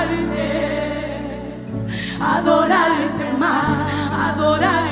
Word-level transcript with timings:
adorarte, 0.00 1.56
adorarte 2.20 3.32
más, 3.38 3.84
adorarte 4.12 4.89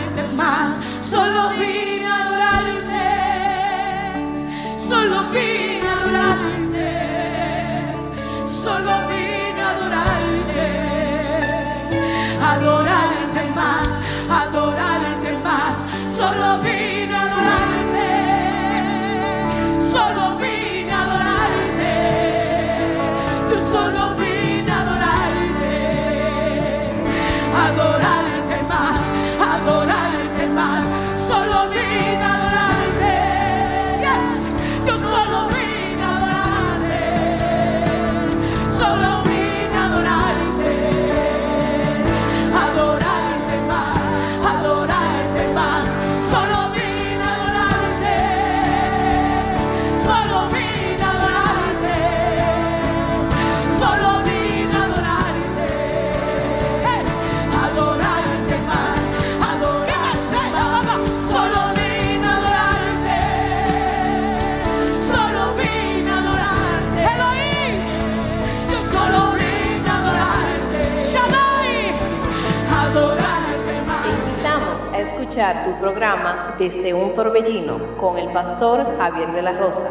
tu 75.48 75.80
programa 75.80 76.54
Desde 76.58 76.92
un 76.92 77.14
Torbellino 77.14 77.96
con 77.96 78.18
el 78.18 78.30
pastor 78.32 78.84
Javier 78.98 79.32
de 79.32 79.42
la 79.42 79.52
Rosa. 79.52 79.88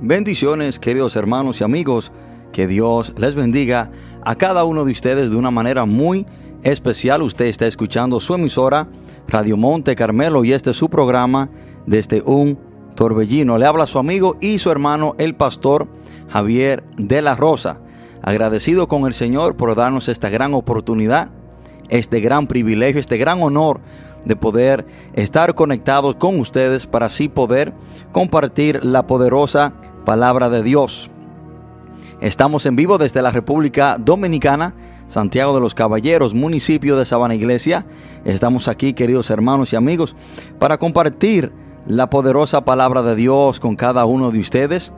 Bendiciones, 0.00 0.78
queridos 0.78 1.14
hermanos 1.14 1.60
y 1.60 1.64
amigos. 1.64 2.12
Que 2.50 2.66
Dios 2.66 3.14
les 3.16 3.34
bendiga 3.34 3.90
a 4.24 4.34
cada 4.36 4.64
uno 4.64 4.84
de 4.84 4.92
ustedes 4.92 5.30
de 5.30 5.36
una 5.36 5.50
manera 5.50 5.84
muy 5.84 6.26
especial. 6.62 7.22
Usted 7.22 7.46
está 7.46 7.66
escuchando 7.66 8.20
su 8.20 8.34
emisora 8.34 8.88
Radio 9.28 9.56
Monte 9.56 9.94
Carmelo 9.94 10.44
y 10.44 10.52
este 10.52 10.70
es 10.70 10.76
su 10.76 10.88
programa 10.88 11.50
desde 11.86 12.22
un 12.22 12.71
torbellino. 12.94 13.58
Le 13.58 13.66
habla 13.66 13.86
su 13.86 13.98
amigo 13.98 14.36
y 14.40 14.58
su 14.58 14.70
hermano, 14.70 15.14
el 15.18 15.34
pastor 15.34 15.88
Javier 16.28 16.84
de 16.96 17.22
la 17.22 17.34
Rosa. 17.34 17.78
Agradecido 18.22 18.88
con 18.88 19.06
el 19.06 19.14
Señor 19.14 19.56
por 19.56 19.74
darnos 19.74 20.08
esta 20.08 20.28
gran 20.28 20.54
oportunidad, 20.54 21.30
este 21.88 22.20
gran 22.20 22.46
privilegio, 22.46 23.00
este 23.00 23.18
gran 23.18 23.42
honor 23.42 23.80
de 24.24 24.36
poder 24.36 24.86
estar 25.14 25.54
conectados 25.54 26.14
con 26.14 26.38
ustedes 26.38 26.86
para 26.86 27.06
así 27.06 27.28
poder 27.28 27.72
compartir 28.12 28.84
la 28.84 29.06
poderosa 29.06 29.72
palabra 30.04 30.48
de 30.50 30.62
Dios. 30.62 31.10
Estamos 32.20 32.66
en 32.66 32.76
vivo 32.76 32.98
desde 32.98 33.20
la 33.20 33.30
República 33.30 33.96
Dominicana, 33.98 34.74
Santiago 35.08 35.54
de 35.54 35.60
los 35.60 35.74
Caballeros, 35.74 36.34
municipio 36.34 36.96
de 36.96 37.04
Sabana 37.04 37.34
Iglesia. 37.34 37.84
Estamos 38.24 38.68
aquí, 38.68 38.92
queridos 38.92 39.28
hermanos 39.30 39.72
y 39.72 39.76
amigos, 39.76 40.14
para 40.60 40.78
compartir 40.78 41.52
la 41.86 42.10
poderosa 42.10 42.64
palabra 42.64 43.02
de 43.02 43.16
Dios 43.16 43.60
con 43.60 43.76
cada 43.76 44.04
uno 44.04 44.30
de 44.30 44.38
ustedes 44.38 44.92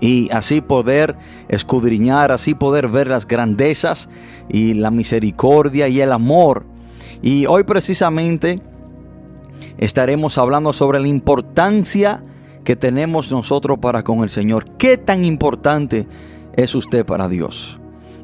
y 0.00 0.28
así 0.30 0.60
poder 0.60 1.16
escudriñar, 1.48 2.32
así 2.32 2.54
poder 2.54 2.88
ver 2.88 3.08
las 3.08 3.26
grandezas 3.26 4.08
y 4.48 4.74
la 4.74 4.90
misericordia 4.90 5.88
y 5.88 6.00
el 6.00 6.12
amor. 6.12 6.64
Y 7.22 7.46
hoy 7.46 7.64
precisamente 7.64 8.60
estaremos 9.78 10.38
hablando 10.38 10.72
sobre 10.72 11.00
la 11.00 11.08
importancia 11.08 12.22
que 12.64 12.76
tenemos 12.76 13.32
nosotros 13.32 13.78
para 13.78 14.04
con 14.04 14.22
el 14.22 14.30
Señor. 14.30 14.76
¿Qué 14.76 14.96
tan 14.98 15.24
importante 15.24 16.06
es 16.54 16.74
usted 16.74 17.04
para 17.04 17.28
Dios? 17.28 17.80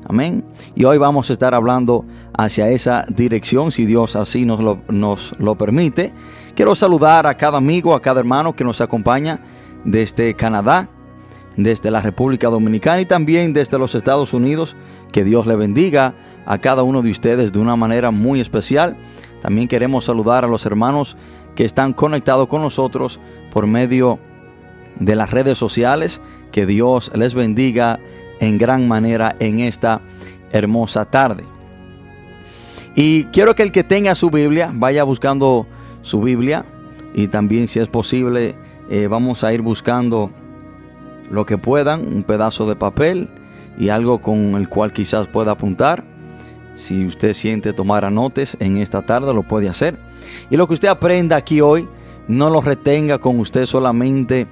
Amén. 0.06 0.44
Y 0.74 0.84
hoy 0.84 0.98
vamos 0.98 1.30
a 1.30 1.32
estar 1.32 1.54
hablando 1.54 2.04
hacia 2.36 2.68
esa 2.68 3.04
dirección, 3.08 3.72
si 3.72 3.86
Dios 3.86 4.16
así 4.16 4.44
nos 4.44 4.60
lo, 4.60 4.80
nos 4.88 5.34
lo 5.38 5.56
permite. 5.56 6.12
Quiero 6.54 6.74
saludar 6.74 7.26
a 7.26 7.36
cada 7.36 7.58
amigo, 7.58 7.94
a 7.94 8.02
cada 8.02 8.20
hermano 8.20 8.54
que 8.54 8.64
nos 8.64 8.80
acompaña 8.80 9.40
desde 9.84 10.34
Canadá, 10.34 10.88
desde 11.56 11.90
la 11.90 12.00
República 12.00 12.48
Dominicana 12.48 13.00
y 13.00 13.06
también 13.06 13.52
desde 13.52 13.78
los 13.78 13.94
Estados 13.94 14.34
Unidos. 14.34 14.76
Que 15.10 15.24
Dios 15.24 15.46
le 15.46 15.56
bendiga 15.56 16.14
a 16.46 16.58
cada 16.58 16.82
uno 16.82 17.02
de 17.02 17.10
ustedes 17.10 17.52
de 17.52 17.58
una 17.58 17.76
manera 17.76 18.10
muy 18.10 18.40
especial. 18.40 18.96
También 19.40 19.68
queremos 19.68 20.04
saludar 20.04 20.44
a 20.44 20.48
los 20.48 20.66
hermanos 20.66 21.16
que 21.54 21.64
están 21.64 21.92
conectados 21.92 22.48
con 22.48 22.62
nosotros 22.62 23.20
por 23.52 23.66
medio 23.66 24.18
de 24.98 25.16
las 25.16 25.30
redes 25.30 25.58
sociales. 25.58 26.20
Que 26.50 26.66
Dios 26.66 27.10
les 27.14 27.34
bendiga 27.34 28.00
en 28.40 28.58
gran 28.58 28.88
manera 28.88 29.34
en 29.38 29.60
esta 29.60 30.00
hermosa 30.52 31.04
tarde. 31.04 31.44
Y 32.94 33.24
quiero 33.24 33.54
que 33.54 33.62
el 33.62 33.72
que 33.72 33.84
tenga 33.84 34.14
su 34.14 34.30
Biblia 34.30 34.70
vaya 34.72 35.02
buscando 35.04 35.66
su 36.02 36.20
Biblia 36.20 36.64
y 37.14 37.28
también 37.28 37.68
si 37.68 37.80
es 37.80 37.88
posible 37.88 38.54
eh, 38.90 39.08
vamos 39.08 39.42
a 39.44 39.52
ir 39.52 39.62
buscando 39.62 40.30
lo 41.30 41.46
que 41.46 41.58
puedan, 41.58 42.06
un 42.06 42.22
pedazo 42.22 42.66
de 42.68 42.76
papel 42.76 43.28
y 43.78 43.88
algo 43.88 44.20
con 44.20 44.54
el 44.54 44.68
cual 44.68 44.92
quizás 44.92 45.26
pueda 45.26 45.52
apuntar. 45.52 46.04
Si 46.74 47.04
usted 47.06 47.34
siente 47.34 47.72
tomar 47.72 48.04
anotes 48.04 48.56
en 48.60 48.76
esta 48.78 49.02
tarde, 49.02 49.32
lo 49.32 49.42
puede 49.42 49.68
hacer. 49.68 49.96
Y 50.50 50.56
lo 50.56 50.66
que 50.66 50.74
usted 50.74 50.88
aprenda 50.88 51.36
aquí 51.36 51.60
hoy, 51.60 51.88
no 52.28 52.50
lo 52.50 52.60
retenga 52.60 53.18
con 53.18 53.38
usted 53.38 53.66
solamente 53.66 54.46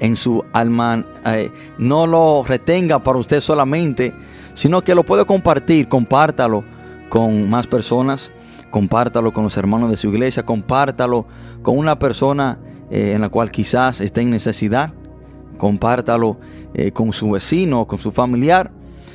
en 0.00 0.16
su 0.16 0.44
alma, 0.52 1.04
eh, 1.26 1.52
no 1.78 2.06
lo 2.06 2.42
retenga 2.42 2.98
para 3.02 3.18
usted 3.18 3.40
solamente, 3.40 4.14
sino 4.54 4.82
que 4.82 4.94
lo 4.94 5.04
puede 5.04 5.26
compartir, 5.26 5.88
compártalo 5.88 6.64
con 7.08 7.48
más 7.48 7.66
personas, 7.66 8.32
compártalo 8.70 9.32
con 9.32 9.44
los 9.44 9.56
hermanos 9.56 9.90
de 9.90 9.96
su 9.96 10.08
iglesia, 10.08 10.42
compártalo 10.42 11.26
con 11.62 11.76
una 11.76 11.98
persona 11.98 12.58
eh, 12.90 13.12
en 13.14 13.20
la 13.20 13.28
cual 13.28 13.50
quizás 13.50 14.00
esté 14.00 14.22
en 14.22 14.30
necesidad, 14.30 14.94
compártalo 15.58 16.38
eh, 16.72 16.92
con 16.92 17.12
su 17.12 17.30
vecino, 17.30 17.86
con 17.86 17.98
su 17.98 18.10
familiar, 18.10 18.70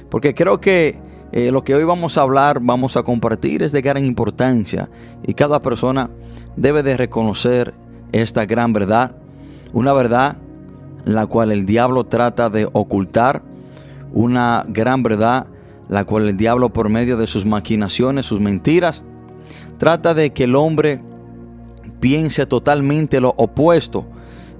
porque 0.10 0.34
creo 0.34 0.62
que 0.62 1.04
lo 1.52 1.66
que 1.66 1.76
hoy 1.76 1.84
vamos 1.84 2.18
a 2.18 2.22
hablar, 2.22 2.62
vamos 2.62 2.96
a 2.96 3.04
compartir 3.04 3.62
es 3.62 3.74
de 3.74 3.82
gran 3.82 4.06
importancia 4.06 4.90
y 5.28 5.34
cada 5.34 5.62
persona 5.62 6.10
debe 6.56 6.82
de 6.82 6.96
reconocer 6.96 7.74
esta 8.14 8.46
gran 8.46 8.72
verdad, 8.72 9.18
una 9.74 9.92
verdad 9.92 10.38
la 11.06 11.26
cual 11.28 11.52
el 11.52 11.66
diablo 11.66 12.04
trata 12.04 12.50
de 12.50 12.68
ocultar, 12.72 13.42
una 14.14 14.66
gran 14.68 15.02
verdad 15.04 15.48
la 15.88 16.04
cual 16.06 16.28
el 16.28 16.38
diablo 16.38 16.70
por 16.70 16.90
medio 16.90 17.18
de 17.18 17.28
sus 17.28 17.46
maquinaciones, 17.46 18.26
sus 18.26 18.40
mentiras, 18.40 19.04
trata 19.78 20.14
de 20.14 20.32
que 20.32 20.46
el 20.46 20.56
hombre 20.56 21.02
piense 22.00 22.46
totalmente 22.46 23.22
lo 23.22 23.34
opuesto 23.38 24.06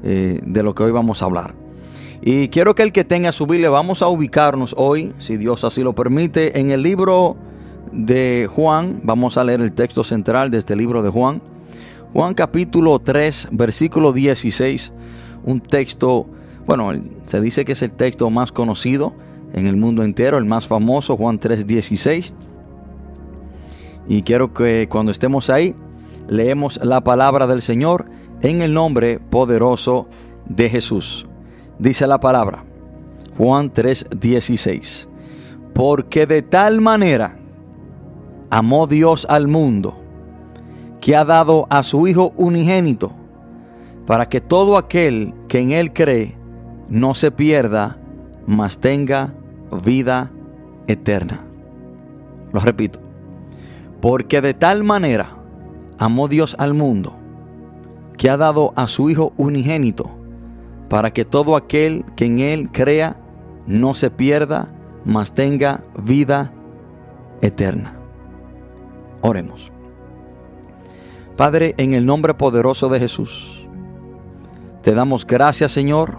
eh, 0.04 0.40
de 0.46 0.64
lo 0.64 0.76
que 0.76 0.84
hoy 0.84 0.92
vamos 0.92 1.22
a 1.22 1.26
hablar. 1.26 1.56
Y 2.22 2.48
quiero 2.50 2.76
que 2.76 2.84
el 2.84 2.92
que 2.92 3.04
tenga 3.04 3.32
su 3.32 3.46
Biblia, 3.46 3.70
vamos 3.70 4.02
a 4.02 4.08
ubicarnos 4.08 4.74
hoy, 4.78 5.14
si 5.20 5.38
Dios 5.38 5.64
así 5.64 5.82
lo 5.82 5.94
permite, 5.94 6.60
en 6.60 6.72
el 6.72 6.82
libro 6.82 7.36
de 7.92 8.48
Juan. 8.52 9.02
Vamos 9.04 9.38
a 9.38 9.44
leer 9.44 9.62
el 9.62 9.74
texto 9.74 10.04
central 10.04 10.50
de 10.50 10.60
este 10.60 10.76
libro 10.76 11.04
de 11.04 11.10
Juan. 11.10 11.42
Juan 12.14 12.34
capítulo 12.34 13.00
3, 13.00 13.50
versículo 13.52 14.14
16. 14.14 14.94
Un 15.44 15.60
texto, 15.60 16.28
bueno, 16.66 16.92
se 17.26 17.42
dice 17.42 17.66
que 17.66 17.74
es 17.74 17.82
el 17.84 17.92
texto 17.92 18.30
más 18.30 18.52
conocido 18.52 19.14
en 19.54 19.68
el 19.68 19.78
mundo 19.78 20.04
entero, 20.04 20.38
el 20.38 20.46
más 20.46 20.68
famoso, 20.68 21.16
Juan 21.16 21.40
3, 21.40 21.68
16. 21.68 22.34
Y 24.08 24.22
quiero 24.24 24.54
que 24.54 24.88
cuando 24.90 25.12
estemos 25.12 25.50
ahí, 25.50 25.76
leemos 26.28 26.84
la 26.84 27.02
palabra 27.02 27.48
del 27.48 27.62
Señor 27.62 28.06
en 28.42 28.62
el 28.62 28.74
nombre 28.74 29.20
poderoso 29.20 30.08
de 30.48 30.70
Jesús. 30.70 31.28
Dice 31.80 32.08
la 32.08 32.20
palabra, 32.20 32.64
Juan 33.38 33.72
3:16, 33.72 35.08
porque 35.74 36.26
de 36.26 36.42
tal 36.42 36.82
manera 36.82 37.38
amó 38.50 38.88
Dios 38.88 39.26
al 39.30 39.48
mundo, 39.48 39.98
que 41.02 41.16
ha 41.16 41.26
dado 41.26 41.68
a 41.70 41.84
su 41.84 42.08
Hijo 42.08 42.32
unigénito, 42.38 43.12
para 44.06 44.30
que 44.30 44.40
todo 44.42 44.78
aquel 44.78 45.34
que 45.48 45.60
en 45.60 45.72
Él 45.72 45.92
cree 45.92 46.35
no 46.90 47.14
se 47.14 47.32
pierda, 47.32 47.98
mas 48.46 48.78
tenga 48.78 49.34
vida 49.84 50.32
eterna. 50.88 51.42
Lo 52.54 52.60
repito, 52.60 53.00
porque 54.02 54.42
de 54.42 54.54
tal 54.54 54.84
manera 54.84 55.28
amó 55.98 56.28
Dios 56.28 56.56
al 56.60 56.74
mundo, 56.74 57.14
que 58.18 58.30
ha 58.30 58.38
dado 58.38 58.74
a 58.76 58.88
su 58.88 59.10
Hijo 59.10 59.34
unigénito, 59.38 60.10
para 60.90 61.12
que 61.12 61.26
todo 61.26 61.56
aquel 61.56 62.06
que 62.16 62.26
en 62.26 62.40
Él 62.40 62.70
crea 62.72 63.18
no 63.68 63.96
se 63.96 64.12
pierda, 64.12 64.70
mas 65.04 65.34
tenga 65.34 65.84
vida 65.98 66.52
eterna. 67.42 67.98
Oremos. 69.22 69.72
Padre, 71.36 71.74
en 71.78 71.94
el 71.94 72.06
nombre 72.06 72.34
poderoso 72.34 72.88
de 72.90 73.00
Jesús, 73.00 73.68
te 74.84 74.94
damos 74.94 75.26
gracias, 75.26 75.72
Señor, 75.72 76.18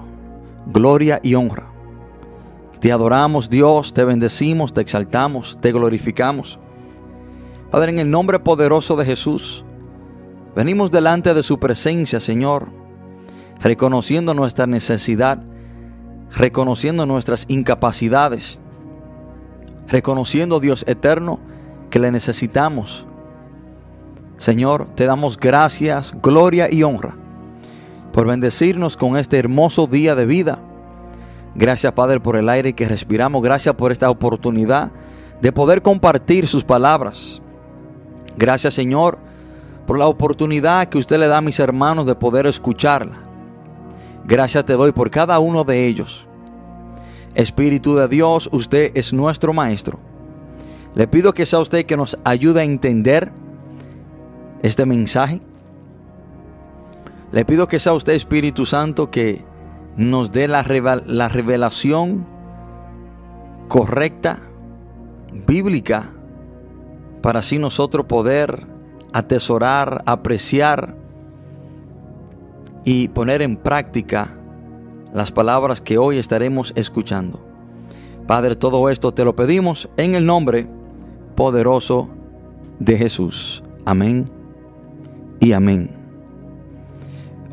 gloria 0.67 1.21
y 1.23 1.35
honra. 1.35 1.73
Te 2.81 2.93
adoramos, 2.93 3.49
Dios, 3.49 3.95
te 3.95 4.05
bendecimos, 4.05 4.73
te 4.73 4.81
exaltamos, 4.81 5.59
te 5.61 5.73
glorificamos. 5.73 6.59
Padre, 7.71 7.93
en 7.93 7.99
el 7.99 8.11
nombre 8.11 8.39
poderoso 8.39 8.97
de 8.97 9.05
Jesús, 9.05 9.65
venimos 10.55 10.91
delante 10.91 11.35
de 11.35 11.43
su 11.43 11.59
presencia, 11.59 12.21
Señor, 12.21 12.69
reconociendo 13.61 14.35
nuestra 14.35 14.67
necesidad, 14.67 15.43
reconociendo 16.33 17.07
nuestras 17.07 17.47
incapacidades, 17.49 18.61
reconociendo, 19.89 20.61
Dios 20.61 20.85
eterno, 20.87 21.41
que 21.91 21.99
le 21.99 22.13
necesitamos. 22.13 23.07
Señor, 24.37 24.89
te 24.95 25.07
damos 25.07 25.39
gracias, 25.39 26.15
gloria 26.21 26.71
y 26.71 26.83
honra 26.83 27.17
por 28.17 28.27
bendecirnos 28.27 28.97
con 28.97 29.19
este 29.19 29.39
hermoso 29.39 29.87
día 29.87 30.15
de 30.15 30.25
vida. 30.25 30.59
Gracias, 31.55 31.93
Padre, 31.93 32.19
por 32.19 32.37
el 32.37 32.49
aire 32.49 32.73
que 32.73 32.89
respiramos. 32.89 33.43
Gracias 33.43 33.75
por 33.75 33.93
esta 33.93 34.09
oportunidad 34.09 34.91
de 35.43 35.53
poder 35.53 35.83
compartir 35.83 36.47
sus 36.47 36.65
palabras. 36.65 37.43
Gracias, 38.39 38.73
Señor, 38.73 39.19
por 39.87 39.99
la 39.99 40.07
oportunidad 40.07 40.89
que 40.89 40.97
usted 40.97 41.19
le 41.19 41.27
da 41.27 41.37
a 41.37 41.43
mis 41.43 41.61
hermanos 41.61 42.07
de 42.07 42.15
poder 42.15 42.47
escucharla. 42.47 43.19
Gracias 44.25 44.65
te 44.65 44.73
doy 44.73 44.93
por 44.93 45.11
cada 45.11 45.39
uno 45.39 45.65
de 45.65 45.87
ellos. 45.87 46.27
Espíritu 47.35 47.97
de 47.97 48.09
Dios, 48.09 48.49
usted 48.51 48.93
es 48.95 49.13
nuestro 49.13 49.53
Maestro. 49.53 50.01
Le 50.95 51.07
pido 51.07 51.35
que 51.35 51.45
sea 51.45 51.59
usted 51.59 51.85
que 51.85 51.99
nos 51.99 52.17
ayude 52.25 52.63
a 52.63 52.65
entender 52.65 53.31
este 54.63 54.87
mensaje. 54.87 55.43
Le 57.37 57.44
pido 57.44 57.69
que 57.69 57.79
sea 57.79 57.93
usted, 57.93 58.15
Espíritu 58.15 58.65
Santo, 58.65 59.11
que 59.11 59.44
nos 59.99 60.33
dé 60.33 60.49
la, 60.49 60.65
la 61.05 61.29
revelación 61.29 62.27
correcta, 63.69 64.41
bíblica, 65.47 66.15
para 67.21 67.41
así 67.41 67.59
nosotros 67.59 68.06
poder 68.06 68.67
atesorar, 69.12 70.03
apreciar 70.06 70.97
y 72.87 73.09
poner 73.09 73.43
en 73.43 73.59
práctica 73.59 74.35
las 75.12 75.31
palabras 75.31 75.82
que 75.82 75.99
hoy 75.99 76.17
estaremos 76.17 76.73
escuchando. 76.75 77.44
Padre, 78.27 78.56
todo 78.56 78.89
esto 78.89 79.12
te 79.12 79.27
lo 79.27 79.37
pedimos 79.37 79.91
en 79.99 80.15
el 80.15 80.25
nombre 80.25 80.67
poderoso 81.35 82.09
de 82.79 82.97
Jesús. 82.97 83.62
Amén 83.85 84.25
y 85.39 85.53
amén. 85.53 85.95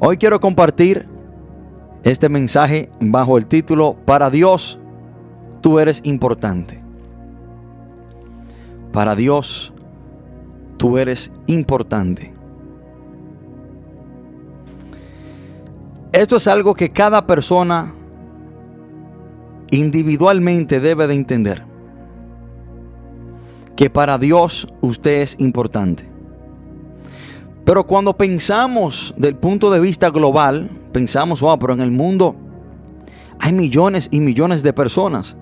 Hoy 0.05 0.17
quiero 0.17 0.41
compartir 0.41 1.07
este 2.03 2.27
mensaje 2.27 2.89
bajo 2.99 3.37
el 3.37 3.45
título 3.45 3.95
Para 4.03 4.29
Dios, 4.29 4.77
tú 5.61 5.79
eres 5.79 6.01
importante. 6.03 6.81
Para 8.91 9.15
Dios, 9.15 9.71
tú 10.75 10.97
eres 10.97 11.31
importante. 11.47 12.33
Esto 16.11 16.35
es 16.35 16.49
algo 16.49 16.73
que 16.73 16.89
cada 16.89 17.25
persona 17.25 17.93
individualmente 19.71 20.81
debe 20.81 21.07
de 21.07 21.13
entender 21.13 21.63
que 23.77 23.89
para 23.89 24.17
Dios 24.17 24.67
usted 24.81 25.21
es 25.21 25.39
importante. 25.39 26.12
Pero 27.65 27.85
cuando 27.85 28.13
pensamos 28.17 29.13
del 29.17 29.35
punto 29.35 29.71
de 29.71 29.79
vista 29.79 30.09
global, 30.09 30.69
pensamos, 30.91 31.41
wow, 31.41 31.57
pero 31.57 31.73
en 31.73 31.81
el 31.81 31.91
mundo 31.91 32.35
hay 33.39 33.53
millones 33.53 34.09
y 34.11 34.19
millones 34.19 34.63
de 34.63 34.73
personas. 34.73 35.37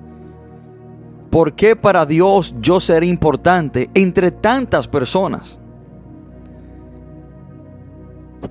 ¿Por 1.32 1.54
qué 1.54 1.76
para 1.76 2.06
Dios 2.06 2.54
yo 2.60 2.80
seré 2.80 3.08
importante 3.08 3.90
entre 3.94 4.32
tantas 4.32 4.88
personas? 4.88 5.60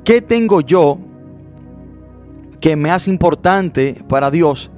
¿Qué 0.02 0.22
tengo 0.22 0.60
yo 0.60 0.98
que 2.58 2.74
me 2.76 2.90
hace 2.90 3.10
importante 3.10 4.02
para 4.08 4.30
Dios 4.30 4.70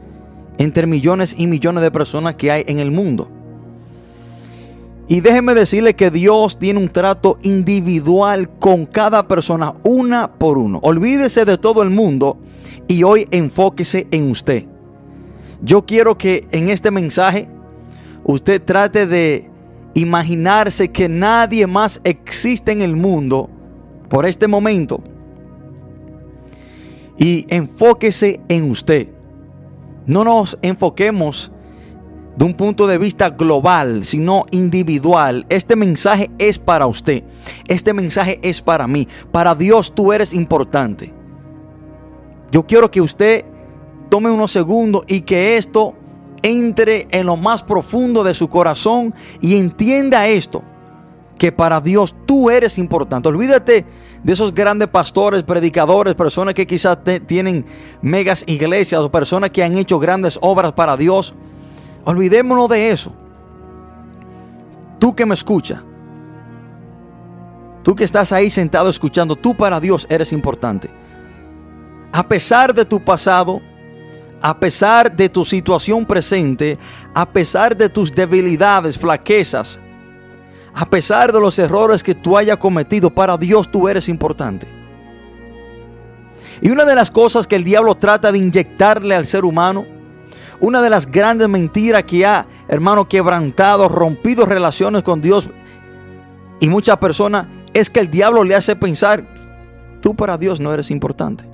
entre 0.58 0.86
millones 0.86 1.34
y 1.38 1.46
millones 1.46 1.82
de 1.82 1.90
personas 1.90 2.34
que 2.34 2.50
hay 2.50 2.64
en 2.66 2.78
el 2.78 2.90
mundo? 2.90 3.28
Y 5.12 5.20
déjeme 5.20 5.54
decirle 5.54 5.94
que 5.94 6.10
Dios 6.10 6.58
tiene 6.58 6.80
un 6.80 6.88
trato 6.88 7.36
individual 7.42 8.48
con 8.48 8.86
cada 8.86 9.28
persona, 9.28 9.74
una 9.84 10.32
por 10.32 10.56
uno. 10.56 10.80
Olvídese 10.82 11.44
de 11.44 11.58
todo 11.58 11.82
el 11.82 11.90
mundo 11.90 12.38
y 12.88 13.02
hoy 13.02 13.26
enfóquese 13.30 14.06
en 14.10 14.30
usted. 14.30 14.64
Yo 15.60 15.84
quiero 15.84 16.16
que 16.16 16.46
en 16.50 16.70
este 16.70 16.90
mensaje 16.90 17.46
usted 18.24 18.62
trate 18.62 19.06
de 19.06 19.50
imaginarse 19.92 20.88
que 20.88 21.10
nadie 21.10 21.66
más 21.66 22.00
existe 22.04 22.72
en 22.72 22.80
el 22.80 22.96
mundo 22.96 23.50
por 24.08 24.24
este 24.24 24.48
momento 24.48 25.02
y 27.18 27.44
enfóquese 27.50 28.40
en 28.48 28.70
usted. 28.70 29.08
No 30.06 30.24
nos 30.24 30.58
enfoquemos 30.62 31.52
de 32.36 32.44
un 32.44 32.54
punto 32.54 32.86
de 32.86 32.98
vista 32.98 33.30
global, 33.30 34.04
sino 34.04 34.44
individual. 34.50 35.46
Este 35.48 35.76
mensaje 35.76 36.30
es 36.38 36.58
para 36.58 36.86
usted. 36.86 37.24
Este 37.68 37.92
mensaje 37.92 38.38
es 38.42 38.62
para 38.62 38.86
mí. 38.86 39.06
Para 39.30 39.54
Dios 39.54 39.94
tú 39.94 40.12
eres 40.12 40.32
importante. 40.32 41.12
Yo 42.50 42.66
quiero 42.66 42.90
que 42.90 43.00
usted 43.00 43.44
tome 44.08 44.30
unos 44.30 44.52
segundos 44.52 45.04
y 45.08 45.22
que 45.22 45.56
esto 45.56 45.94
entre 46.42 47.06
en 47.10 47.26
lo 47.26 47.36
más 47.36 47.62
profundo 47.62 48.24
de 48.24 48.34
su 48.34 48.48
corazón 48.48 49.14
y 49.40 49.56
entienda 49.56 50.26
esto, 50.28 50.62
que 51.38 51.52
para 51.52 51.80
Dios 51.80 52.14
tú 52.26 52.50
eres 52.50 52.78
importante. 52.78 53.28
Olvídate 53.28 53.86
de 54.22 54.32
esos 54.32 54.52
grandes 54.52 54.88
pastores, 54.88 55.42
predicadores, 55.42 56.14
personas 56.14 56.54
que 56.54 56.66
quizás 56.66 56.98
tienen 57.26 57.64
megas 58.02 58.44
iglesias 58.46 59.00
o 59.00 59.10
personas 59.10 59.50
que 59.50 59.64
han 59.64 59.76
hecho 59.76 59.98
grandes 59.98 60.38
obras 60.42 60.72
para 60.72 60.96
Dios. 60.96 61.34
Olvidémonos 62.04 62.68
de 62.68 62.90
eso. 62.90 63.12
Tú 64.98 65.14
que 65.14 65.26
me 65.26 65.34
escuchas, 65.34 65.80
tú 67.82 67.94
que 67.94 68.04
estás 68.04 68.32
ahí 68.32 68.50
sentado 68.50 68.88
escuchando, 68.88 69.36
tú 69.36 69.56
para 69.56 69.80
Dios 69.80 70.06
eres 70.08 70.32
importante. 70.32 70.90
A 72.12 72.26
pesar 72.28 72.74
de 72.74 72.84
tu 72.84 73.00
pasado, 73.00 73.60
a 74.40 74.58
pesar 74.58 75.14
de 75.14 75.28
tu 75.28 75.44
situación 75.44 76.04
presente, 76.04 76.78
a 77.14 77.28
pesar 77.28 77.76
de 77.76 77.88
tus 77.88 78.12
debilidades, 78.12 78.98
flaquezas, 78.98 79.80
a 80.74 80.86
pesar 80.86 81.32
de 81.32 81.40
los 81.40 81.58
errores 81.58 82.02
que 82.02 82.14
tú 82.14 82.36
hayas 82.36 82.56
cometido, 82.56 83.10
para 83.10 83.36
Dios 83.36 83.70
tú 83.70 83.88
eres 83.88 84.08
importante. 84.08 84.66
Y 86.60 86.70
una 86.70 86.84
de 86.84 86.94
las 86.94 87.10
cosas 87.10 87.46
que 87.46 87.56
el 87.56 87.64
diablo 87.64 87.96
trata 87.96 88.30
de 88.30 88.38
inyectarle 88.38 89.14
al 89.14 89.26
ser 89.26 89.44
humano 89.44 89.84
una 90.62 90.80
de 90.80 90.90
las 90.90 91.10
grandes 91.10 91.48
mentiras 91.48 92.04
que 92.04 92.24
ha, 92.24 92.46
hermano, 92.68 93.08
quebrantado, 93.08 93.88
rompido 93.88 94.46
relaciones 94.46 95.02
con 95.02 95.20
Dios 95.20 95.50
y 96.60 96.68
muchas 96.68 96.98
personas 96.98 97.48
es 97.74 97.90
que 97.90 97.98
el 97.98 98.08
diablo 98.08 98.44
le 98.44 98.54
hace 98.54 98.76
pensar, 98.76 99.26
tú 100.00 100.14
para 100.14 100.38
Dios 100.38 100.60
no 100.60 100.72
eres 100.72 100.92
importante. 100.92 101.44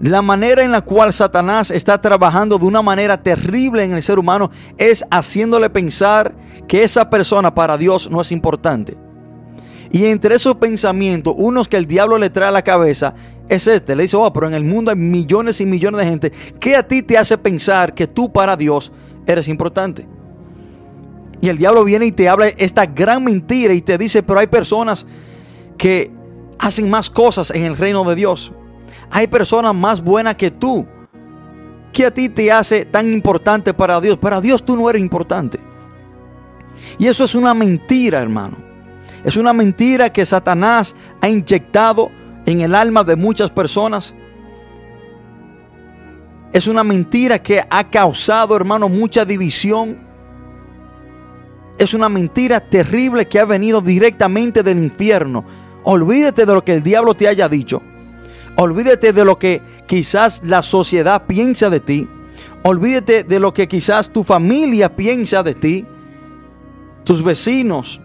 La 0.00 0.20
manera 0.20 0.62
en 0.62 0.70
la 0.70 0.82
cual 0.82 1.14
Satanás 1.14 1.70
está 1.70 1.98
trabajando 1.98 2.58
de 2.58 2.66
una 2.66 2.82
manera 2.82 3.22
terrible 3.22 3.82
en 3.82 3.94
el 3.94 4.02
ser 4.02 4.18
humano 4.18 4.50
es 4.76 5.02
haciéndole 5.10 5.70
pensar 5.70 6.34
que 6.68 6.82
esa 6.82 7.08
persona 7.08 7.54
para 7.54 7.78
Dios 7.78 8.10
no 8.10 8.20
es 8.20 8.30
importante. 8.30 8.98
Y 9.90 10.06
entre 10.06 10.34
esos 10.34 10.56
pensamientos, 10.56 11.34
unos 11.38 11.68
que 11.70 11.78
el 11.78 11.86
diablo 11.86 12.18
le 12.18 12.28
trae 12.28 12.48
a 12.48 12.52
la 12.52 12.62
cabeza, 12.62 13.14
es 13.48 13.66
este. 13.66 13.94
Le 13.94 14.04
dice, 14.04 14.16
oh, 14.16 14.32
pero 14.32 14.46
en 14.46 14.54
el 14.54 14.64
mundo 14.64 14.90
hay 14.90 14.96
millones 14.96 15.60
y 15.60 15.66
millones 15.66 16.00
de 16.00 16.06
gente. 16.06 16.32
¿Qué 16.58 16.76
a 16.76 16.86
ti 16.86 17.02
te 17.02 17.18
hace 17.18 17.36
pensar 17.38 17.94
que 17.94 18.06
tú 18.06 18.32
para 18.32 18.56
Dios 18.56 18.92
eres 19.26 19.48
importante? 19.48 20.06
Y 21.40 21.48
el 21.48 21.58
diablo 21.58 21.84
viene 21.84 22.06
y 22.06 22.12
te 22.12 22.28
habla 22.28 22.48
esta 22.48 22.86
gran 22.86 23.22
mentira 23.22 23.74
y 23.74 23.82
te 23.82 23.98
dice, 23.98 24.22
pero 24.22 24.38
hay 24.38 24.46
personas 24.46 25.06
que 25.76 26.10
hacen 26.58 26.88
más 26.88 27.10
cosas 27.10 27.50
en 27.50 27.62
el 27.64 27.76
reino 27.76 28.04
de 28.04 28.14
Dios. 28.14 28.52
Hay 29.10 29.26
personas 29.26 29.74
más 29.74 30.02
buenas 30.02 30.36
que 30.36 30.50
tú. 30.50 30.86
¿Qué 31.92 32.06
a 32.06 32.14
ti 32.14 32.28
te 32.28 32.50
hace 32.50 32.84
tan 32.84 33.12
importante 33.12 33.74
para 33.74 34.00
Dios? 34.00 34.18
Para 34.18 34.40
Dios 34.40 34.64
tú 34.64 34.76
no 34.76 34.88
eres 34.88 35.02
importante. 35.02 35.60
Y 36.98 37.06
eso 37.06 37.24
es 37.24 37.34
una 37.34 37.54
mentira, 37.54 38.20
hermano. 38.20 38.56
Es 39.22 39.36
una 39.36 39.52
mentira 39.52 40.12
que 40.12 40.24
Satanás 40.24 40.94
ha 41.20 41.28
inyectado 41.28 42.10
en 42.46 42.60
el 42.60 42.74
alma 42.74 43.04
de 43.04 43.16
muchas 43.16 43.50
personas. 43.50 44.14
Es 46.52 46.68
una 46.68 46.84
mentira 46.84 47.42
que 47.42 47.64
ha 47.68 47.90
causado, 47.90 48.54
hermano, 48.56 48.88
mucha 48.88 49.24
división. 49.24 49.98
Es 51.78 51.94
una 51.94 52.08
mentira 52.08 52.60
terrible 52.60 53.26
que 53.26 53.40
ha 53.40 53.44
venido 53.44 53.80
directamente 53.80 54.62
del 54.62 54.78
infierno. 54.78 55.44
Olvídate 55.82 56.46
de 56.46 56.54
lo 56.54 56.64
que 56.64 56.72
el 56.72 56.82
diablo 56.82 57.14
te 57.14 57.26
haya 57.26 57.48
dicho. 57.48 57.82
Olvídate 58.56 59.12
de 59.12 59.24
lo 59.24 59.38
que 59.38 59.60
quizás 59.88 60.42
la 60.44 60.62
sociedad 60.62 61.24
piensa 61.26 61.70
de 61.70 61.80
ti. 61.80 62.08
Olvídate 62.62 63.24
de 63.24 63.40
lo 63.40 63.52
que 63.52 63.66
quizás 63.66 64.10
tu 64.10 64.22
familia 64.22 64.94
piensa 64.94 65.42
de 65.42 65.54
ti. 65.54 65.86
Tus 67.02 67.22
vecinos. 67.22 68.00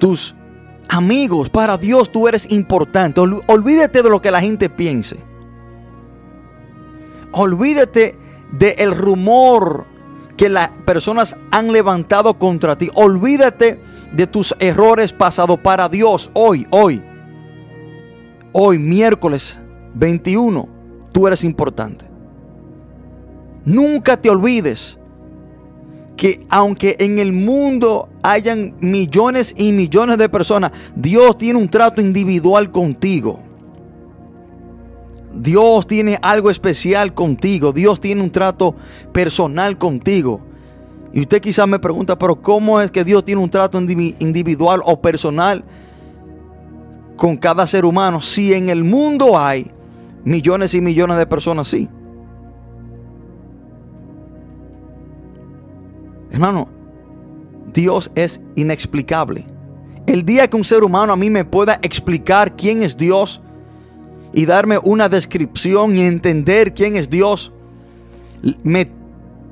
Tus 0.00 0.34
amigos. 0.88 1.50
Para 1.50 1.76
Dios 1.76 2.10
tú 2.10 2.28
eres 2.28 2.50
importante. 2.50 3.20
Olvídate 3.20 4.02
de 4.02 4.10
lo 4.10 4.20
que 4.20 4.30
la 4.30 4.40
gente 4.40 4.68
piense. 4.68 5.16
Olvídate 7.32 8.16
del 8.52 8.96
rumor 8.96 9.86
que 10.36 10.48
las 10.48 10.70
personas 10.84 11.36
han 11.50 11.72
levantado 11.72 12.38
contra 12.38 12.76
ti. 12.76 12.90
Olvídate 12.94 13.80
de 14.12 14.26
tus 14.26 14.54
errores 14.58 15.12
pasados 15.12 15.58
para 15.58 15.88
Dios 15.88 16.30
hoy, 16.34 16.66
hoy. 16.70 17.02
Hoy, 18.52 18.78
miércoles 18.78 19.58
21, 19.94 20.68
tú 21.12 21.26
eres 21.26 21.42
importante. 21.42 22.04
Nunca 23.64 24.16
te 24.16 24.30
olvides 24.30 24.98
que 26.16 26.46
aunque 26.48 26.96
en 27.00 27.18
el 27.18 27.32
mundo 27.32 28.08
hayan 28.22 28.74
millones 28.80 29.54
y 29.56 29.72
millones 29.72 30.18
de 30.18 30.28
personas, 30.28 30.72
Dios 30.94 31.36
tiene 31.38 31.58
un 31.58 31.68
trato 31.68 32.00
individual 32.00 32.70
contigo. 32.70 33.40
Dios 35.34 35.86
tiene 35.86 36.18
algo 36.22 36.50
especial 36.50 37.12
contigo. 37.12 37.72
Dios 37.72 38.00
tiene 38.00 38.22
un 38.22 38.30
trato 38.30 38.76
personal 39.12 39.76
contigo. 39.78 40.40
Y 41.12 41.20
usted 41.20 41.40
quizás 41.40 41.66
me 41.66 41.78
pregunta, 41.78 42.18
pero 42.18 42.40
¿cómo 42.40 42.80
es 42.80 42.90
que 42.90 43.04
Dios 43.04 43.24
tiene 43.24 43.40
un 43.40 43.50
trato 43.50 43.78
individual 43.78 44.80
o 44.84 45.00
personal 45.00 45.64
con 47.16 47.36
cada 47.36 47.66
ser 47.66 47.84
humano 47.84 48.20
si 48.20 48.52
en 48.52 48.68
el 48.68 48.82
mundo 48.82 49.38
hay 49.38 49.70
millones 50.24 50.74
y 50.74 50.80
millones 50.80 51.16
de 51.16 51.26
personas 51.26 51.68
así? 51.68 51.88
Hermano, 56.34 56.68
Dios 57.72 58.10
es 58.14 58.40
inexplicable. 58.56 59.46
El 60.06 60.24
día 60.24 60.48
que 60.48 60.56
un 60.56 60.64
ser 60.64 60.82
humano 60.84 61.12
a 61.12 61.16
mí 61.16 61.30
me 61.30 61.44
pueda 61.44 61.78
explicar 61.80 62.56
quién 62.56 62.82
es 62.82 62.96
Dios, 62.96 63.40
y 64.34 64.46
darme 64.46 64.78
una 64.82 65.08
descripción 65.08 65.96
y 65.96 66.02
entender 66.02 66.74
quién 66.74 66.96
es 66.96 67.08
Dios, 67.08 67.52
me 68.64 68.90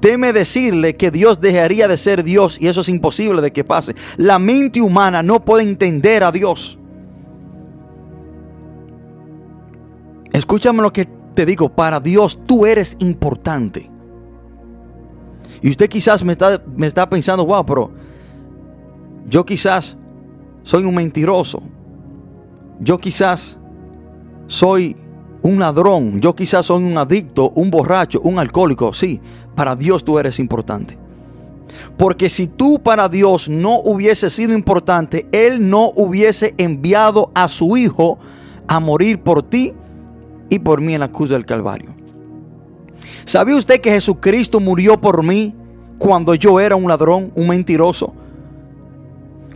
teme 0.01 0.33
decirle 0.33 0.97
que 0.97 1.13
Dios 1.13 1.41
dejaría 1.41 1.87
de 1.87 1.97
ser 1.97 2.25
Dios 2.25 2.59
y 2.61 2.67
eso 2.67 2.81
es 2.81 2.89
imposible 2.89 3.41
de 3.41 3.53
que 3.53 3.63
pase. 3.63 3.95
La 4.17 4.41
mente 4.41 4.81
humana 4.81 5.23
no 5.23 5.45
puede 5.45 5.63
entender 5.63 6.25
a 6.25 6.33
Dios. 6.33 6.79
Escúchame 10.33 10.83
lo 10.83 10.93
que 10.93 11.09
te 11.35 11.47
digo, 11.47 11.69
para 11.69 12.01
Dios 12.01 12.41
tú 12.45 12.67
eres 12.67 12.97
importante. 12.99 13.92
Y 15.63 15.71
usted 15.71 15.89
quizás 15.89 16.25
me 16.25 16.33
está, 16.33 16.61
me 16.75 16.87
está 16.87 17.09
pensando, 17.09 17.47
wow, 17.47 17.65
pero 17.65 17.91
yo 19.29 19.45
quizás 19.45 19.97
soy 20.63 20.85
un 20.85 20.95
mentiroso. 20.95 21.63
Yo 22.81 22.99
quizás 22.99 23.57
soy 24.47 24.97
un 25.43 25.59
ladrón, 25.59 26.21
yo 26.21 26.35
quizás 26.35 26.67
soy 26.67 26.83
un 26.83 26.99
adicto, 26.99 27.51
un 27.51 27.71
borracho, 27.71 28.21
un 28.23 28.39
alcohólico. 28.39 28.93
Sí, 28.93 29.21
para 29.55 29.77
Dios 29.77 30.05
tú 30.05 30.19
eres 30.19 30.39
importante. 30.39 30.99
Porque 31.97 32.29
si 32.29 32.49
tú 32.49 32.81
para 32.83 33.09
Dios 33.09 33.49
no 33.49 33.79
hubiese 33.81 34.31
sido 34.31 34.53
importante, 34.53 35.27
Él 35.33 35.69
no 35.69 35.91
hubiese 35.95 36.55
enviado 36.59 37.31
a 37.35 37.49
su 37.49 37.77
Hijo 37.77 38.19
a 38.69 38.81
morir 38.81 39.21
por 39.21 39.43
ti 39.43 39.73
y 40.51 40.59
por 40.59 40.81
mí 40.81 40.95
en 40.95 41.01
la 41.01 41.11
cruz 41.11 41.31
del 41.31 41.47
Calvario. 41.47 41.92
¿Sabía 43.25 43.57
usted 43.57 43.81
que 43.81 43.91
Jesucristo 43.91 44.61
murió 44.61 45.01
por 45.01 45.23
mí 45.23 45.55
cuando 45.99 46.35
yo 46.35 46.61
era 46.61 46.77
un 46.77 46.89
ladrón, 46.89 47.33
un 47.35 47.49
mentiroso? 47.49 48.15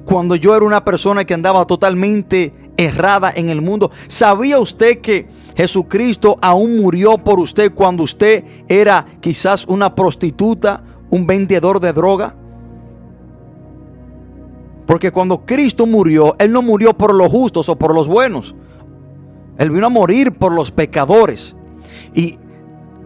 Cuando 0.04 0.36
yo 0.36 0.54
era 0.54 0.64
una 0.64 0.84
persona 0.84 1.24
que 1.24 1.34
andaba 1.34 1.66
totalmente 1.66 2.54
errada 2.76 3.32
en 3.34 3.48
el 3.48 3.62
mundo. 3.62 3.90
¿Sabía 4.06 4.58
usted 4.58 4.98
que 5.00 5.28
Jesucristo 5.56 6.36
aún 6.40 6.78
murió 6.78 7.18
por 7.18 7.40
usted 7.40 7.72
cuando 7.74 8.02
usted 8.02 8.44
era 8.68 9.06
quizás 9.20 9.66
una 9.66 9.94
prostituta, 9.94 10.84
un 11.10 11.26
vendedor 11.26 11.80
de 11.80 11.92
droga? 11.92 12.36
Porque 14.86 15.10
cuando 15.10 15.44
Cristo 15.44 15.86
murió, 15.86 16.36
Él 16.38 16.52
no 16.52 16.62
murió 16.62 16.96
por 16.96 17.14
los 17.14 17.28
justos 17.28 17.68
o 17.68 17.76
por 17.76 17.94
los 17.94 18.06
buenos. 18.06 18.54
Él 19.58 19.70
vino 19.70 19.86
a 19.86 19.90
morir 19.90 20.32
por 20.32 20.52
los 20.52 20.70
pecadores. 20.70 21.56
Y 22.14 22.38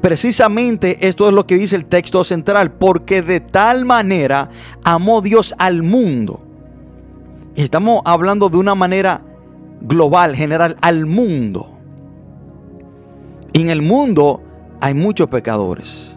precisamente 0.00 1.06
esto 1.06 1.28
es 1.28 1.34
lo 1.34 1.46
que 1.46 1.56
dice 1.56 1.76
el 1.76 1.86
texto 1.86 2.24
central. 2.24 2.72
Porque 2.72 3.22
de 3.22 3.40
tal 3.40 3.84
manera 3.84 4.50
amó 4.84 5.22
Dios 5.22 5.54
al 5.58 5.82
mundo. 5.82 6.40
Estamos 7.54 8.02
hablando 8.04 8.48
de 8.48 8.56
una 8.56 8.74
manera 8.74 9.22
global, 9.80 10.34
general, 10.34 10.76
al 10.80 11.06
mundo. 11.06 11.70
Y 13.52 13.62
en 13.62 13.70
el 13.70 13.82
mundo 13.82 14.42
hay 14.80 14.94
muchos 14.94 15.28
pecadores. 15.28 16.16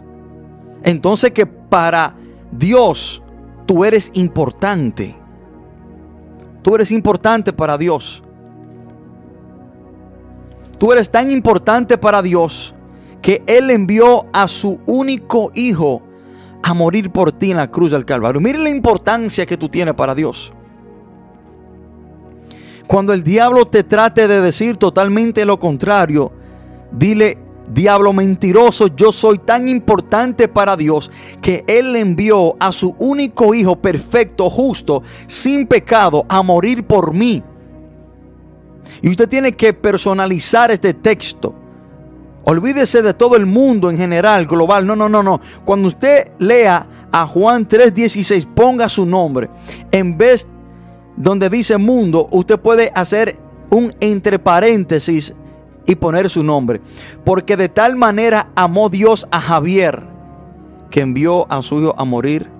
Entonces 0.82 1.32
que 1.32 1.46
para 1.46 2.14
Dios 2.52 3.22
tú 3.66 3.84
eres 3.84 4.10
importante. 4.14 5.16
Tú 6.62 6.74
eres 6.74 6.90
importante 6.90 7.52
para 7.52 7.76
Dios. 7.76 8.22
Tú 10.78 10.92
eres 10.92 11.10
tan 11.10 11.30
importante 11.30 11.98
para 11.98 12.22
Dios 12.22 12.74
que 13.24 13.42
Él 13.46 13.70
envió 13.70 14.26
a 14.34 14.46
su 14.48 14.80
único 14.84 15.50
hijo 15.54 16.02
a 16.62 16.74
morir 16.74 17.08
por 17.08 17.32
ti 17.32 17.52
en 17.52 17.56
la 17.56 17.70
cruz 17.70 17.92
del 17.92 18.04
Calvario. 18.04 18.38
Mire 18.38 18.58
la 18.58 18.68
importancia 18.68 19.46
que 19.46 19.56
tú 19.56 19.70
tienes 19.70 19.94
para 19.94 20.14
Dios. 20.14 20.52
Cuando 22.86 23.14
el 23.14 23.24
diablo 23.24 23.64
te 23.64 23.82
trate 23.82 24.28
de 24.28 24.42
decir 24.42 24.76
totalmente 24.76 25.46
lo 25.46 25.58
contrario, 25.58 26.32
dile, 26.92 27.38
diablo 27.70 28.12
mentiroso, 28.12 28.88
yo 28.88 29.10
soy 29.10 29.38
tan 29.38 29.68
importante 29.68 30.46
para 30.46 30.76
Dios 30.76 31.10
que 31.40 31.64
Él 31.66 31.96
envió 31.96 32.54
a 32.60 32.72
su 32.72 32.94
único 32.98 33.54
Hijo 33.54 33.76
perfecto, 33.76 34.50
justo, 34.50 35.02
sin 35.26 35.66
pecado, 35.66 36.26
a 36.28 36.42
morir 36.42 36.84
por 36.84 37.14
mí. 37.14 37.42
Y 39.00 39.08
usted 39.08 39.30
tiene 39.30 39.52
que 39.52 39.72
personalizar 39.72 40.70
este 40.70 40.92
texto. 40.92 41.63
Olvídese 42.44 43.02
de 43.02 43.14
todo 43.14 43.36
el 43.36 43.46
mundo 43.46 43.90
en 43.90 43.96
general, 43.96 44.46
global. 44.46 44.86
No, 44.86 44.94
no, 44.94 45.08
no, 45.08 45.22
no. 45.22 45.40
Cuando 45.64 45.88
usted 45.88 46.32
lea 46.38 46.86
a 47.10 47.26
Juan 47.26 47.66
3:16, 47.66 48.46
ponga 48.54 48.88
su 48.88 49.06
nombre. 49.06 49.48
En 49.90 50.18
vez 50.18 50.46
donde 51.16 51.48
dice 51.48 51.78
mundo, 51.78 52.28
usted 52.32 52.58
puede 52.58 52.90
hacer 52.94 53.38
un 53.70 53.94
entre 54.00 54.38
paréntesis 54.38 55.34
y 55.86 55.94
poner 55.96 56.28
su 56.28 56.42
nombre. 56.42 56.80
Porque 57.24 57.56
de 57.56 57.68
tal 57.68 57.96
manera 57.96 58.50
amó 58.54 58.88
Dios 58.88 59.26
a 59.30 59.40
Javier 59.40 60.02
que 60.90 61.00
envió 61.00 61.50
a 61.50 61.62
su 61.62 61.80
hijo 61.80 61.94
a 61.98 62.04
morir 62.04 62.50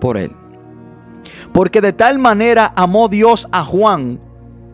por 0.00 0.16
él. 0.16 0.32
Porque 1.52 1.80
de 1.80 1.92
tal 1.92 2.18
manera 2.18 2.72
amó 2.76 3.08
Dios 3.08 3.48
a 3.52 3.64
Juan 3.64 4.20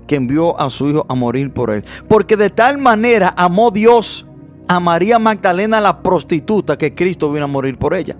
que 0.06 0.16
envió 0.16 0.58
a 0.60 0.70
su 0.70 0.88
hijo 0.88 1.06
a 1.08 1.14
morir 1.14 1.52
por 1.52 1.70
él. 1.70 1.84
Porque 2.08 2.36
de 2.36 2.50
tal 2.50 2.78
manera 2.78 3.34
amó 3.36 3.70
Dios 3.70 4.26
a 4.68 4.80
María 4.80 5.18
Magdalena 5.18 5.80
la 5.80 6.02
prostituta 6.02 6.76
que 6.76 6.94
Cristo 6.94 7.32
vino 7.32 7.44
a 7.44 7.48
morir 7.48 7.78
por 7.78 7.94
ella. 7.94 8.16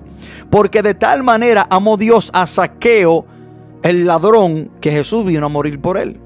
Porque 0.51 0.83
de 0.83 0.95
tal 0.95 1.23
manera 1.23 1.67
amó 1.71 1.97
Dios 1.97 2.31
a 2.33 2.47
Saqueo 2.47 3.27
el 3.83 4.07
ladrón 4.07 4.71
que 4.81 4.91
Jesús 4.91 5.25
vino 5.25 5.47
a 5.47 5.49
morir 5.49 5.81
por 5.81 5.99
él. 5.99 6.21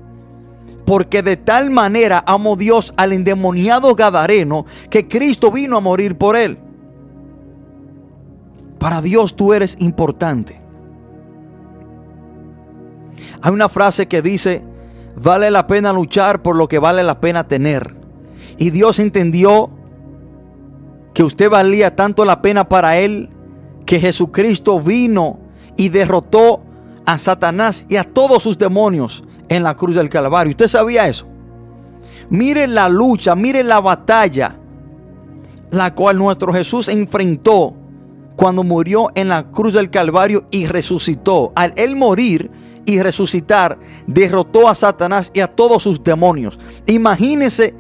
Porque 0.85 1.23
de 1.23 1.37
tal 1.37 1.71
manera 1.71 2.23
amó 2.27 2.57
Dios 2.57 2.93
al 2.97 3.13
endemoniado 3.13 3.95
Gadareno 3.95 4.67
que 4.89 5.09
Cristo 5.09 5.51
vino 5.51 5.77
a 5.77 5.81
morir 5.81 6.17
por 6.17 6.37
él. 6.37 6.59
Para 8.79 9.03
Dios 9.03 9.37
tú 9.37 9.53
eres 9.53 9.77
importante. 9.79 10.61
Hay 13.43 13.53
una 13.53 13.69
frase 13.69 14.09
que 14.09 14.23
dice, 14.23 14.63
vale 15.17 15.51
la 15.51 15.67
pena 15.67 15.93
luchar 15.93 16.43
por 16.43 16.57
lo 16.57 16.69
que 16.69 16.79
vale 16.79 17.03
la 17.03 17.21
pena 17.21 17.47
tener. 17.47 17.95
Y 18.59 18.71
Dios 18.71 18.99
entendió 18.99 19.71
que 21.15 21.23
usted 21.23 21.51
valía 21.51 21.97
tanto 21.97 22.25
la 22.25 22.43
pena 22.43 22.69
para 22.69 22.99
Él 22.99 23.31
que 23.87 24.01
Jesucristo 24.01 24.81
vino 24.81 25.39
y 25.77 25.89
derrotó 25.89 26.63
a 27.07 27.19
Satanás 27.19 27.85
y 27.89 27.97
a 27.97 28.05
todos 28.05 28.43
sus 28.43 28.59
demonios 28.59 29.25
en 29.49 29.63
la 29.63 29.77
cruz 29.77 29.97
del 29.97 30.09
Calvario. 30.09 30.51
¿Usted 30.51 30.69
sabía 30.69 31.09
eso? 31.09 31.27
Mire 32.29 32.69
la 32.69 32.89
lucha, 32.89 33.35
mire 33.35 33.65
la 33.65 33.81
batalla, 33.81 34.57
la 35.71 35.95
cual 35.95 36.19
nuestro 36.19 36.53
Jesús 36.53 36.89
enfrentó 36.89 37.75
cuando 38.37 38.63
murió 38.63 39.09
en 39.15 39.29
la 39.29 39.51
cruz 39.51 39.75
del 39.75 39.91
Calvario 39.91 40.47
y 40.51 40.67
resucitó. 40.67 41.53
Al 41.57 41.73
él 41.77 41.97
morir 41.97 42.51
y 42.87 43.01
resucitar, 43.01 43.79
derrotó 44.07 44.69
a 44.69 44.75
Satanás 44.75 45.31
y 45.35 45.41
a 45.41 45.49
todos 45.49 45.83
sus 45.83 46.03
demonios. 46.03 46.59
Imagínese 46.87 47.75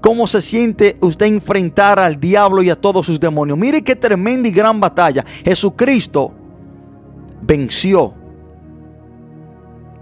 cómo 0.00 0.26
se 0.26 0.40
siente 0.40 0.96
usted 1.00 1.26
enfrentar 1.26 1.98
al 1.98 2.18
diablo 2.18 2.62
y 2.62 2.70
a 2.70 2.76
todos 2.76 3.06
sus 3.06 3.20
demonios. 3.20 3.58
Mire 3.58 3.82
qué 3.82 3.96
tremenda 3.96 4.48
y 4.48 4.52
gran 4.52 4.80
batalla. 4.80 5.24
Jesucristo 5.44 6.32
venció. 7.42 8.14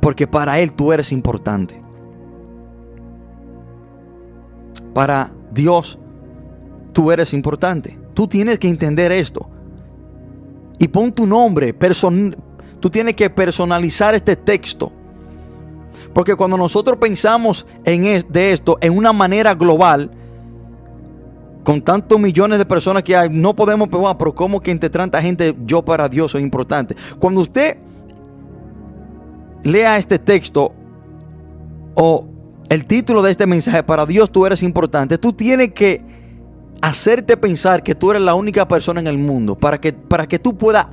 Porque 0.01 0.27
para 0.27 0.59
Él 0.61 0.73
tú 0.73 0.93
eres 0.93 1.13
importante. 1.13 1.81
Para 4.95 5.33
Dios 5.53 5.99
tú 6.93 7.13
eres 7.13 7.33
importante. 7.33 7.99
Tú 8.15 8.27
tienes 8.27 8.59
que 8.59 8.69
entender 8.69 9.13
esto. 9.13 9.49
Y 10.79 10.89
pon 10.89 11.13
tu 11.13 11.27
nombre. 11.27 11.75
tú 12.81 12.91
tienes 12.91 13.15
que 13.15 13.31
personalizar 13.31 14.15
este 14.15 14.37
texto. 14.37 14.93
Porque 16.19 16.35
cuando 16.35 16.57
nosotros 16.57 16.99
pensamos 16.99 17.65
en 17.85 18.03
de 18.29 18.53
esto 18.53 18.77
en 18.81 18.99
una 18.99 19.13
manera 19.13 19.55
global, 19.55 20.11
con 21.63 21.81
tantos 21.81 22.19
millones 22.19 22.59
de 22.59 22.67
personas 22.67 23.05
que 23.05 23.17
hay, 23.17 23.29
no 23.31 23.55
podemos, 23.55 23.89
pero 23.89 24.35
¿cómo 24.35 24.59
que 24.59 24.73
entre 24.73 24.91
tanta 24.91 25.23
gente 25.23 25.55
yo 25.65 25.85
para 25.85 26.09
Dios 26.09 26.33
soy 26.33 26.43
importante? 26.43 26.97
Cuando 27.21 27.41
usted 27.41 27.79
lea 29.63 29.97
este 29.97 30.19
texto 30.19 30.75
o 31.95 32.27
el 32.69 32.85
título 32.87 33.23
de 33.23 33.31
este 33.31 33.47
mensaje, 33.47 33.85
para 33.85 34.05
Dios 34.05 34.29
tú 34.33 34.45
eres 34.45 34.65
importante, 34.65 35.19
tú 35.19 35.33
tienes 35.33 35.73
que 35.73 36.05
hacerte 36.83 37.37
pensar 37.37 37.85
que 37.85 37.95
tú 37.95 38.11
eres 38.11 38.23
la 38.23 38.35
única 38.35 38.67
persona 38.67 38.99
en 38.99 39.07
el 39.07 39.19
mundo 39.19 39.55
para 39.55 39.81
que, 39.81 39.93
para 39.93 40.27
que 40.27 40.41
tú 40.41 40.59
puedas 40.59 40.89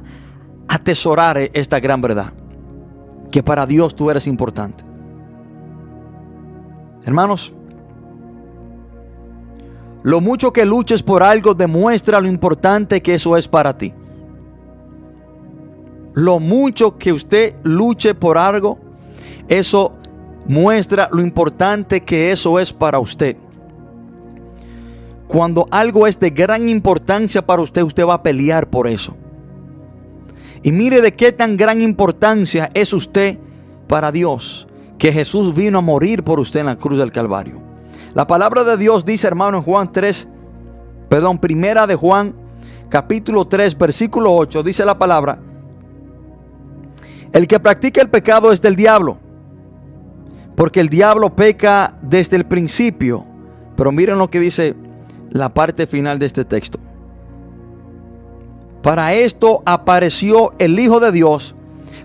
atesorar 0.67 1.49
esta 1.51 1.79
gran 1.79 1.99
verdad, 1.99 2.31
que 3.31 3.41
para 3.41 3.65
Dios 3.65 3.95
tú 3.95 4.11
eres 4.11 4.27
importante. 4.27 4.84
Hermanos, 7.05 7.53
lo 10.03 10.21
mucho 10.21 10.51
que 10.51 10.65
luches 10.65 11.01
por 11.01 11.23
algo 11.23 11.53
demuestra 11.53 12.19
lo 12.19 12.27
importante 12.27 13.01
que 13.01 13.15
eso 13.15 13.37
es 13.37 13.47
para 13.47 13.77
ti. 13.77 13.93
Lo 16.13 16.39
mucho 16.39 16.97
que 16.97 17.11
usted 17.11 17.55
luche 17.63 18.15
por 18.15 18.37
algo, 18.37 18.79
eso 19.47 19.93
muestra 20.47 21.09
lo 21.11 21.21
importante 21.21 22.01
que 22.01 22.31
eso 22.31 22.59
es 22.59 22.71
para 22.71 22.99
usted. 22.99 23.37
Cuando 25.27 25.67
algo 25.71 26.07
es 26.07 26.19
de 26.19 26.29
gran 26.29 26.69
importancia 26.69 27.45
para 27.45 27.61
usted, 27.61 27.81
usted 27.81 28.05
va 28.05 28.15
a 28.15 28.23
pelear 28.23 28.69
por 28.69 28.87
eso. 28.87 29.15
Y 30.63 30.71
mire 30.71 31.01
de 31.01 31.13
qué 31.13 31.31
tan 31.31 31.57
gran 31.57 31.81
importancia 31.81 32.69
es 32.73 32.93
usted 32.93 33.37
para 33.87 34.11
Dios, 34.11 34.67
que 34.97 35.11
Jesús 35.11 35.53
vino 35.53 35.79
a 35.79 35.81
morir 35.81 36.23
por 36.23 36.39
usted 36.39 36.61
en 36.61 36.67
la 36.67 36.77
cruz 36.77 36.97
del 36.97 37.11
Calvario. 37.11 37.61
La 38.13 38.27
palabra 38.27 38.63
de 38.63 38.77
Dios 38.77 39.03
dice, 39.03 39.27
hermano, 39.27 39.57
en 39.57 39.63
Juan 39.63 39.91
3, 39.91 40.27
perdón, 41.09 41.37
primera 41.37 41.85
de 41.85 41.95
Juan, 41.95 42.33
capítulo 42.89 43.45
3, 43.45 43.77
versículo 43.77 44.33
8, 44.33 44.63
dice 44.63 44.85
la 44.85 44.97
palabra, 44.97 45.39
el 47.33 47.47
que 47.47 47.59
practica 47.59 48.01
el 48.01 48.09
pecado 48.09 48.53
es 48.53 48.61
del 48.61 48.77
diablo, 48.77 49.17
porque 50.55 50.79
el 50.79 50.87
diablo 50.87 51.35
peca 51.35 51.97
desde 52.01 52.37
el 52.37 52.45
principio. 52.45 53.25
Pero 53.75 53.91
miren 53.91 54.17
lo 54.17 54.29
que 54.29 54.39
dice 54.39 54.73
la 55.31 55.53
parte 55.53 55.85
final 55.85 56.17
de 56.17 56.27
este 56.27 56.45
texto. 56.45 56.79
Para 58.81 59.13
esto 59.13 59.61
apareció 59.65 60.53
el 60.59 60.79
Hijo 60.79 61.01
de 61.01 61.11
Dios, 61.11 61.55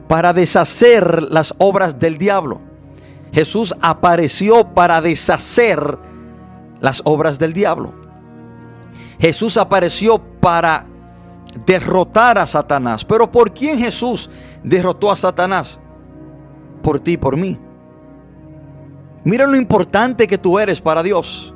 para 0.08 0.32
deshacer 0.32 1.22
las 1.22 1.54
obras 1.58 2.00
del 2.00 2.18
diablo. 2.18 2.60
Jesús 3.32 3.74
apareció 3.80 4.74
para 4.74 5.00
deshacer 5.00 5.98
las 6.80 7.02
obras 7.04 7.38
del 7.38 7.52
diablo. 7.52 7.94
Jesús 9.18 9.56
apareció 9.56 10.18
para 10.18 10.86
derrotar 11.66 12.38
a 12.38 12.46
Satanás. 12.46 13.04
Pero 13.04 13.30
¿por 13.30 13.52
quién 13.52 13.78
Jesús 13.78 14.30
derrotó 14.64 15.10
a 15.10 15.16
Satanás? 15.16 15.78
Por 16.82 17.00
ti, 17.00 17.16
por 17.16 17.36
mí. 17.36 17.58
Mira 19.22 19.46
lo 19.46 19.56
importante 19.56 20.26
que 20.26 20.38
tú 20.38 20.58
eres 20.58 20.80
para 20.80 21.02
Dios. 21.02 21.54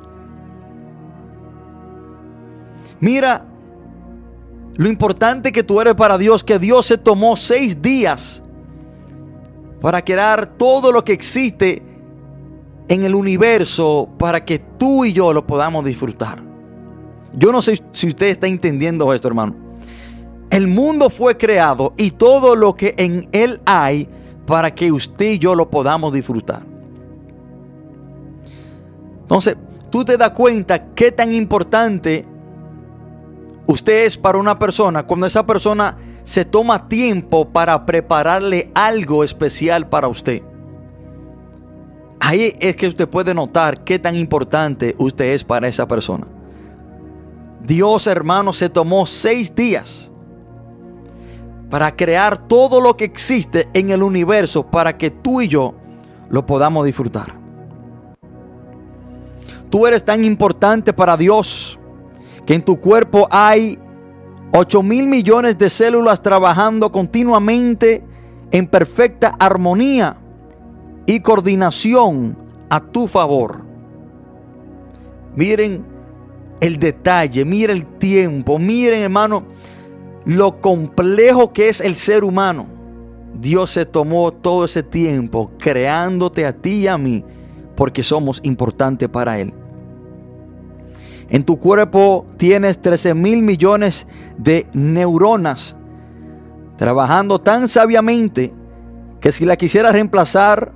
Mira 2.99 3.45
lo 4.75 4.87
importante 4.87 5.51
que 5.51 5.63
tú 5.63 5.81
eres 5.81 5.95
para 5.95 6.17
Dios, 6.17 6.43
que 6.43 6.59
Dios 6.59 6.85
se 6.85 6.97
tomó 6.97 7.35
seis 7.35 7.81
días 7.81 8.43
para 9.85 10.03
crear 10.03 10.47
todo 10.47 10.91
lo 10.91 11.05
que 11.05 11.13
existe 11.13 11.79
en 12.87 13.03
el 13.03 13.13
universo 13.13 14.09
para 14.17 14.43
que 14.43 14.57
tú 14.57 15.05
y 15.05 15.13
yo 15.13 15.31
lo 15.31 15.45
podamos 15.45 15.85
disfrutar. 15.85 16.41
Yo 17.33 17.51
no 17.51 17.61
sé 17.61 17.83
si 17.91 18.07
usted 18.07 18.29
está 18.29 18.47
entendiendo 18.47 19.13
esto, 19.13 19.27
hermano. 19.27 19.53
El 20.49 20.65
mundo 20.65 21.11
fue 21.11 21.37
creado 21.37 21.93
y 21.97 22.09
todo 22.09 22.55
lo 22.55 22.73
que 22.73 22.95
en 22.97 23.29
él 23.31 23.61
hay 23.63 24.09
para 24.47 24.73
que 24.73 24.91
usted 24.91 25.33
y 25.33 25.37
yo 25.37 25.53
lo 25.53 25.69
podamos 25.69 26.11
disfrutar. 26.11 26.63
Entonces, 29.21 29.55
tú 29.91 30.03
te 30.03 30.17
das 30.17 30.31
cuenta 30.31 30.95
qué 30.95 31.11
tan 31.11 31.31
importante 31.31 32.25
usted 33.67 34.05
es 34.05 34.17
para 34.17 34.39
una 34.39 34.57
persona 34.57 35.05
cuando 35.05 35.27
esa 35.27 35.45
persona 35.45 35.95
se 36.25 36.43
toma 36.43 36.89
tiempo 36.89 37.49
para 37.49 37.85
prepararle 37.85 38.71
algo 38.73 39.23
especial 39.23 39.87
para 39.87 40.07
usted. 40.07 40.41
Ahí 42.19 42.55
es 42.59 42.75
que 42.75 42.87
usted 42.87 43.07
puede 43.07 43.33
notar 43.33 43.83
qué 43.83 43.99
tan 43.99 44.15
importante 44.15 44.95
usted 44.97 45.25
es 45.25 45.43
para 45.43 45.67
esa 45.67 45.87
persona. 45.87 46.27
Dios, 47.61 48.07
hermano, 48.07 48.53
se 48.53 48.69
tomó 48.69 49.05
seis 49.05 49.53
días 49.53 50.09
para 51.69 51.95
crear 51.95 52.47
todo 52.47 52.81
lo 52.81 52.97
que 52.97 53.05
existe 53.05 53.69
en 53.73 53.91
el 53.91 54.01
universo 54.01 54.65
para 54.65 54.97
que 54.97 55.11
tú 55.11 55.41
y 55.41 55.47
yo 55.47 55.75
lo 56.29 56.45
podamos 56.45 56.85
disfrutar. 56.85 57.37
Tú 59.69 59.85
eres 59.85 60.03
tan 60.03 60.23
importante 60.23 60.93
para 60.93 61.17
Dios 61.17 61.79
que 62.45 62.55
en 62.55 62.63
tu 62.63 62.79
cuerpo 62.79 63.27
hay 63.29 63.77
8 64.51 64.83
mil 64.83 65.07
millones 65.07 65.57
de 65.57 65.69
células 65.69 66.21
trabajando 66.21 66.91
continuamente 66.91 68.03
en 68.51 68.67
perfecta 68.67 69.35
armonía 69.39 70.17
y 71.05 71.19
coordinación 71.19 72.37
a 72.69 72.79
tu 72.79 73.07
favor. 73.07 73.65
Miren 75.35 75.85
el 76.61 76.79
detalle, 76.79 77.43
miren 77.43 77.77
el 77.77 77.85
tiempo, 77.97 78.57
miren 78.57 79.01
hermano 79.01 79.43
lo 80.25 80.61
complejo 80.61 81.53
que 81.53 81.69
es 81.69 81.81
el 81.81 81.95
ser 81.95 82.23
humano. 82.23 82.67
Dios 83.39 83.71
se 83.71 83.85
tomó 83.85 84.31
todo 84.31 84.65
ese 84.65 84.81
tiempo 84.81 85.51
creándote 85.59 86.45
a 86.45 86.53
ti 86.53 86.81
y 86.81 86.87
a 86.87 86.97
mí 86.97 87.23
porque 87.75 88.03
somos 88.03 88.39
importantes 88.43 89.09
para 89.09 89.39
Él. 89.39 89.53
En 91.29 91.43
tu 91.43 91.59
cuerpo 91.59 92.25
tienes 92.37 92.81
13 92.81 93.13
mil 93.13 93.41
millones 93.41 94.05
de 94.37 94.67
neuronas 94.73 95.75
trabajando 96.77 97.39
tan 97.39 97.69
sabiamente 97.69 98.53
que 99.19 99.31
si 99.31 99.45
la 99.45 99.55
quisiera 99.55 99.91
reemplazar 99.91 100.73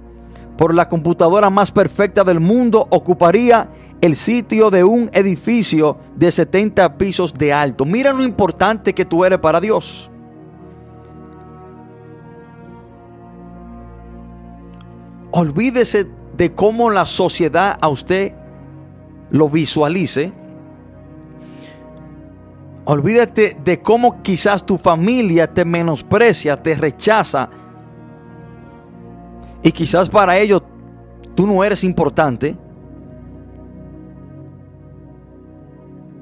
por 0.58 0.74
la 0.74 0.90
computadora 0.90 1.50
más 1.50 1.72
perfecta 1.72 2.24
del 2.24 2.40
mundo, 2.40 2.88
ocuparía 2.90 3.70
el 4.02 4.16
sitio 4.16 4.70
de 4.70 4.84
un 4.84 5.10
edificio 5.14 5.98
de 6.16 6.32
70 6.32 6.98
pisos 6.98 7.34
de 7.34 7.54
alto. 7.54 7.86
Mira 7.86 8.12
lo 8.12 8.24
importante 8.24 8.94
que 8.94 9.06
tú 9.06 9.24
eres 9.24 9.40
para 9.40 9.62
Dios. 9.62 10.10
Olvídese 15.32 16.08
de 16.36 16.54
cómo 16.56 16.90
la 16.90 17.06
sociedad 17.06 17.78
a 17.80 17.88
usted 17.88 18.34
lo 19.30 19.50
visualice 19.50 20.34
Olvídate 22.92 23.56
de 23.64 23.84
cómo 23.84 24.24
quizás 24.24 24.66
tu 24.66 24.80
familia 24.80 25.46
te 25.54 25.64
menosprecia, 25.64 26.60
te 26.60 26.74
rechaza. 26.74 27.48
Y 29.62 29.72
quizás 29.72 30.10
para 30.10 30.40
ellos 30.40 30.64
tú 31.36 31.46
no 31.46 31.64
eres 31.64 31.84
importante. 31.84 32.58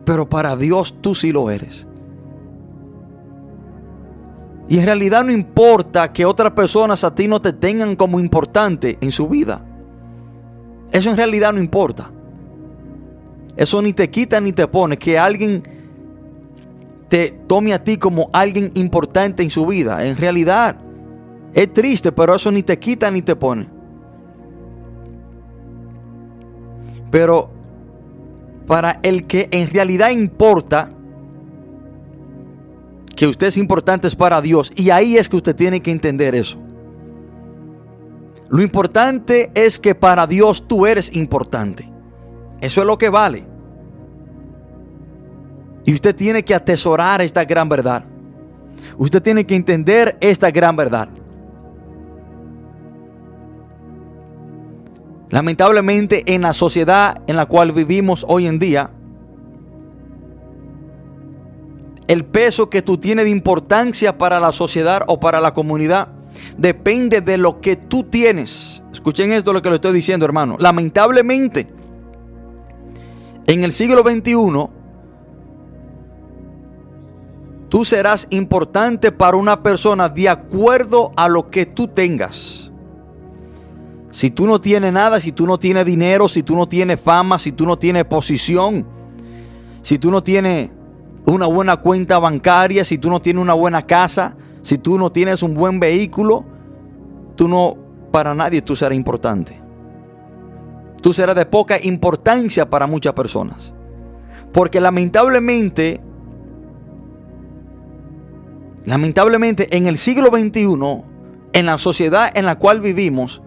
Pero 0.04 0.28
para 0.28 0.58
Dios 0.58 1.00
tú 1.00 1.16
sí 1.16 1.32
lo 1.32 1.50
eres. 1.50 1.88
Y 4.68 4.80
en 4.80 4.86
realidad 4.88 5.24
no 5.24 5.32
importa 5.32 6.12
que 6.12 6.26
otras 6.26 6.52
personas 6.52 7.06
a 7.06 7.16
ti 7.16 7.30
no 7.30 7.42
te 7.42 7.54
tengan 7.54 7.96
como 7.96 8.20
importante 8.20 8.98
en 9.00 9.14
su 9.14 9.30
vida. 9.30 9.64
Eso 10.92 11.12
en 11.12 11.16
realidad 11.16 11.54
no 11.54 11.62
importa. 11.62 12.12
Eso 13.56 13.82
ni 13.82 13.94
te 13.94 14.10
quita 14.10 14.42
ni 14.42 14.52
te 14.52 14.68
pone. 14.68 14.98
Que 14.98 15.18
alguien 15.18 15.77
te 17.10 17.32
tome 17.48 17.74
a 17.74 17.84
ti 17.84 17.98
como 17.98 18.30
alguien 18.34 18.72
importante 18.76 19.44
en 19.44 19.50
su 19.50 19.66
vida. 19.66 20.06
En 20.06 20.16
realidad 20.16 20.78
es 21.54 21.74
triste, 21.74 22.12
pero 22.12 22.36
eso 22.36 22.52
ni 22.52 22.64
te 22.64 22.78
quita 22.78 23.10
ni 23.10 23.22
te 23.22 23.36
pone. 23.36 23.70
Pero 27.10 27.50
para 28.68 29.00
el 29.02 29.26
que 29.26 29.48
en 29.52 29.70
realidad 29.70 30.10
importa, 30.10 30.90
que 33.16 33.28
usted 33.28 33.48
es 33.48 33.58
importante 33.58 34.08
es 34.08 34.16
para 34.16 34.42
Dios. 34.42 34.72
Y 34.76 34.92
ahí 34.92 35.18
es 35.18 35.28
que 35.28 35.38
usted 35.38 35.56
tiene 35.56 35.82
que 35.82 35.92
entender 35.92 36.36
eso. 36.36 36.60
Lo 38.50 38.62
importante 38.62 39.52
es 39.56 39.80
que 39.80 39.96
para 39.96 40.28
Dios 40.28 40.68
tú 40.68 40.86
eres 40.86 41.14
importante. 41.14 41.92
Eso 42.62 42.82
es 42.82 42.88
lo 42.88 42.98
que 42.98 43.10
vale. 43.10 43.46
Y 45.88 45.94
usted 45.94 46.14
tiene 46.14 46.44
que 46.44 46.54
atesorar 46.54 47.22
esta 47.22 47.46
gran 47.46 47.70
verdad. 47.70 48.04
Usted 48.98 49.22
tiene 49.22 49.46
que 49.46 49.56
entender 49.56 50.18
esta 50.20 50.52
gran 50.52 50.76
verdad. 50.76 51.08
Lamentablemente 55.30 56.24
en 56.26 56.42
la 56.42 56.52
sociedad 56.52 57.22
en 57.26 57.38
la 57.38 57.46
cual 57.46 57.72
vivimos 57.72 58.26
hoy 58.28 58.48
en 58.48 58.60
día, 58.60 58.90
el 62.10 62.26
peso 62.26 62.70
que 62.70 62.82
tú 62.82 62.98
tienes 62.98 63.24
de 63.24 63.32
importancia 63.32 64.18
para 64.18 64.42
la 64.42 64.52
sociedad 64.52 65.04
o 65.08 65.22
para 65.22 65.40
la 65.40 65.54
comunidad 65.54 66.10
depende 66.58 67.22
de 67.22 67.38
lo 67.38 67.62
que 67.62 67.78
tú 67.78 68.04
tienes. 68.04 68.84
Escuchen 68.92 69.32
esto 69.32 69.54
lo 69.54 69.62
que 69.62 69.70
le 69.70 69.76
estoy 69.76 69.94
diciendo, 69.94 70.26
hermano. 70.26 70.58
Lamentablemente, 70.60 71.66
en 73.46 73.64
el 73.64 73.72
siglo 73.72 74.02
XXI, 74.02 74.77
tú 77.70 77.86
serás 77.86 78.28
importante 78.30 79.12
para 79.12 79.38
una 79.38 79.62
persona 79.64 80.10
de 80.10 80.30
acuerdo 80.30 81.12
a 81.16 81.28
lo 81.28 81.50
que 81.50 81.66
tú 81.66 81.88
tengas. 81.88 82.72
Si 84.12 84.32
tú 84.32 84.48
no 84.48 84.60
tienes 84.60 84.94
nada, 84.94 85.20
si 85.20 85.32
tú 85.32 85.46
no 85.46 85.60
tienes 85.60 85.86
dinero, 85.86 86.28
si 86.28 86.42
tú 86.42 86.56
no 86.56 86.68
tienes 86.68 87.00
fama, 87.00 87.38
si 87.38 87.52
tú 87.52 87.66
no 87.66 87.78
tienes 87.78 88.06
posición, 88.06 88.86
si 89.82 90.00
tú 90.00 90.10
no 90.10 90.24
tienes 90.24 90.70
una 91.26 91.46
buena 91.46 91.78
cuenta 91.78 92.18
bancaria, 92.20 92.86
si 92.86 92.98
tú 92.98 93.10
no 93.10 93.22
tienes 93.22 93.42
una 93.42 93.54
buena 93.54 93.86
casa, 93.86 94.38
si 94.62 94.78
tú 94.78 94.98
no 94.98 95.12
tienes 95.12 95.44
un 95.44 95.54
buen 95.54 95.80
vehículo, 95.80 96.46
tú 97.36 97.48
no, 97.48 97.76
para 98.12 98.34
nadie 98.34 98.62
tú 98.62 98.76
serás 98.76 98.96
importante. 98.96 99.62
Tú 101.02 101.14
serás 101.14 101.36
de 101.36 101.46
poca 101.46 101.78
importancia 101.82 102.70
para 102.70 102.88
muchas 102.88 103.14
personas. 103.14 103.74
Porque 104.52 104.82
lamentablemente, 104.82 106.02
lamentablemente 108.88 109.78
en 109.78 109.86
el 109.86 110.00
siglo 110.00 110.32
XXI, 110.32 111.04
en 111.54 111.66
la 111.68 111.78
sociedad 111.78 112.32
en 112.36 112.46
la 112.48 112.58
cual 112.58 112.82
vivimos, 112.82 113.44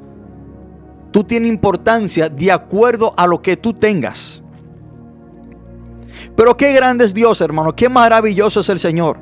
Tú 1.10 1.24
tienes 1.24 1.48
importancia 1.48 2.28
de 2.28 2.52
acuerdo 2.52 3.14
a 3.16 3.26
lo 3.26 3.42
que 3.42 3.56
tú 3.56 3.74
tengas. 3.74 4.42
Pero 6.36 6.56
qué 6.56 6.72
grande 6.72 7.04
es 7.04 7.14
Dios, 7.14 7.40
hermano. 7.40 7.74
Qué 7.74 7.88
maravilloso 7.88 8.60
es 8.60 8.68
el 8.68 8.78
Señor. 8.78 9.18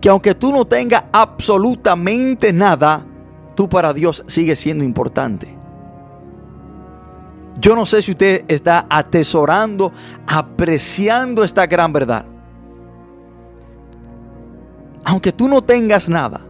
Que 0.00 0.08
aunque 0.08 0.34
tú 0.34 0.52
no 0.52 0.64
tengas 0.66 1.04
absolutamente 1.12 2.52
nada, 2.52 3.04
tú 3.56 3.68
para 3.68 3.92
Dios 3.92 4.22
sigues 4.26 4.60
siendo 4.60 4.84
importante. 4.84 5.58
Yo 7.60 7.74
no 7.74 7.84
sé 7.84 8.02
si 8.02 8.12
usted 8.12 8.44
está 8.48 8.86
atesorando, 8.88 9.92
apreciando 10.26 11.44
esta 11.44 11.66
gran 11.66 11.92
verdad. 11.92 12.24
Aunque 15.12 15.30
tú 15.30 15.46
no 15.46 15.60
tengas 15.60 16.08
nada, 16.08 16.40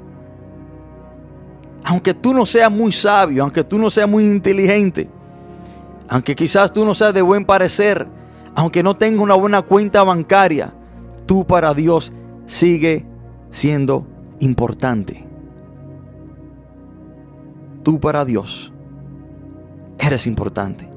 aunque 1.83 2.15
tú 2.15 2.33
no 2.33 2.47
seas 2.47 2.71
muy 2.71 2.93
sabio, 2.93 3.43
aunque 3.43 3.65
tú 3.65 3.77
no 3.77 3.91
seas 3.91 4.09
muy 4.09 4.25
inteligente, 4.25 5.11
aunque 6.09 6.37
quizás 6.37 6.73
tú 6.73 6.85
no 6.85 6.95
seas 6.95 7.13
de 7.13 7.23
buen 7.23 7.45
parecer, 7.45 8.07
aunque 8.55 8.85
no 8.85 8.97
tengas 8.97 9.21
una 9.21 9.35
buena 9.35 9.63
cuenta 9.63 10.05
bancaria, 10.05 10.73
tú 11.27 11.45
para 11.45 11.75
Dios 11.75 12.13
sigue 12.47 13.05
siendo 13.51 14.07
importante. 14.39 15.27
Tú 17.83 17.99
para 17.99 18.25
Dios 18.25 18.73
eres 19.99 20.25
importante. 20.29 20.89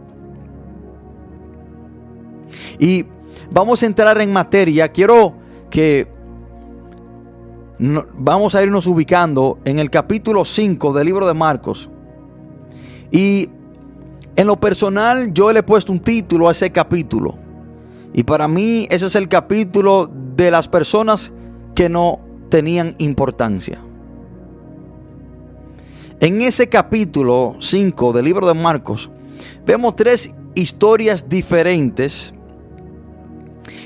Y 2.77 3.07
vamos 3.49 3.81
a 3.81 3.87
entrar 3.87 4.21
en 4.21 4.31
materia. 4.31 4.89
Quiero 4.89 5.33
que 5.71 6.13
vamos 7.79 8.55
a 8.55 8.63
irnos 8.63 8.87
ubicando 8.87 9.59
en 9.65 9.79
el 9.79 9.89
capítulo 9.89 10.45
5 10.45 10.93
del 10.93 11.05
libro 11.05 11.27
de 11.27 11.33
Marcos. 11.33 11.89
Y 13.11 13.49
en 14.35 14.47
lo 14.47 14.59
personal 14.59 15.33
yo 15.33 15.51
le 15.51 15.59
he 15.59 15.63
puesto 15.63 15.91
un 15.91 15.99
título 15.99 16.47
a 16.47 16.51
ese 16.51 16.71
capítulo. 16.71 17.37
Y 18.13 18.23
para 18.23 18.47
mí 18.47 18.87
ese 18.89 19.07
es 19.07 19.15
el 19.15 19.27
capítulo 19.27 20.09
de 20.35 20.51
las 20.51 20.67
personas 20.67 21.31
que 21.73 21.89
no 21.89 22.19
tenían 22.49 22.95
importancia. 22.97 23.79
En 26.21 26.41
ese 26.41 26.69
capítulo 26.69 27.57
5 27.59 28.13
del 28.13 28.25
libro 28.25 28.47
de 28.47 28.53
Marcos 28.53 29.09
vemos 29.65 29.95
tres 29.95 30.33
historias 30.55 31.27
diferentes. 31.27 32.33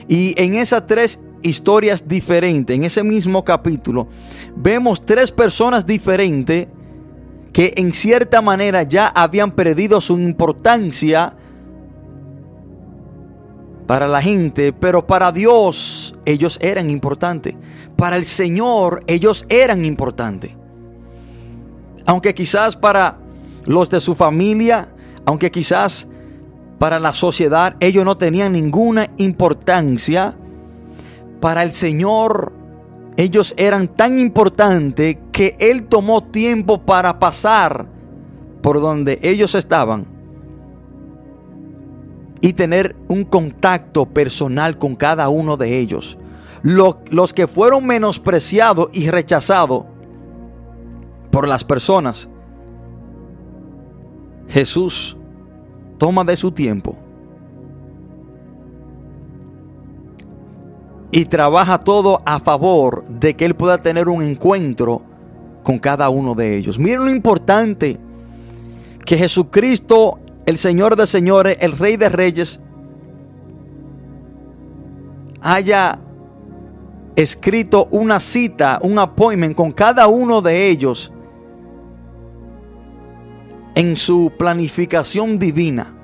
Y 0.08 0.40
en 0.42 0.56
esas 0.56 0.86
tres 0.86 1.20
historias 1.42 2.08
diferentes. 2.08 2.76
En 2.76 2.84
ese 2.84 3.04
mismo 3.04 3.44
capítulo 3.44 4.08
vemos 4.56 5.06
tres 5.06 5.32
personas 5.32 5.86
diferentes 5.86 6.68
que 7.54 7.74
en 7.78 7.94
cierta 7.94 8.42
manera 8.42 8.84
ya 8.84 9.08
habían 9.08 9.52
perdido 9.52 10.02
su 10.02 10.18
importancia 10.20 11.36
para 13.88 14.08
la 14.08 14.22
gente, 14.22 14.72
pero 14.72 15.08
para 15.08 15.32
Dios 15.32 16.14
ellos 16.26 16.60
eran 16.62 16.92
importantes. 16.92 17.56
Para 17.96 18.18
el 18.18 18.24
Señor 18.24 19.04
ellos 19.08 19.46
eran 19.50 19.84
importantes. 19.84 20.52
Aunque 22.06 22.36
quizás 22.36 22.76
para 22.76 23.18
los 23.66 23.90
de 23.90 24.00
su 24.00 24.14
familia, 24.14 24.90
aunque 25.26 25.52
quizás 25.52 26.08
para 26.78 27.00
la 27.00 27.14
sociedad 27.14 27.76
ellos 27.80 28.06
no 28.06 28.16
tenían 28.16 28.54
ninguna 28.54 29.10
importancia, 29.18 30.38
para 31.40 31.64
el 31.64 31.74
Señor 31.74 32.54
ellos 33.18 33.54
eran 33.58 33.90
tan 33.90 34.18
importantes 34.18 35.18
que 35.34 35.56
Él 35.60 35.88
tomó 35.88 36.24
tiempo 36.24 36.82
para 36.82 37.20
pasar 37.20 37.86
por 38.62 38.80
donde 38.80 39.20
ellos 39.22 39.56
estaban 39.56 40.06
y 42.42 42.54
tener 42.54 42.96
un 43.10 43.26
contacto 43.26 44.06
personal 44.06 44.78
con 44.78 44.96
cada 44.96 45.28
uno 45.28 45.58
de 45.58 45.80
ellos. 45.80 46.18
Los, 46.62 46.96
los 47.10 47.34
que 47.34 47.48
fueron 47.48 47.86
menospreciados 47.86 48.90
y 48.94 49.10
rechazados 49.10 49.84
por 51.30 51.46
las 51.46 51.66
personas, 51.66 52.30
Jesús 54.48 55.18
toma 55.98 56.24
de 56.24 56.38
su 56.38 56.52
tiempo 56.52 56.96
y 61.12 61.26
trabaja 61.26 61.80
todo 61.80 62.22
a 62.26 62.40
favor 62.40 63.04
de 63.06 63.36
que 63.36 63.46
Él 63.46 63.56
pueda 63.56 63.80
tener 63.80 64.10
un 64.10 64.22
encuentro 64.22 65.02
con 65.64 65.80
cada 65.80 66.10
uno 66.10 66.36
de 66.36 66.58
ellos. 66.58 66.78
Miren 66.78 67.06
lo 67.06 67.12
importante 67.12 68.00
que 69.06 69.18
Jesucristo, 69.18 70.20
el 70.46 70.58
Señor 70.58 70.96
de 70.96 71.08
señores, 71.08 71.58
el 71.62 71.78
Rey 71.78 71.98
de 71.98 72.10
reyes, 72.10 72.60
haya 75.42 76.00
escrito 77.16 77.88
una 77.92 78.20
cita, 78.20 78.80
un 78.82 79.00
appointment 79.00 79.56
con 79.56 79.72
cada 79.72 80.08
uno 80.08 80.42
de 80.42 80.70
ellos 80.70 81.12
en 83.76 83.96
su 83.96 84.32
planificación 84.38 85.40
divina. 85.40 85.99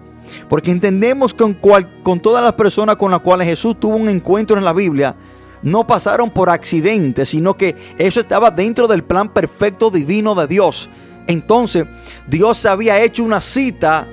Porque 0.49 0.71
entendemos 0.71 1.33
que 1.33 1.55
con, 2.03 2.19
todas 2.19 2.43
las 2.43 2.53
personas 2.53 2.95
con 2.95 3.11
las 3.11 3.21
cuales 3.21 3.47
Jesús 3.47 3.79
tuvo 3.79 3.95
un 3.95 4.09
encuentro 4.09 4.57
en 4.57 4.65
la 4.65 4.73
Biblia, 4.73 5.15
no 5.61 5.87
pasaron 5.87 6.29
por 6.29 6.49
accidente, 6.49 7.25
sino 7.25 7.55
que 7.55 7.75
eso 7.97 8.19
estaba 8.19 8.51
dentro 8.51 8.87
del 8.87 9.03
plan 9.03 9.29
perfecto 9.29 9.89
divino 9.89 10.35
de 10.35 10.47
Dios. 10.47 10.89
Entonces, 11.27 11.85
Dios 12.27 12.65
había 12.65 13.01
hecho 13.01 13.23
una 13.23 13.41
cita 13.41 14.07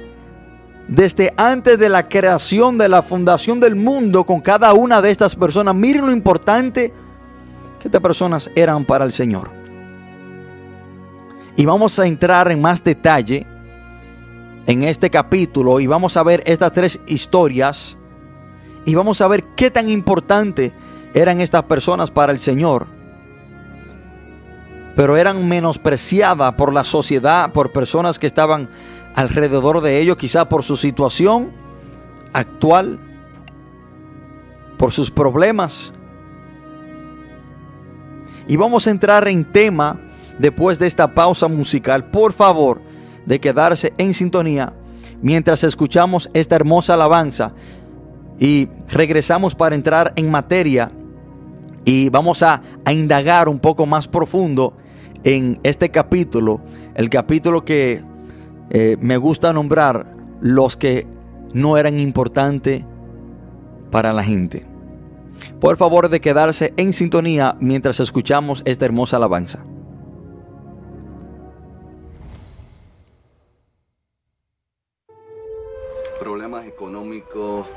desde 0.89 1.33
antes 1.37 1.79
de 1.79 1.89
la 1.89 2.09
creación 2.09 2.79
de 2.79 2.89
la 2.89 3.03
fundación 3.03 3.61
del 3.61 3.77
mundo 3.77 4.25
con 4.25 4.41
cada 4.41 4.73
una 4.73 5.03
de 5.03 5.11
estas 5.11 5.37
personas. 5.37 5.75
Miren 5.75 6.07
lo 6.07 6.13
importante 6.13 6.93
que 7.79 7.89
estas 7.89 8.01
personas 8.01 8.51
eran 8.55 8.85
para 8.85 9.05
el 9.05 9.13
Señor. 9.13 9.51
Y 11.57 11.67
vamos 11.67 11.99
a 11.99 12.07
entrar 12.07 12.51
en 12.51 12.61
más 12.61 12.83
detalle 12.83 13.47
en 14.67 14.83
este 14.85 15.11
capítulo 15.11 15.81
y 15.81 15.87
vamos 15.87 16.17
a 16.17 16.23
ver 16.23 16.43
estas 16.47 16.73
tres 16.73 17.01
historias 17.07 17.97
y 18.85 18.95
vamos 18.95 19.21
a 19.21 19.29
ver 19.29 19.45
qué 19.57 19.71
tan 19.71 19.89
importante 19.89 20.73
eran 21.15 21.41
estas 21.41 21.65
personas 21.65 22.11
para 22.11 22.33
el 22.33 22.39
Señor. 22.39 22.87
Pero 24.95 25.17
eran 25.17 25.49
menospreciadas 25.49 26.55
por 26.55 26.73
la 26.73 26.85
sociedad, 26.85 27.53
por 27.53 27.73
personas 27.73 28.19
que 28.19 28.27
estaban 28.27 28.69
alrededor 29.15 29.81
de 29.81 30.01
ellos, 30.01 30.17
quizá 30.17 30.49
por 30.49 30.65
su 30.65 30.77
situación 30.77 31.53
actual, 32.33 32.99
por 34.77 34.93
sus 34.93 35.11
problemas. 35.11 35.93
Y 38.49 38.57
vamos 38.57 38.87
a 38.87 38.91
entrar 38.91 39.29
en 39.29 39.45
tema 39.45 39.99
después 40.39 40.79
de 40.79 40.89
esta 40.89 41.15
pausa 41.15 41.49
musical. 41.49 42.11
Por 42.11 42.33
favor, 42.33 42.83
de 43.27 43.41
quedarse 43.41 43.93
en 43.99 44.15
sintonía 44.15 44.73
mientras 45.23 45.65
escuchamos 45.65 46.29
esta 46.35 46.57
hermosa 46.57 46.95
alabanza 46.95 47.53
y 48.39 48.69
regresamos 48.89 49.55
para 49.55 49.75
entrar 49.75 50.13
en 50.17 50.31
materia 50.31 50.91
y 51.85 52.11
vamos 52.11 52.43
a, 52.43 52.63
indagar 52.91 53.49
un 53.49 53.59
poco 53.59 53.87
más 53.87 54.09
profundo 54.09 54.75
en 55.25 55.61
este 55.63 55.91
capítulo, 55.91 56.61
el 56.95 57.09
capítulo 57.09 57.65
que 57.65 58.03
eh, 58.71 58.97
me 59.01 59.17
gusta 59.17 59.53
nombrar 59.53 60.15
los 60.41 60.77
que 60.77 61.07
no 61.55 61.77
eran 61.77 62.01
importantes 62.01 62.85
para 63.91 64.13
la 64.13 64.25
gente. 64.25 64.65
Por 65.61 65.77
favor 65.77 66.09
de 66.09 66.21
quedarse 66.21 66.73
en 66.77 66.93
sintonía 66.93 67.57
mientras 67.61 68.01
escuchamos 68.01 68.63
esta 68.65 68.85
hermosa 68.85 69.17
alabanza. 69.17 69.61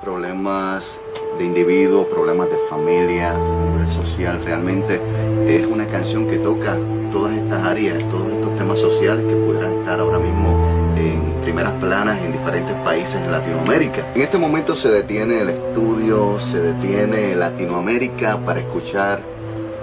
Problemas 0.05 0.99
de 1.39 1.45
individuo, 1.45 2.07
problemas 2.07 2.47
de 2.47 2.57
familia, 2.69 3.33
social, 3.87 4.39
realmente 4.43 4.99
es 5.47 5.65
una 5.65 5.85
canción 5.87 6.27
que 6.27 6.37
toca 6.37 6.77
todas 7.11 7.35
estas 7.35 7.65
áreas, 7.65 8.03
todos 8.09 8.31
estos 8.31 8.55
temas 8.55 8.79
sociales 8.79 9.25
que 9.25 9.35
pudieran 9.35 9.73
estar 9.79 9.99
ahora 9.99 10.19
mismo 10.19 10.93
en 10.95 11.41
primeras 11.41 11.73
planas 11.73 12.19
en 12.23 12.31
diferentes 12.31 12.75
países 12.83 13.19
de 13.21 13.27
Latinoamérica. 13.27 14.05
En 14.15 14.21
este 14.21 14.37
momento 14.37 14.75
se 14.75 14.89
detiene 14.89 15.41
el 15.41 15.49
estudio, 15.49 16.39
se 16.39 16.61
detiene 16.61 17.35
Latinoamérica 17.35 18.37
para 18.45 18.59
escuchar 18.59 19.21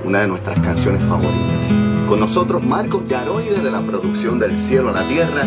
una 0.04 0.20
de 0.20 0.28
nuestras 0.28 0.58
canciones 0.60 1.02
favoritas. 1.02 2.08
Con 2.08 2.20
nosotros 2.20 2.62
Marcos 2.62 3.06
Yaroide 3.08 3.60
de 3.60 3.70
la 3.70 3.80
producción 3.80 4.38
del 4.38 4.58
cielo 4.58 4.90
a 4.90 4.92
la 4.92 5.02
tierra, 5.02 5.46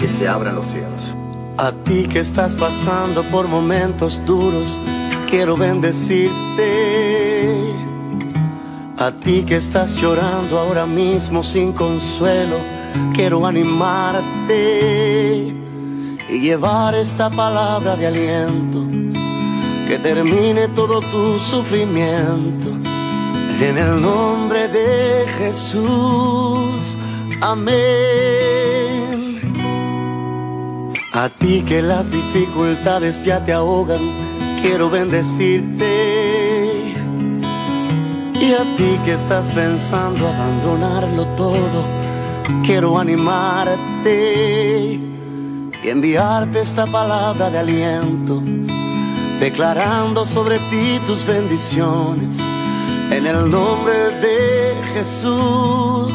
que 0.00 0.08
se 0.08 0.28
abran 0.28 0.54
los 0.54 0.66
cielos. 0.66 1.14
A 1.56 1.70
ti 1.70 2.08
que 2.08 2.18
estás 2.18 2.56
pasando 2.56 3.22
por 3.30 3.46
momentos 3.46 4.20
duros, 4.26 4.76
quiero 5.30 5.56
bendecirte. 5.56 6.32
A 8.98 9.12
ti 9.12 9.44
que 9.44 9.56
estás 9.56 9.94
llorando 10.00 10.58
ahora 10.58 10.84
mismo 10.84 11.44
sin 11.44 11.72
consuelo, 11.72 12.56
quiero 13.14 13.46
animarte 13.46 14.54
y 16.28 16.40
llevar 16.40 16.96
esta 16.96 17.30
palabra 17.30 17.94
de 17.94 18.06
aliento 18.08 18.82
que 19.86 19.98
termine 19.98 20.66
todo 20.68 20.98
tu 21.00 21.38
sufrimiento. 21.38 22.70
En 23.60 23.78
el 23.78 24.02
nombre 24.02 24.66
de 24.66 25.24
Jesús, 25.38 26.98
amén. 27.40 28.63
A 31.16 31.28
ti 31.28 31.62
que 31.62 31.80
las 31.80 32.10
dificultades 32.10 33.24
ya 33.24 33.38
te 33.44 33.52
ahogan, 33.52 34.00
quiero 34.60 34.90
bendecirte. 34.90 35.86
Y 38.34 38.52
a 38.52 38.64
ti 38.76 38.98
que 39.04 39.12
estás 39.12 39.46
pensando 39.52 40.26
abandonarlo 40.26 41.24
todo, 41.36 41.84
quiero 42.64 42.98
animarte 42.98 44.14
y 45.84 45.88
enviarte 45.88 46.62
esta 46.62 46.84
palabra 46.84 47.48
de 47.48 47.58
aliento, 47.60 48.42
declarando 49.38 50.26
sobre 50.26 50.58
ti 50.68 50.98
tus 51.06 51.24
bendiciones. 51.24 52.38
En 53.12 53.24
el 53.24 53.48
nombre 53.48 54.10
de 54.20 54.74
Jesús, 54.94 56.12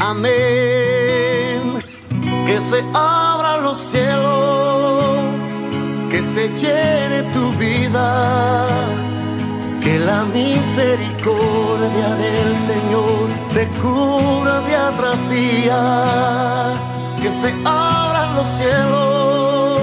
amén. 0.00 1.37
Que 2.48 2.58
se 2.60 2.80
abran 2.94 3.62
los 3.62 3.78
cielos, 3.78 5.44
que 6.10 6.20
se 6.22 6.48
llene 6.60 7.22
tu 7.34 7.44
vida 7.58 8.66
que 9.88 9.98
la 9.98 10.24
misericordia 10.24 12.08
del 12.24 12.50
Señor 12.68 13.26
te 13.54 13.66
cura 13.80 14.60
día 14.66 14.90
tras 14.98 15.30
día. 15.30 15.82
Que 17.22 17.30
se 17.30 17.50
abran 17.64 18.36
los 18.36 18.46
cielos, 18.58 19.80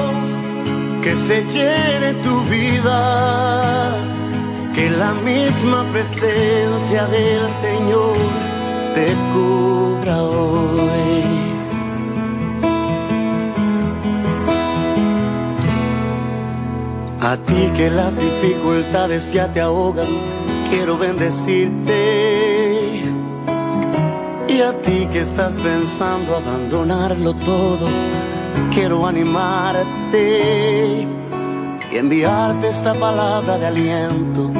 que 1.04 1.15
se 1.15 1.38
llene 1.56 2.13
tu 2.25 2.36
vida. 2.56 2.99
Que 4.75 4.91
la 4.91 5.13
misma 5.32 5.84
presencia 5.91 7.08
del 7.08 7.49
Señor 7.49 8.15
te 8.93 9.08
cubra 9.34 10.21
hoy. 10.21 11.05
A 17.25 17.38
ti 17.38 17.71
que 17.75 17.89
las 17.89 18.15
dificultades 18.15 19.33
ya 19.33 19.51
te 19.51 19.59
ahogan, 19.59 20.05
quiero 20.69 20.95
bendecirte. 20.95 23.01
Y 24.47 24.61
a 24.61 24.71
ti 24.83 25.07
que 25.11 25.21
estás 25.21 25.55
pensando 25.55 26.35
abandonarlo 26.35 27.33
todo, 27.33 27.88
quiero 28.71 29.07
animarte 29.07 31.07
y 31.91 31.97
enviarte 31.97 32.67
esta 32.67 32.93
palabra 32.93 33.57
de 33.57 33.65
aliento, 33.65 34.51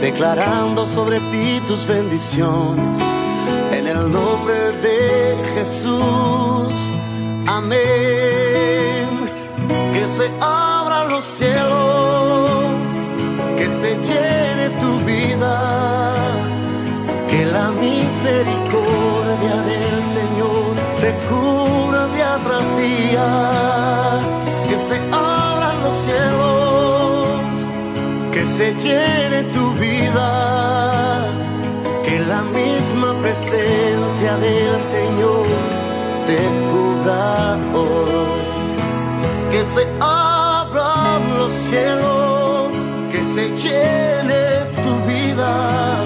declarando 0.00 0.84
sobre 0.84 1.20
ti 1.30 1.62
tus 1.68 1.86
bendiciones. 1.86 2.98
En 3.70 3.86
el 3.86 4.10
nombre 4.10 4.72
de 4.82 5.36
Jesús, 5.54 6.72
amén. 7.46 7.78
Que 9.92 10.08
se 10.08 10.28
abran 10.40 10.67
los 11.08 11.24
cielos, 11.24 12.92
que 13.56 13.68
se 13.80 13.96
llene 14.08 14.70
tu 14.80 14.98
vida, 15.04 16.14
que 17.30 17.44
la 17.46 17.70
misericordia 17.70 19.56
del 19.70 20.04
Señor 20.16 20.74
te 21.00 21.10
cura 21.28 22.06
día 22.14 22.38
tras 22.44 22.66
día, 22.76 23.50
que 24.68 24.78
se 24.78 24.96
abran 25.12 25.82
los 25.84 25.94
cielos, 26.06 27.28
que 28.32 28.46
se 28.46 28.74
llene 28.74 29.42
tu 29.54 29.70
vida, 29.74 31.26
que 32.04 32.20
la 32.20 32.42
misma 32.42 33.14
presencia 33.22 34.36
del 34.36 34.80
Señor 34.80 35.46
te 36.26 36.38
cubra 36.70 37.56
hoy 37.74 38.48
que 39.50 39.64
se 39.64 39.82
abran 40.00 40.27
cielos, 41.70 42.72
que 43.10 43.20
se 43.34 43.44
llene 43.62 44.42
tu 44.84 44.94
vida, 45.10 46.04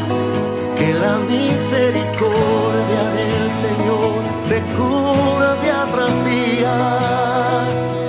que 0.78 0.94
la 0.94 1.18
misericordia 1.18 3.02
del 3.18 3.44
Señor 3.64 4.12
te 4.48 4.58
cura 4.76 5.54
día 5.62 5.84
tras 5.92 6.14
día, 6.24 6.76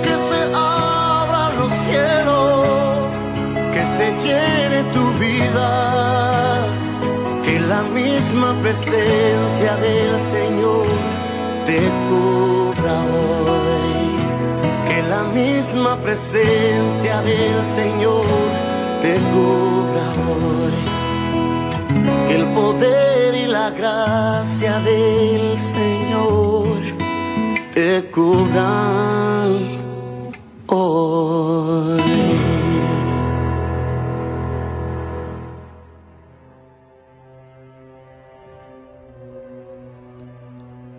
que 0.04 0.14
se 0.28 0.40
abran 0.54 1.52
los 1.60 1.72
cielos, 1.86 3.06
que 3.74 3.82
se 3.96 4.06
llene 4.24 4.78
tu 4.92 5.04
vida, 5.24 5.70
que 7.44 7.60
la 7.60 7.82
misma 7.82 8.54
presencia 8.62 9.76
del 9.76 10.20
Señor 10.20 10.86
te 11.66 11.78
cubra 12.08 12.94
hoy 13.02 13.93
misma 15.34 15.96
presencia 15.96 17.20
del 17.22 17.64
Señor 17.64 18.24
te 19.02 19.16
cubra 19.32 20.06
hoy. 20.28 20.72
que 22.28 22.34
el 22.36 22.46
poder 22.54 23.34
y 23.34 23.46
la 23.46 23.70
gracia 23.70 24.78
del 24.80 25.58
Señor 25.58 26.78
te 27.74 28.04
cubran 28.12 29.78
hoy. 30.68 32.00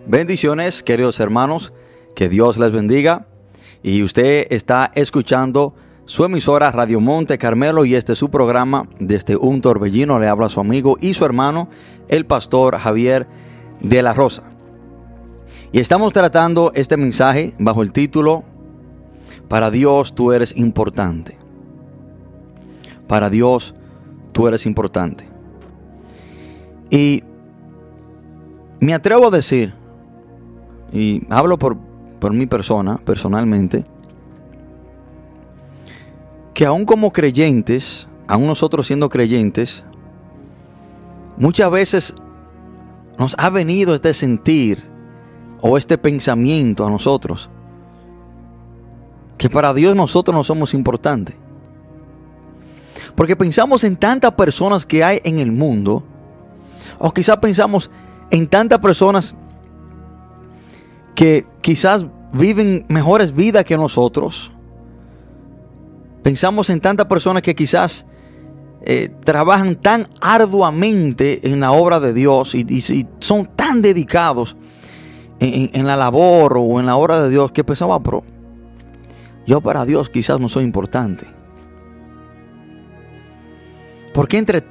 Bendiciones, 0.06 0.82
queridos 0.82 1.18
hermanos, 1.20 1.72
que 2.14 2.28
Dios 2.28 2.58
les 2.58 2.70
bendiga. 2.70 3.26
Y 3.82 4.02
usted 4.02 4.46
está 4.50 4.90
escuchando 4.94 5.74
su 6.04 6.24
emisora 6.24 6.70
Radio 6.70 7.00
Monte 7.00 7.36
Carmelo 7.36 7.84
y 7.84 7.94
este 7.94 8.12
es 8.12 8.18
su 8.18 8.30
programa 8.30 8.88
desde 9.00 9.36
un 9.36 9.60
torbellino. 9.60 10.18
Le 10.18 10.28
habla 10.28 10.48
su 10.48 10.60
amigo 10.60 10.96
y 11.00 11.14
su 11.14 11.24
hermano, 11.24 11.68
el 12.08 12.26
pastor 12.26 12.78
Javier 12.78 13.26
de 13.80 14.02
la 14.02 14.14
Rosa. 14.14 14.44
Y 15.72 15.80
estamos 15.80 16.12
tratando 16.12 16.72
este 16.74 16.96
mensaje 16.96 17.54
bajo 17.58 17.82
el 17.82 17.92
título 17.92 18.44
Para 19.48 19.70
Dios 19.70 20.14
tú 20.14 20.32
eres 20.32 20.56
importante. 20.56 21.36
Para 23.08 23.30
Dios 23.30 23.74
tú 24.32 24.48
eres 24.48 24.66
importante. 24.66 25.26
Y 26.90 27.24
me 28.80 28.94
atrevo 28.94 29.26
a 29.26 29.30
decir, 29.30 29.74
y 30.92 31.22
hablo 31.30 31.58
por, 31.58 31.76
por 32.26 32.32
mi 32.32 32.46
persona, 32.46 32.96
personalmente, 32.96 33.86
que 36.54 36.66
aún 36.66 36.84
como 36.84 37.12
creyentes, 37.12 38.08
aún 38.26 38.48
nosotros 38.48 38.88
siendo 38.88 39.08
creyentes, 39.08 39.84
muchas 41.36 41.70
veces 41.70 42.14
nos 43.16 43.36
ha 43.38 43.48
venido 43.48 43.94
este 43.94 44.12
sentir 44.12 44.82
o 45.60 45.78
este 45.78 45.98
pensamiento 45.98 46.84
a 46.84 46.90
nosotros, 46.90 47.48
que 49.38 49.48
para 49.48 49.72
Dios 49.72 49.94
nosotros 49.94 50.34
no 50.34 50.42
somos 50.42 50.74
importantes. 50.74 51.36
Porque 53.14 53.36
pensamos 53.36 53.84
en 53.84 53.94
tantas 53.94 54.32
personas 54.32 54.84
que 54.84 55.04
hay 55.04 55.20
en 55.22 55.38
el 55.38 55.52
mundo, 55.52 56.02
o 56.98 57.12
quizás 57.12 57.36
pensamos 57.36 57.88
en 58.32 58.48
tantas 58.48 58.80
personas 58.80 59.36
que 61.14 61.46
quizás 61.60 62.04
viven 62.32 62.84
mejores 62.88 63.34
vidas 63.34 63.64
que 63.64 63.76
nosotros. 63.76 64.52
Pensamos 66.22 66.70
en 66.70 66.80
tantas 66.80 67.06
personas 67.06 67.42
que 67.42 67.54
quizás 67.54 68.06
eh, 68.82 69.10
trabajan 69.24 69.76
tan 69.76 70.08
arduamente 70.20 71.48
en 71.48 71.60
la 71.60 71.72
obra 71.72 72.00
de 72.00 72.12
Dios 72.12 72.54
y, 72.54 72.66
y 72.68 73.06
son 73.20 73.46
tan 73.56 73.82
dedicados 73.82 74.56
en, 75.38 75.86
la 75.86 75.96
labor 75.96 76.56
o 76.58 76.80
en 76.80 76.86
la 76.86 76.96
obra 76.96 77.22
de 77.22 77.30
Dios 77.30 77.52
que 77.52 77.64
pensaba, 77.64 78.02
pero 78.02 78.24
yo 79.46 79.60
para 79.60 79.84
Dios 79.84 80.08
quizás 80.08 80.40
no 80.40 80.48
soy 80.48 80.64
importante. 80.64 81.26
Porque 84.14 84.38
entre 84.38 84.64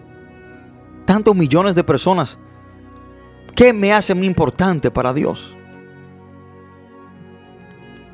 tantos 1.06 1.36
millones 1.36 1.76
de 1.76 1.84
personas, 1.84 2.38
¿qué 3.56 3.74
me 3.74 3.94
hace 3.94 4.16
muy 4.16 4.26
importante 4.26 4.90
para 4.90 5.14
Dios? 5.14 5.55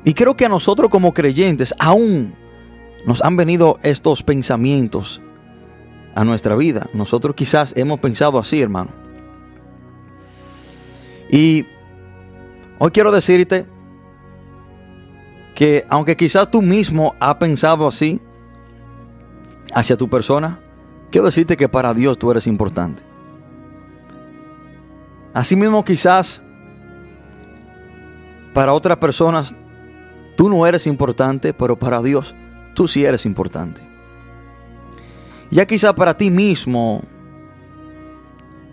Y 0.04 0.14
creo 0.14 0.36
que 0.36 0.46
a 0.46 0.48
nosotros 0.48 0.90
como 0.90 1.14
creyentes 1.14 1.74
aún 1.78 2.34
nos 3.06 3.22
han 3.22 3.36
venido 3.36 3.78
estos 3.82 4.22
pensamientos 4.22 5.22
a 6.14 6.24
nuestra 6.24 6.56
vida. 6.56 6.88
Nosotros 6.92 7.34
quizás 7.36 7.72
hemos 7.76 8.00
pensado 8.00 8.38
así, 8.38 8.60
hermano. 8.60 8.90
Y 11.30 11.66
hoy 12.78 12.90
quiero 12.90 13.10
decirte 13.10 13.66
que 15.54 15.86
aunque 15.88 16.16
quizás 16.16 16.50
tú 16.50 16.62
mismo 16.62 17.14
has 17.20 17.36
pensado 17.36 17.86
así 17.86 18.20
hacia 19.74 19.96
tu 19.96 20.08
persona, 20.08 20.60
quiero 21.10 21.26
decirte 21.26 21.56
que 21.56 21.68
para 21.68 21.94
Dios 21.94 22.18
tú 22.18 22.30
eres 22.30 22.46
importante. 22.46 23.02
Asimismo 25.32 25.84
quizás 25.84 26.42
para 28.52 28.74
otras 28.74 28.98
personas 28.98 29.54
Tú 30.36 30.48
no 30.48 30.66
eres 30.66 30.86
importante, 30.86 31.52
pero 31.52 31.78
para 31.78 32.02
Dios 32.02 32.34
tú 32.74 32.88
sí 32.88 33.04
eres 33.04 33.26
importante. 33.26 33.80
Ya 35.50 35.66
quizá 35.66 35.94
para 35.94 36.16
ti 36.16 36.30
mismo 36.30 37.02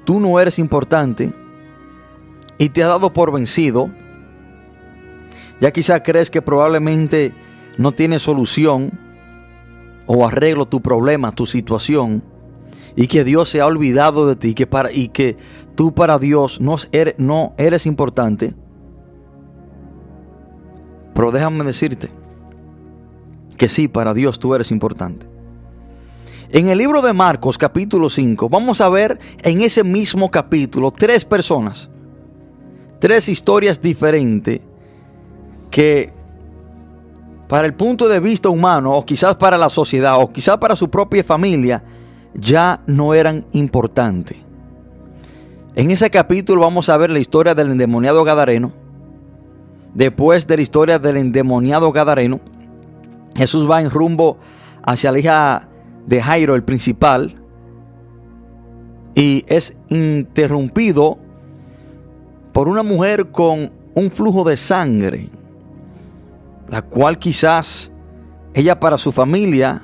tú 0.06 0.20
no 0.20 0.40
eres 0.40 0.60
importante 0.60 1.34
y 2.58 2.70
te 2.70 2.84
ha 2.84 2.88
dado 2.88 3.12
por 3.12 3.32
vencido. 3.32 3.90
Ya 5.60 5.72
quizá 5.72 6.02
crees 6.02 6.32
que 6.32 6.42
probablemente 6.42 7.34
no 7.78 7.92
tienes 7.92 8.22
solución 8.22 8.98
o 10.08 10.26
arreglo 10.26 10.66
tu 10.66 10.82
problema, 10.82 11.34
tu 11.34 11.46
situación 11.46 12.24
y 12.96 13.08
que 13.08 13.24
Dios 13.24 13.50
se 13.50 13.62
ha 13.62 13.66
olvidado 13.66 14.26
de 14.28 14.36
ti 14.36 14.54
que 14.54 14.68
para, 14.68 14.92
y 14.92 15.10
que 15.10 15.38
tú 15.76 15.94
para 15.94 16.20
Dios 16.20 16.60
no 16.62 16.78
no 17.18 17.54
eres 17.58 17.86
importante. 17.86 18.54
Pero 21.20 21.34
déjame 21.34 21.66
decirte 21.66 22.10
que 23.58 23.68
sí, 23.68 23.90
para 23.90 24.14
Dios 24.14 24.40
tú 24.40 24.56
eres 24.56 24.72
importante. 24.72 25.28
En 26.50 26.70
el 26.70 26.78
libro 26.78 27.02
de 27.02 27.12
Marcos 27.12 27.58
capítulo 27.58 28.10
5 28.10 28.48
vamos 28.48 28.80
a 28.80 28.88
ver 28.88 29.20
en 29.40 29.60
ese 29.60 29.84
mismo 29.84 30.32
capítulo 30.32 30.92
tres 30.92 31.26
personas, 31.26 31.90
tres 33.00 33.28
historias 33.28 33.82
diferentes 33.82 34.62
que 35.70 36.14
para 37.50 37.68
el 37.68 37.74
punto 37.74 38.08
de 38.08 38.22
vista 38.22 38.48
humano 38.48 38.94
o 38.94 39.06
quizás 39.06 39.36
para 39.36 39.58
la 39.58 39.70
sociedad 39.70 40.22
o 40.22 40.32
quizás 40.32 40.58
para 40.58 40.78
su 40.78 40.90
propia 40.90 41.26
familia 41.26 41.84
ya 42.34 42.82
no 42.88 43.14
eran 43.14 43.46
importantes. 43.52 44.38
En 45.76 45.92
ese 45.92 46.10
capítulo 46.10 46.62
vamos 46.62 46.88
a 46.88 46.96
ver 46.96 47.10
la 47.10 47.20
historia 47.20 47.54
del 47.56 47.72
endemoniado 47.72 48.24
Gadareno, 48.24 48.72
Después 49.94 50.48
de 50.48 50.58
la 50.58 50.62
historia 50.62 51.00
del 51.00 51.18
endemoniado 51.18 51.92
Gadareno, 51.92 52.40
Jesús 53.36 53.70
va 53.70 53.82
en 53.82 53.90
rumbo 53.90 54.38
hacia 54.84 55.12
la 55.12 55.20
hija 55.20 55.68
de 56.06 56.22
Jairo, 56.22 56.56
el 56.56 56.64
principal, 56.64 57.36
y 59.16 59.44
es 59.48 59.76
interrumpido 59.90 61.18
por 62.54 62.68
una 62.68 62.84
mujer 62.84 63.32
con 63.32 63.72
un 63.94 64.12
flujo 64.12 64.44
de 64.44 64.58
sangre, 64.58 65.30
la 66.68 66.82
cual 66.82 67.18
quizás 67.18 67.92
ella 68.54 68.80
para 68.80 68.98
su 68.98 69.12
familia 69.12 69.84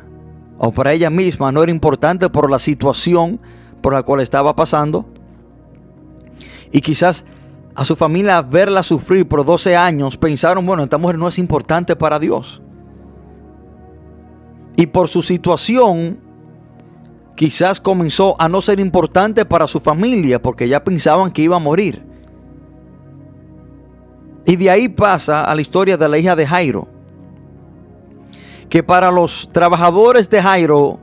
o 0.57 0.71
para 0.71 0.93
ella 0.93 1.09
misma 1.09 1.51
no 1.51 1.63
era 1.63 1.71
importante 1.71 2.29
por 2.29 2.49
la 2.49 2.59
situación 2.59 3.39
por 3.81 3.93
la 3.93 4.03
cual 4.03 4.21
estaba 4.21 4.55
pasando. 4.55 5.05
Y 6.71 6.81
quizás 6.81 7.25
a 7.75 7.83
su 7.83 7.95
familia 7.97 8.41
verla 8.41 8.83
sufrir 8.83 9.27
por 9.27 9.43
12 9.43 9.75
años, 9.75 10.17
pensaron, 10.17 10.65
bueno, 10.65 10.83
esta 10.83 10.97
mujer 10.97 11.17
no 11.17 11.27
es 11.27 11.37
importante 11.37 11.95
para 11.95 12.19
Dios. 12.19 12.61
Y 14.77 14.87
por 14.87 15.09
su 15.09 15.21
situación, 15.21 16.19
quizás 17.35 17.81
comenzó 17.81 18.35
a 18.39 18.47
no 18.47 18.61
ser 18.61 18.79
importante 18.79 19.43
para 19.43 19.67
su 19.67 19.81
familia, 19.81 20.41
porque 20.41 20.69
ya 20.69 20.83
pensaban 20.83 21.31
que 21.31 21.41
iba 21.41 21.57
a 21.57 21.59
morir. 21.59 22.01
Y 24.45 24.55
de 24.55 24.69
ahí 24.69 24.87
pasa 24.87 25.43
a 25.43 25.53
la 25.53 25.61
historia 25.61 25.97
de 25.97 26.07
la 26.07 26.17
hija 26.17 26.35
de 26.35 26.47
Jairo, 26.47 26.87
que 28.69 28.83
para 28.83 29.11
los 29.11 29.49
trabajadores 29.51 30.29
de 30.29 30.41
Jairo, 30.41 30.99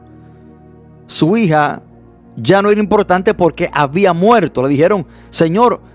su 1.07 1.37
hija 1.37 1.83
ya 2.37 2.63
no 2.63 2.71
era 2.71 2.81
importante 2.81 3.35
porque 3.35 3.69
había 3.73 4.15
muerto. 4.15 4.63
Le 4.63 4.71
dijeron, 4.71 5.07
Señor, 5.31 5.92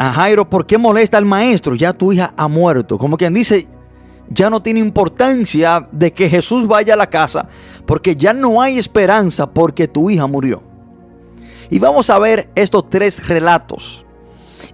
a 0.00 0.14
Jairo, 0.14 0.48
¿por 0.48 0.64
qué 0.64 0.78
molesta 0.78 1.18
al 1.18 1.26
maestro? 1.26 1.74
Ya 1.74 1.92
tu 1.92 2.10
hija 2.10 2.32
ha 2.34 2.48
muerto. 2.48 2.96
Como 2.96 3.18
quien 3.18 3.34
dice, 3.34 3.68
ya 4.30 4.48
no 4.48 4.62
tiene 4.62 4.80
importancia 4.80 5.86
de 5.92 6.10
que 6.14 6.30
Jesús 6.30 6.66
vaya 6.66 6.94
a 6.94 6.96
la 6.96 7.10
casa, 7.10 7.50
porque 7.84 8.16
ya 8.16 8.32
no 8.32 8.62
hay 8.62 8.78
esperanza 8.78 9.50
porque 9.50 9.88
tu 9.88 10.08
hija 10.08 10.26
murió. 10.26 10.62
Y 11.68 11.78
vamos 11.78 12.08
a 12.08 12.18
ver 12.18 12.48
estos 12.54 12.88
tres 12.88 13.28
relatos. 13.28 14.06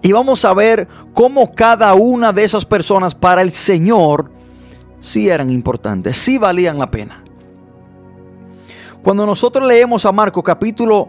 Y 0.00 0.12
vamos 0.12 0.44
a 0.44 0.54
ver 0.54 0.86
cómo 1.12 1.52
cada 1.52 1.92
una 1.94 2.32
de 2.32 2.44
esas 2.44 2.64
personas 2.64 3.12
para 3.12 3.42
el 3.42 3.50
Señor 3.50 4.30
sí 5.00 5.28
eran 5.28 5.50
importantes, 5.50 6.16
sí 6.18 6.38
valían 6.38 6.78
la 6.78 6.88
pena. 6.88 7.24
Cuando 9.02 9.26
nosotros 9.26 9.66
leemos 9.66 10.06
a 10.06 10.12
Marcos 10.12 10.44
capítulo 10.44 11.08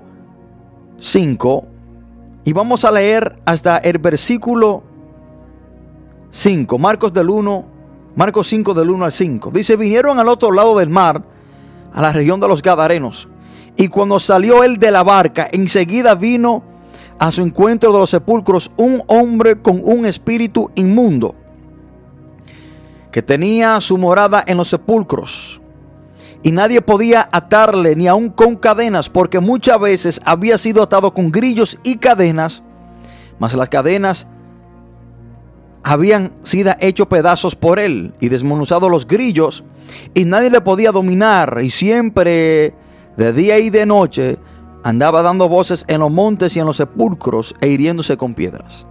5, 1.00 1.77
y 2.48 2.54
vamos 2.54 2.86
a 2.86 2.94
leer 2.94 3.40
hasta 3.44 3.80
el 3.80 3.98
versículo 3.98 4.82
5, 6.30 6.78
Marcos 6.78 7.12
del 7.12 7.30
1, 7.30 7.66
Marcos 8.16 8.48
5 8.48 8.74
del 8.74 8.90
1 8.90 9.04
al 9.04 9.12
5. 9.12 9.52
Dice, 9.52 9.76
vinieron 9.76 10.18
al 10.18 10.30
otro 10.30 10.54
lado 10.54 10.78
del 10.78 10.88
mar, 10.88 11.22
a 11.94 12.02
la 12.02 12.14
región 12.14 12.40
de 12.40 12.48
los 12.48 12.62
Gadarenos, 12.62 13.28
Y 13.76 13.90
cuando 13.90 14.18
salió 14.18 14.64
él 14.64 14.78
de 14.78 14.92
la 14.92 15.04
barca, 15.04 15.50
enseguida 15.52 16.16
vino 16.16 16.64
a 17.20 17.32
su 17.32 17.42
encuentro 17.42 17.92
de 17.92 18.00
los 18.00 18.12
sepulcros 18.12 18.72
un 18.78 19.04
hombre 19.08 19.62
con 19.62 19.82
un 19.84 20.06
espíritu 20.06 20.72
inmundo, 20.76 21.36
que 23.12 23.22
tenía 23.22 23.82
su 23.82 23.98
morada 23.98 24.42
en 24.48 24.56
los 24.56 24.70
sepulcros. 24.70 25.60
Y 26.44 26.52
nadie 26.52 26.82
podía 26.82 27.28
atarle 27.32 27.96
ni 27.96 28.08
aun 28.08 28.30
con 28.30 28.56
cadenas, 28.56 29.10
porque 29.10 29.40
muchas 29.40 29.80
veces 29.80 30.22
había 30.24 30.58
sido 30.58 30.84
atado 30.84 31.14
con 31.14 31.32
grillos 31.32 31.80
y 31.84 31.98
cadenas, 31.98 32.64
mas 33.40 33.54
las 33.56 33.70
cadenas 33.70 34.28
habían 35.84 36.32
sido 36.44 36.74
hechos 36.80 37.08
pedazos 37.08 37.56
por 37.56 37.80
él 37.80 38.14
y 38.20 38.30
desmenuzados 38.30 38.92
los 38.92 39.08
grillos, 39.08 39.64
y 40.14 40.26
nadie 40.26 40.50
le 40.50 40.62
podía 40.62 40.92
dominar, 40.92 41.60
y 41.64 41.70
siempre 41.70 42.74
de 43.16 43.34
día 43.34 43.58
y 43.58 43.70
de 43.70 43.86
noche 43.86 44.38
andaba 44.84 45.22
dando 45.22 45.50
voces 45.50 45.86
en 45.88 46.00
los 46.00 46.12
montes 46.12 46.56
y 46.56 46.60
en 46.60 46.66
los 46.66 46.78
sepulcros 46.78 47.56
e 47.62 47.68
hiriéndose 47.68 48.16
con 48.16 48.34
piedras. 48.34 48.88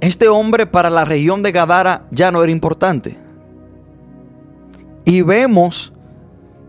Este 0.00 0.28
hombre 0.28 0.66
para 0.66 0.90
la 0.90 1.04
región 1.04 1.42
de 1.42 1.52
Gadara 1.52 2.06
ya 2.10 2.30
no 2.30 2.42
era 2.42 2.52
importante. 2.52 3.25
Y 5.06 5.22
vemos 5.22 5.92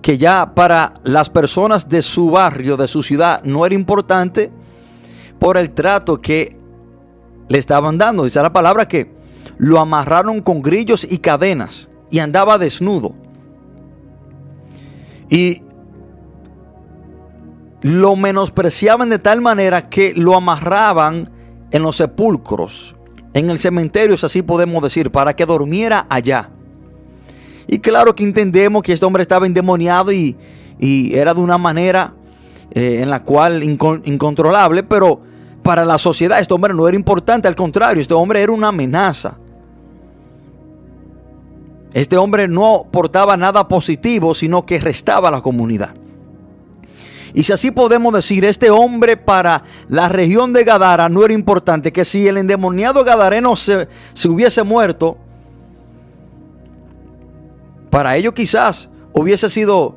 que 0.01 0.17
ya 0.17 0.53
para 0.53 0.93
las 1.03 1.29
personas 1.29 1.89
de 1.89 2.01
su 2.01 2.29
barrio, 2.29 2.77
de 2.77 2.87
su 2.87 3.03
ciudad, 3.03 3.43
no 3.43 3.65
era 3.65 3.75
importante 3.75 4.51
por 5.39 5.57
el 5.57 5.71
trato 5.71 6.21
que 6.21 6.55
le 7.49 7.57
estaban 7.57 7.97
dando. 7.97 8.23
Dice 8.23 8.41
la 8.41 8.53
palabra 8.53 8.87
que 8.87 9.11
lo 9.57 9.79
amarraron 9.79 10.41
con 10.41 10.61
grillos 10.61 11.05
y 11.09 11.17
cadenas 11.17 11.89
y 12.11 12.19
andaba 12.19 12.59
desnudo. 12.59 13.15
Y 15.29 15.63
lo 17.81 18.15
menospreciaban 18.15 19.09
de 19.09 19.19
tal 19.19 19.41
manera 19.41 19.89
que 19.89 20.13
lo 20.15 20.35
amarraban 20.35 21.31
en 21.71 21.81
los 21.81 21.97
sepulcros, 21.97 22.95
en 23.33 23.49
el 23.49 23.57
cementerio, 23.57 24.15
es 24.15 24.23
así 24.23 24.41
podemos 24.41 24.81
decir, 24.83 25.11
para 25.11 25.35
que 25.35 25.45
durmiera 25.45 26.05
allá. 26.09 26.51
Y 27.67 27.79
claro 27.79 28.15
que 28.15 28.23
entendemos 28.23 28.81
que 28.81 28.93
este 28.93 29.05
hombre 29.05 29.21
estaba 29.21 29.45
endemoniado 29.45 30.11
y, 30.11 30.35
era 30.79 31.33
de 31.33 31.41
una 31.41 31.57
manera 31.57 32.13
eh, 32.71 32.99
en 33.01 33.09
la 33.09 33.23
cual 33.23 33.63
incontrolable, 33.63 34.83
pero 34.83 35.19
para 35.63 35.83
la 35.83 35.97
sociedad 35.97 36.39
este 36.39 36.53
hombre 36.53 36.73
no 36.73 36.87
era 36.87 36.95
importante, 36.95 37.47
al 37.47 37.55
contrario, 37.55 38.01
este 38.01 38.13
hombre 38.13 38.41
era 38.41 38.51
una 38.51 38.69
amenaza. 38.69 39.37
Este 41.93 42.15
hombre 42.15 42.47
no 42.47 42.85
portaba 42.91 43.35
nada 43.37 43.67
positivo, 43.67 44.35
sino 44.35 44.65
que 44.65 44.77
restaba 44.77 45.29
a 45.29 45.31
la 45.31 45.41
comunidad. 45.41 45.95
Y 47.33 47.43
si 47.43 47.53
así 47.53 47.71
podemos 47.71 48.13
decir, 48.13 48.45
este 48.45 48.69
hombre 48.69 49.17
para 49.17 49.63
la 49.89 50.07
región 50.07 50.53
de 50.53 50.63
Gadara 50.63 51.09
no 51.09 51.25
era 51.25 51.33
importante, 51.33 51.91
que 51.91 52.05
si 52.05 52.27
el 52.27 52.37
endemoniado 52.37 53.03
gadareno 53.03 53.55
se, 53.55 53.87
se 54.13 54.29
hubiese 54.29 54.63
muerto, 54.63 55.17
para 57.89 58.15
ellos 58.17 58.33
quizás 58.33 58.89
hubiese 59.13 59.49
sido 59.49 59.95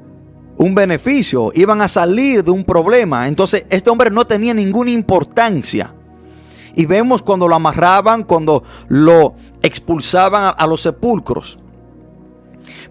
un 0.56 0.74
beneficio, 0.74 1.52
iban 1.54 1.80
a 1.80 1.88
salir 1.88 2.44
de 2.44 2.50
un 2.50 2.64
problema. 2.64 3.28
Entonces 3.28 3.64
este 3.70 3.90
hombre 3.90 4.10
no 4.10 4.26
tenía 4.26 4.52
ninguna 4.54 4.90
importancia. 4.90 5.94
Y 6.74 6.86
vemos 6.86 7.22
cuando 7.22 7.48
lo 7.48 7.54
amarraban, 7.54 8.24
cuando 8.24 8.62
lo 8.88 9.34
expulsaban 9.62 10.54
a, 10.56 10.66
los 10.66 10.82
sepulcros. 10.82 11.58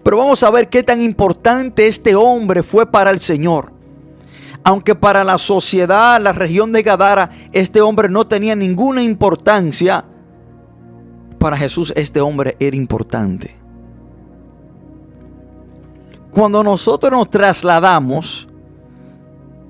Pero 0.02 0.16
vamos 0.16 0.42
a 0.42 0.50
ver 0.50 0.68
qué 0.68 0.82
tan 0.82 1.00
importante 1.00 1.86
este 1.86 2.14
hombre 2.14 2.62
fue 2.62 2.90
para 2.90 3.10
el 3.10 3.20
Señor. 3.20 3.72
Aunque 4.62 4.94
para 4.94 5.24
la 5.24 5.38
sociedad, 5.38 6.20
la 6.20 6.32
región 6.32 6.72
de 6.72 6.82
Gadara, 6.82 7.30
este 7.52 7.80
hombre 7.80 8.08
no 8.08 8.26
tenía 8.26 8.54
ninguna 8.54 9.02
importancia, 9.02 10.04
para 11.38 11.56
Jesús 11.56 11.92
este 11.96 12.20
hombre 12.20 12.56
era 12.60 12.76
importante. 12.76 13.59
Cuando 16.30 16.62
nosotros 16.62 17.10
nos 17.10 17.28
trasladamos 17.28 18.48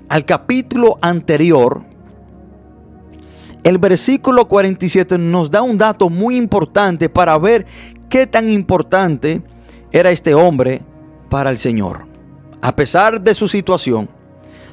al 0.09 0.25
capítulo 0.25 0.99
anterior, 1.01 1.83
el 3.63 3.77
versículo 3.77 4.47
47 4.47 5.17
nos 5.17 5.49
da 5.49 5.61
un 5.61 5.77
dato 5.77 6.09
muy 6.09 6.37
importante 6.37 7.09
para 7.09 7.37
ver 7.37 7.65
qué 8.09 8.27
tan 8.27 8.49
importante 8.49 9.41
era 9.91 10.11
este 10.11 10.35
hombre 10.35 10.81
para 11.29 11.49
el 11.49 11.57
Señor. 11.57 12.05
A 12.61 12.75
pesar 12.75 13.21
de 13.21 13.33
su 13.33 13.47
situación, 13.47 14.07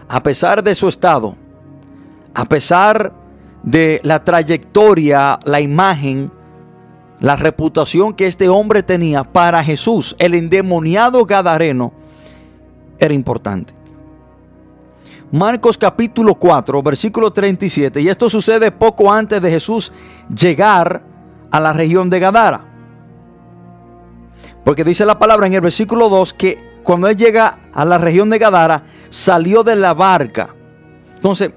a 0.09 0.22
pesar 0.22 0.62
de 0.62 0.74
su 0.74 0.89
estado, 0.89 1.36
a 2.34 2.45
pesar 2.45 3.14
de 3.62 4.01
la 4.03 4.24
trayectoria, 4.24 5.39
la 5.45 5.61
imagen 5.61 6.30
la 7.20 7.36
reputación 7.36 8.14
que 8.14 8.26
este 8.26 8.48
hombre 8.48 8.82
tenía 8.82 9.24
para 9.24 9.62
Jesús, 9.64 10.14
el 10.18 10.34
endemoniado 10.34 11.24
Gadareno, 11.24 11.92
era 12.98 13.14
importante. 13.14 13.74
Marcos 15.30 15.76
capítulo 15.76 16.36
4, 16.36 16.82
versículo 16.82 17.32
37, 17.32 18.00
y 18.00 18.08
esto 18.08 18.30
sucede 18.30 18.72
poco 18.72 19.12
antes 19.12 19.42
de 19.42 19.50
Jesús 19.50 19.92
llegar 20.34 21.02
a 21.50 21.60
la 21.60 21.72
región 21.72 22.08
de 22.08 22.20
Gadara. 22.20 22.64
Porque 24.64 24.84
dice 24.84 25.04
la 25.04 25.18
palabra 25.18 25.46
en 25.46 25.52
el 25.52 25.60
versículo 25.60 26.08
2 26.08 26.32
que 26.34 26.68
cuando 26.82 27.08
él 27.08 27.16
llega 27.16 27.58
a 27.74 27.84
la 27.84 27.98
región 27.98 28.30
de 28.30 28.38
Gadara, 28.38 28.84
salió 29.10 29.62
de 29.62 29.76
la 29.76 29.92
barca. 29.92 30.54
Entonces, 31.14 31.50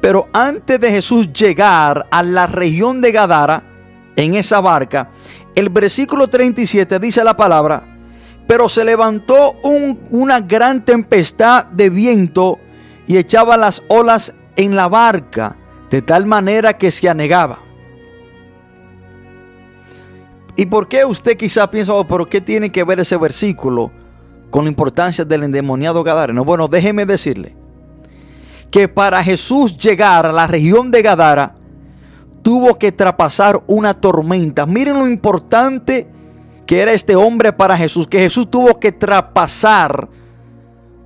pero 0.00 0.28
antes 0.32 0.80
de 0.80 0.90
Jesús 0.90 1.32
llegar 1.32 2.06
a 2.10 2.22
la 2.22 2.46
región 2.46 3.02
de 3.02 3.12
Gadara, 3.12 3.73
en 4.16 4.34
esa 4.34 4.60
barca, 4.60 5.10
el 5.54 5.68
versículo 5.70 6.28
37 6.28 6.98
dice 6.98 7.22
la 7.24 7.36
palabra, 7.36 7.94
pero 8.46 8.68
se 8.68 8.84
levantó 8.84 9.56
una 10.10 10.40
gran 10.40 10.84
tempestad 10.84 11.66
de 11.66 11.90
viento 11.90 12.58
y 13.06 13.16
echaba 13.16 13.56
las 13.56 13.82
olas 13.88 14.34
en 14.56 14.76
la 14.76 14.88
barca, 14.88 15.56
de 15.90 16.02
tal 16.02 16.26
manera 16.26 16.76
que 16.76 16.90
se 16.90 17.08
anegaba. 17.08 17.58
¿Y 20.56 20.66
por 20.66 20.88
qué 20.88 21.04
usted 21.04 21.36
quizá 21.36 21.70
piensa, 21.70 21.94
oh, 21.94 22.06
pero 22.06 22.26
qué 22.26 22.40
tiene 22.40 22.70
que 22.70 22.84
ver 22.84 23.00
ese 23.00 23.16
versículo 23.16 23.90
con 24.50 24.64
la 24.64 24.70
importancia 24.70 25.24
del 25.24 25.42
endemoniado 25.44 26.04
Gadareno? 26.04 26.44
Bueno, 26.44 26.68
déjeme 26.68 27.06
decirle 27.06 27.56
que 28.70 28.88
para 28.88 29.22
Jesús 29.24 29.76
llegar 29.76 30.26
a 30.26 30.32
la 30.32 30.46
región 30.46 30.90
de 30.90 31.02
Gadara, 31.02 31.54
tuvo 32.44 32.78
que 32.78 32.92
traspasar 32.92 33.64
una 33.66 33.94
tormenta. 33.94 34.66
Miren 34.66 34.98
lo 34.98 35.08
importante 35.08 36.06
que 36.66 36.80
era 36.80 36.92
este 36.92 37.16
hombre 37.16 37.54
para 37.54 37.76
Jesús, 37.76 38.06
que 38.06 38.20
Jesús 38.20 38.50
tuvo 38.50 38.78
que 38.78 38.92
traspasar 38.92 40.08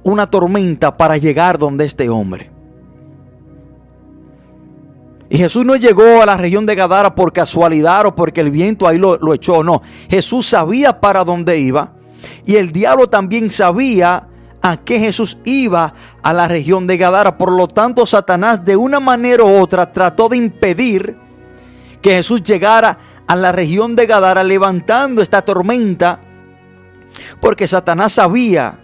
una 0.03 0.29
tormenta 0.29 0.97
para 0.97 1.17
llegar 1.17 1.57
donde 1.57 1.87
este 1.87 2.09
hombre. 2.09 2.51
Y 5.31 5.39
Jesús 5.39 5.65
no 5.65 5.77
llegó 5.77 6.21
a 6.21 6.27
la 6.27 6.37
región 6.37 6.67
de 6.67 6.75
Gadara 6.75 7.15
por 7.15 7.33
casualidad 7.33 8.07
o 8.07 8.17
porque 8.17 8.41
el 8.41 8.51
viento 8.51 8.89
ahí 8.89 8.99
lo, 8.99 9.17
lo 9.19 9.33
echó, 9.33 9.63
no. 9.63 9.81
Jesús 10.09 10.47
sabía 10.47 11.01
para 11.01 11.23
dónde 11.23 11.61
iba 11.61 11.93
y 12.47 12.57
el 12.57 12.73
diablo 12.73 13.09
también 13.09 13.53
sabía 13.53 14.27
a 14.61 14.79
qué 14.79 14.99
Jesús 14.99 15.39
iba 15.45 15.95
a 16.21 16.33
la 16.33 16.49
región 16.49 16.89
de 16.89 16.97
Gadara. 16.97 17.39
Por 17.39 17.53
lo 17.53 17.69
tanto, 17.69 18.07
Satanás 18.07 18.65
de 18.65 18.75
una 18.75 18.99
manera 18.99 19.45
u 19.45 19.61
otra 19.61 19.93
trató 19.93 20.29
de 20.29 20.39
impedir 20.39 21.28
que 22.01 22.17
Jesús 22.17 22.43
llegara 22.43 22.99
a 23.27 23.37
la 23.37 23.53
región 23.53 23.95
de 23.95 24.07
Gadara 24.07 24.43
levantando 24.43 25.23
esta 25.23 25.43
tormenta, 25.43 26.21
porque 27.41 27.67
Satanás 27.67 28.13
sabía 28.13 28.81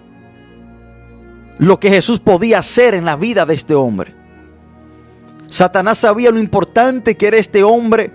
lo 1.59 1.79
que 1.79 1.89
Jesús 1.89 2.19
podía 2.19 2.59
hacer 2.59 2.95
en 2.95 3.05
la 3.05 3.17
vida 3.17 3.47
de 3.47 3.55
este 3.55 3.75
hombre. 3.75 4.15
Satanás 5.47 5.99
sabía 5.99 6.31
lo 6.31 6.39
importante 6.39 7.17
que 7.17 7.29
era 7.29 7.37
este 7.37 7.63
hombre 7.63 8.11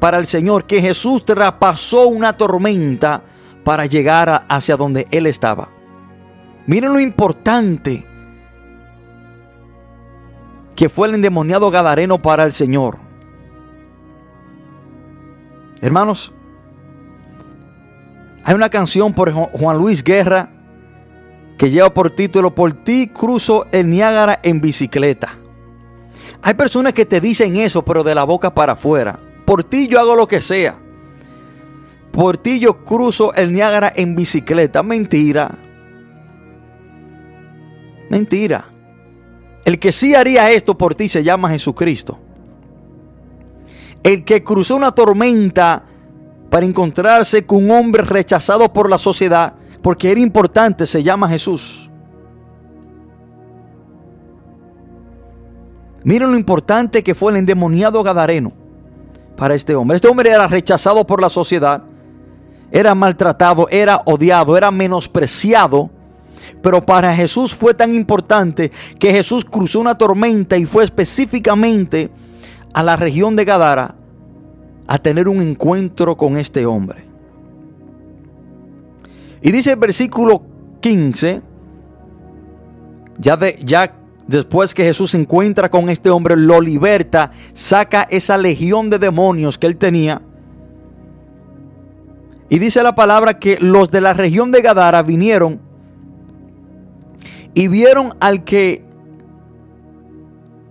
para 0.00 0.18
el 0.18 0.26
Señor, 0.26 0.66
que 0.66 0.80
Jesús 0.80 1.24
traspasó 1.24 2.08
una 2.08 2.36
tormenta 2.36 3.22
para 3.64 3.86
llegar 3.86 4.44
hacia 4.48 4.76
donde 4.76 5.06
él 5.10 5.26
estaba. 5.26 5.68
Miren 6.66 6.92
lo 6.92 7.00
importante 7.00 8.06
que 10.74 10.88
fue 10.88 11.08
el 11.08 11.14
endemoniado 11.14 11.70
gadareno 11.70 12.22
para 12.22 12.44
el 12.44 12.52
Señor. 12.52 13.09
Hermanos, 15.80 16.32
hay 18.44 18.54
una 18.54 18.68
canción 18.68 19.12
por 19.12 19.32
Juan 19.32 19.78
Luis 19.78 20.04
Guerra 20.04 20.50
que 21.56 21.70
lleva 21.70 21.92
por 21.92 22.10
título 22.10 22.54
Por 22.54 22.72
ti 22.72 23.08
cruzo 23.08 23.66
el 23.72 23.88
Niágara 23.90 24.40
en 24.42 24.60
bicicleta. 24.60 25.38
Hay 26.42 26.54
personas 26.54 26.94
que 26.94 27.04
te 27.04 27.20
dicen 27.20 27.56
eso, 27.56 27.84
pero 27.84 28.02
de 28.02 28.14
la 28.14 28.24
boca 28.24 28.54
para 28.54 28.72
afuera. 28.72 29.20
Por 29.44 29.64
ti 29.64 29.88
yo 29.88 30.00
hago 30.00 30.16
lo 30.16 30.26
que 30.26 30.40
sea. 30.40 30.78
Por 32.12 32.38
ti 32.38 32.60
yo 32.60 32.84
cruzo 32.84 33.34
el 33.34 33.52
Niágara 33.52 33.92
en 33.94 34.16
bicicleta. 34.16 34.82
Mentira. 34.82 35.58
Mentira. 38.08 38.72
El 39.64 39.78
que 39.78 39.92
sí 39.92 40.14
haría 40.14 40.50
esto 40.50 40.76
por 40.76 40.94
ti 40.94 41.08
se 41.08 41.22
llama 41.22 41.50
Jesucristo. 41.50 42.18
El 44.02 44.24
que 44.24 44.42
cruzó 44.42 44.76
una 44.76 44.92
tormenta 44.92 45.84
para 46.48 46.66
encontrarse 46.66 47.46
con 47.46 47.64
un 47.64 47.70
hombre 47.70 48.02
rechazado 48.02 48.72
por 48.72 48.90
la 48.90 48.98
sociedad 48.98 49.54
porque 49.82 50.10
era 50.10 50.20
importante 50.20 50.86
se 50.86 51.02
llama 51.02 51.28
Jesús. 51.28 51.90
Miren 56.02 56.30
lo 56.30 56.36
importante 56.36 57.02
que 57.02 57.14
fue 57.14 57.32
el 57.32 57.38
endemoniado 57.38 58.02
Gadareno 58.02 58.52
para 59.36 59.54
este 59.54 59.74
hombre. 59.74 59.96
Este 59.96 60.08
hombre 60.08 60.30
era 60.30 60.46
rechazado 60.46 61.06
por 61.06 61.20
la 61.20 61.28
sociedad, 61.28 61.82
era 62.70 62.94
maltratado, 62.94 63.68
era 63.70 64.02
odiado, 64.06 64.56
era 64.56 64.70
menospreciado. 64.70 65.90
Pero 66.62 66.84
para 66.84 67.14
Jesús 67.14 67.54
fue 67.54 67.74
tan 67.74 67.94
importante 67.94 68.70
que 68.98 69.12
Jesús 69.12 69.44
cruzó 69.44 69.80
una 69.80 69.96
tormenta 69.96 70.56
y 70.56 70.64
fue 70.64 70.84
específicamente 70.84 72.10
a 72.72 72.82
la 72.82 72.96
región 72.96 73.36
de 73.36 73.44
Gadara 73.44 73.94
a 74.86 74.98
tener 74.98 75.28
un 75.28 75.40
encuentro 75.40 76.16
con 76.16 76.36
este 76.36 76.66
hombre. 76.66 77.04
Y 79.42 79.52
dice 79.52 79.72
el 79.72 79.78
versículo 79.78 80.42
15, 80.80 81.42
ya, 83.18 83.36
de, 83.36 83.58
ya 83.64 83.94
después 84.26 84.74
que 84.74 84.84
Jesús 84.84 85.12
se 85.12 85.18
encuentra 85.18 85.70
con 85.70 85.88
este 85.88 86.10
hombre, 86.10 86.36
lo 86.36 86.60
liberta, 86.60 87.32
saca 87.52 88.02
esa 88.10 88.36
legión 88.36 88.90
de 88.90 88.98
demonios 88.98 89.58
que 89.58 89.66
él 89.66 89.76
tenía. 89.76 90.22
Y 92.48 92.58
dice 92.58 92.82
la 92.82 92.94
palabra 92.94 93.38
que 93.38 93.58
los 93.60 93.90
de 93.90 94.00
la 94.00 94.12
región 94.12 94.50
de 94.50 94.60
Gadara 94.60 95.02
vinieron 95.02 95.60
y 97.54 97.68
vieron 97.68 98.14
al 98.20 98.42
que 98.44 98.84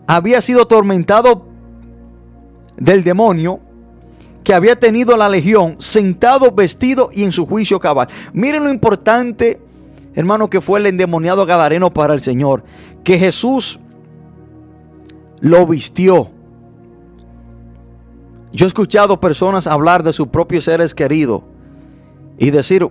había 0.05 0.41
sido 0.41 0.63
atormentado 0.63 1.48
del 2.79 3.03
demonio, 3.03 3.59
que 4.43 4.53
había 4.53 4.79
tenido 4.79 5.15
la 5.17 5.29
legión, 5.29 5.75
sentado, 5.79 6.51
vestido 6.51 7.09
y 7.13 7.23
en 7.23 7.31
su 7.31 7.45
juicio 7.45 7.79
cabal. 7.79 8.07
Miren 8.33 8.63
lo 8.63 8.71
importante, 8.71 9.61
hermano, 10.15 10.49
que 10.49 10.61
fue 10.61 10.79
el 10.79 10.87
endemoniado 10.87 11.45
gadareno 11.45 11.93
para 11.93 12.13
el 12.13 12.21
Señor, 12.21 12.63
que 13.03 13.19
Jesús 13.19 13.79
lo 15.39 15.67
vistió. 15.67 16.31
Yo 18.51 18.65
he 18.65 18.67
escuchado 18.67 19.19
personas 19.19 19.67
hablar 19.67 20.03
de 20.03 20.13
sus 20.13 20.27
propios 20.27 20.65
seres 20.65 20.95
queridos 20.95 21.43
y 22.39 22.49
decir, 22.49 22.89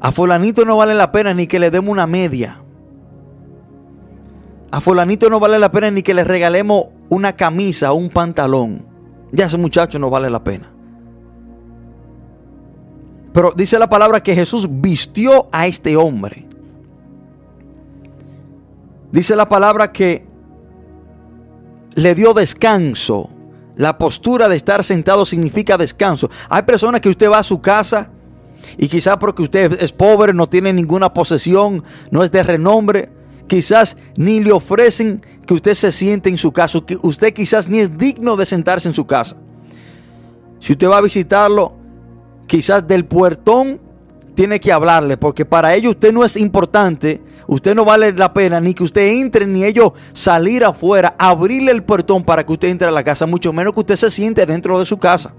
a 0.00 0.12
fulanito 0.12 0.64
no 0.64 0.76
vale 0.76 0.94
la 0.94 1.12
pena 1.12 1.34
ni 1.34 1.46
que 1.46 1.58
le 1.58 1.70
demos 1.70 1.90
una 1.90 2.06
media. 2.06 2.62
A 4.70 4.80
fulanito 4.80 5.28
no 5.28 5.40
vale 5.40 5.58
la 5.58 5.70
pena 5.72 5.90
ni 5.90 6.02
que 6.02 6.14
le 6.14 6.24
regalemos 6.24 6.86
una 7.10 7.34
camisa 7.34 7.92
o 7.92 7.96
un 7.96 8.08
pantalón. 8.08 8.87
Ya 9.32 9.46
ese 9.46 9.58
muchacho 9.58 9.98
no 9.98 10.10
vale 10.10 10.30
la 10.30 10.42
pena. 10.42 10.70
Pero 13.32 13.52
dice 13.54 13.78
la 13.78 13.88
palabra 13.88 14.22
que 14.22 14.34
Jesús 14.34 14.66
vistió 14.68 15.48
a 15.52 15.66
este 15.66 15.96
hombre. 15.96 16.46
Dice 19.12 19.36
la 19.36 19.48
palabra 19.48 19.92
que 19.92 20.26
le 21.94 22.14
dio 22.14 22.34
descanso. 22.34 23.30
La 23.76 23.96
postura 23.96 24.48
de 24.48 24.56
estar 24.56 24.82
sentado 24.82 25.24
significa 25.24 25.78
descanso. 25.78 26.30
Hay 26.48 26.62
personas 26.62 27.00
que 27.00 27.08
usted 27.08 27.30
va 27.30 27.38
a 27.38 27.44
su 27.44 27.60
casa 27.60 28.10
y 28.76 28.88
quizás 28.88 29.16
porque 29.18 29.42
usted 29.42 29.80
es 29.80 29.92
pobre, 29.92 30.32
no 30.32 30.48
tiene 30.48 30.72
ninguna 30.72 31.14
posesión, 31.14 31.84
no 32.10 32.24
es 32.24 32.32
de 32.32 32.42
renombre, 32.42 33.10
quizás 33.48 33.96
ni 34.16 34.40
le 34.40 34.52
ofrecen 34.52 35.20
que 35.44 35.54
usted 35.54 35.74
se 35.74 35.90
siente 35.90 36.28
en 36.28 36.38
su 36.38 36.52
casa, 36.52 36.80
que 36.86 36.96
usted 37.02 37.32
quizás 37.32 37.68
ni 37.68 37.78
es 37.78 37.98
digno 37.98 38.36
de 38.36 38.46
sentarse 38.46 38.86
en 38.86 38.94
su 38.94 39.06
casa. 39.06 39.36
Si 40.60 40.72
usted 40.72 40.88
va 40.88 40.98
a 40.98 41.02
visitarlo, 41.02 41.72
quizás 42.46 42.86
del 42.86 43.04
puertón 43.06 43.80
tiene 44.34 44.60
que 44.60 44.72
hablarle, 44.72 45.16
porque 45.16 45.44
para 45.44 45.74
ellos 45.74 45.94
usted 45.94 46.12
no 46.12 46.24
es 46.24 46.36
importante, 46.36 47.20
usted 47.46 47.74
no 47.74 47.84
vale 47.84 48.12
la 48.12 48.32
pena 48.32 48.60
ni 48.60 48.74
que 48.74 48.84
usted 48.84 49.08
entre, 49.08 49.46
ni 49.46 49.64
ellos 49.64 49.92
salir 50.12 50.64
afuera, 50.64 51.16
abrirle 51.18 51.72
el 51.72 51.82
puertón 51.82 52.22
para 52.22 52.44
que 52.44 52.52
usted 52.52 52.68
entre 52.68 52.88
a 52.88 52.92
la 52.92 53.02
casa, 53.02 53.26
mucho 53.26 53.52
menos 53.52 53.72
que 53.72 53.80
usted 53.80 53.96
se 53.96 54.10
siente 54.10 54.46
dentro 54.46 54.78
de 54.78 54.86
su 54.86 54.98
casa. 54.98 55.32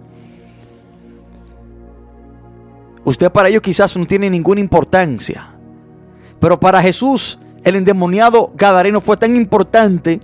Usted 3.03 3.32
para 3.32 3.49
ellos 3.49 3.62
quizás 3.62 3.95
no 3.95 4.05
tiene 4.05 4.30
ninguna 4.30 4.60
importancia, 4.60 5.53
pero 6.39 6.60
para 6.60 6.82
Jesús 6.82 7.39
el 7.64 7.76
endemoniado 7.76 8.51
Gadareno 8.55 9.01
fue 9.01 9.18
tan 9.18 9.36
importante 9.36 10.20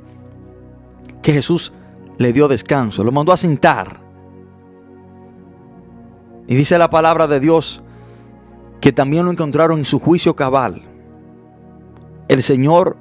que 1.21 1.33
Jesús 1.33 1.73
le 2.17 2.33
dio 2.33 2.47
descanso, 2.47 3.03
lo 3.03 3.11
mandó 3.11 3.31
a 3.31 3.37
sentar. 3.37 3.99
Y 6.47 6.55
dice 6.55 6.77
la 6.77 6.89
palabra 6.89 7.27
de 7.27 7.39
Dios 7.39 7.81
que 8.79 8.91
también 8.91 9.25
lo 9.25 9.31
encontraron 9.31 9.79
en 9.79 9.85
su 9.85 9.99
juicio 9.99 10.35
cabal. 10.35 10.83
El 12.27 12.43
Señor 12.43 12.97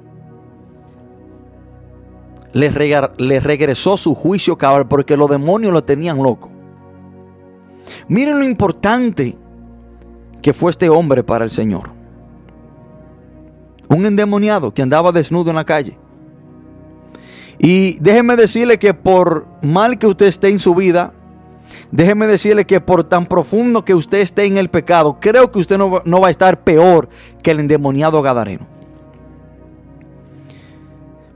le, 2.53 3.39
regresó 3.39 3.97
su 3.97 4.15
juicio 4.15 4.57
cabal 4.57 4.87
porque 4.87 5.17
los 5.17 5.29
demonios 5.29 5.73
lo 5.73 5.83
tenían 5.83 6.23
loco. 6.23 6.49
Miren 8.07 8.39
lo 8.39 8.45
importante 8.45 9.37
que 10.41 10.53
fue 10.53 10.71
este 10.71 10.89
hombre 10.89 11.23
para 11.23 11.43
el 11.43 11.51
Señor. 11.51 11.94
Un 13.89 14.05
endemoniado 14.05 14.73
que 14.73 14.81
andaba 14.81 15.11
desnudo 15.11 15.49
en 15.49 15.55
la 15.55 15.65
calle. 15.65 15.97
Y 17.57 17.97
déjeme 17.99 18.35
decirle 18.35 18.77
que 18.79 18.93
por 18.93 19.47
mal 19.61 19.97
que 19.97 20.07
usted 20.07 20.27
esté 20.27 20.49
en 20.49 20.59
su 20.59 20.75
vida, 20.75 21.13
Déjeme 21.91 22.27
decirle 22.27 22.65
que 22.65 22.81
por 22.81 23.03
tan 23.03 23.25
profundo 23.25 23.85
que 23.85 23.95
usted 23.95 24.19
esté 24.19 24.45
en 24.45 24.57
el 24.57 24.69
pecado, 24.69 25.17
creo 25.19 25.51
que 25.51 25.59
usted 25.59 25.77
no, 25.77 26.01
no 26.05 26.21
va 26.21 26.27
a 26.27 26.31
estar 26.31 26.63
peor 26.63 27.09
que 27.41 27.51
el 27.51 27.59
endemoniado 27.59 28.21
Gadareno. 28.21 28.67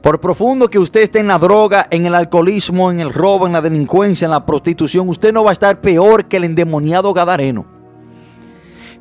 Por 0.02 0.22
profundo 0.22 0.70
que 0.70 0.80
usted 0.80 1.02
esté 1.02 1.20
en 1.20 1.28
la 1.28 1.40
droga, 1.40 1.88
en 1.92 2.06
el 2.06 2.16
alcoholismo, 2.16 2.90
en 2.90 3.02
el 3.02 3.14
robo, 3.14 3.48
en 3.48 3.54
la 3.54 3.62
delincuencia, 3.62 4.26
en 4.26 4.32
la 4.32 4.46
prostitución, 4.46 5.10
usted 5.10 5.34
no 5.34 5.44
va 5.44 5.52
a 5.52 5.54
estar 5.54 5.82
peor 5.82 6.26
que 6.26 6.38
el 6.38 6.46
endemoniado 6.46 7.14
Gadareno. 7.14 7.79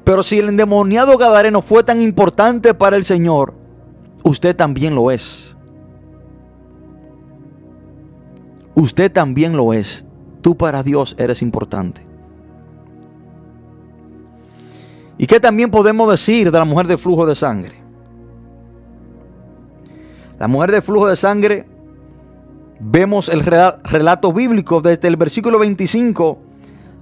Pero 0.09 0.23
si 0.23 0.39
el 0.39 0.49
endemoniado 0.49 1.19
Gadareno 1.19 1.61
fue 1.61 1.85
tan 1.85 2.01
importante 2.01 2.73
para 2.73 2.97
el 2.97 3.05
Señor, 3.05 3.53
usted 4.25 4.57
también 4.57 4.95
lo 4.95 5.11
es. 5.11 5.55
Usted 8.75 9.13
también 9.13 9.55
lo 9.55 9.75
es. 9.75 10.07
Tú 10.41 10.57
para 10.57 10.83
Dios 10.83 11.15
eres 11.19 11.43
importante. 11.43 12.07
¿Y 15.19 15.27
qué 15.27 15.41
también 15.41 15.71
podemos 15.71 16.11
decir 16.11 16.51
de 16.51 16.59
la 16.59 16.65
mujer 16.65 16.87
de 16.87 16.97
flujo 16.97 17.27
de 17.27 17.35
sangre? 17.35 17.75
La 20.39 20.49
mujer 20.49 20.73
de 20.73 20.81
flujo 20.81 21.07
de 21.07 21.17
sangre, 21.17 21.67
vemos 22.81 23.29
el 23.29 23.43
relato 23.45 24.33
bíblico 24.33 24.81
desde 24.81 25.07
el 25.07 25.17
versículo 25.19 25.59
25 25.59 26.39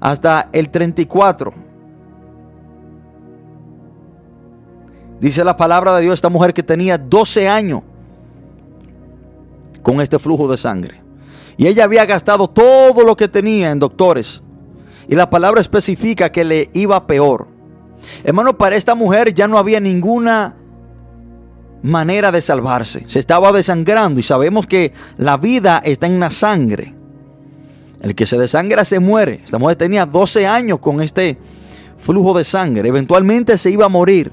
hasta 0.01 0.49
el 0.53 0.71
34. 0.71 1.76
Dice 5.21 5.45
la 5.45 5.57
palabra 5.57 5.95
de 5.97 6.03
Dios, 6.03 6.15
esta 6.15 6.29
mujer 6.29 6.53
que 6.53 6.63
tenía 6.63 6.99
12 6.99 7.49
años 7.49 7.83
con 9.83 10.01
este 10.01 10.19
flujo 10.19 10.49
de 10.49 10.59
sangre. 10.59 11.01
Y 11.57 11.67
ella 11.67 11.85
había 11.85 12.05
gastado 12.05 12.49
todo 12.49 13.05
lo 13.05 13.17
que 13.17 13.29
tenía 13.29 13.71
en 13.71 13.79
doctores. 13.79 14.43
Y 15.09 15.15
la 15.15 15.31
palabra 15.31 15.61
especifica 15.61 16.31
que 16.31 16.45
le 16.45 16.71
iba 16.75 17.07
peor. 17.07 17.49
Hermano, 18.25 18.59
para 18.59 18.77
esta 18.77 18.95
mujer 18.95 19.33
ya 19.33 19.49
no 19.49 19.59
había 19.59 19.81
ninguna 19.81 20.57
manera 21.83 22.33
de 22.33 22.43
salvarse. 22.43 23.05
Se 23.09 23.19
estaba 23.19 23.53
desangrando 23.53 24.21
y 24.21 24.23
sabemos 24.23 24.67
que 24.67 24.93
la 25.17 25.37
vida 25.37 25.81
está 25.85 26.07
en 26.07 26.21
la 26.21 26.31
sangre. 26.31 26.95
El 28.03 28.15
que 28.15 28.27
se 28.27 28.37
desangra 28.37 28.85
se 28.85 29.01
muere. 29.01 29.41
Esta 29.45 29.59
mujer 29.59 29.77
tenía 29.77 30.05
12 30.05 30.47
años 30.47 30.79
con 30.79 31.01
este 31.01 31.39
flujo 31.97 32.37
de 32.37 32.45
sangre. 32.45 32.89
Eventualmente 32.89 33.57
se 33.57 33.71
iba 33.71 33.87
a 33.87 33.89
morir. 33.89 34.33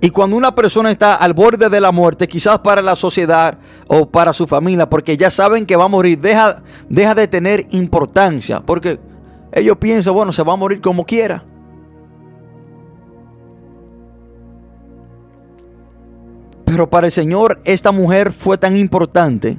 Y 0.00 0.10
cuando 0.10 0.36
una 0.36 0.54
persona 0.54 0.90
está 0.90 1.16
al 1.16 1.34
borde 1.34 1.68
de 1.68 1.80
la 1.80 1.92
muerte, 1.92 2.26
quizás 2.26 2.58
para 2.60 2.80
la 2.80 2.96
sociedad 2.96 3.58
o 3.86 4.08
para 4.08 4.32
su 4.32 4.46
familia, 4.46 4.88
porque 4.88 5.16
ya 5.16 5.28
saben 5.28 5.66
que 5.66 5.76
va 5.76 5.84
a 5.84 5.88
morir, 5.88 6.18
deja, 6.18 6.62
deja 6.88 7.14
de 7.14 7.28
tener 7.28 7.66
importancia, 7.70 8.60
porque 8.60 8.98
ellos 9.52 9.76
piensan, 9.76 10.14
bueno, 10.14 10.32
se 10.32 10.42
va 10.42 10.54
a 10.54 10.56
morir 10.56 10.80
como 10.80 11.04
quiera. 11.04 11.44
Pero 16.64 16.88
para 16.88 17.08
el 17.08 17.12
Señor 17.12 17.60
esta 17.64 17.92
mujer 17.92 18.32
fue 18.32 18.56
tan 18.56 18.76
importante 18.76 19.58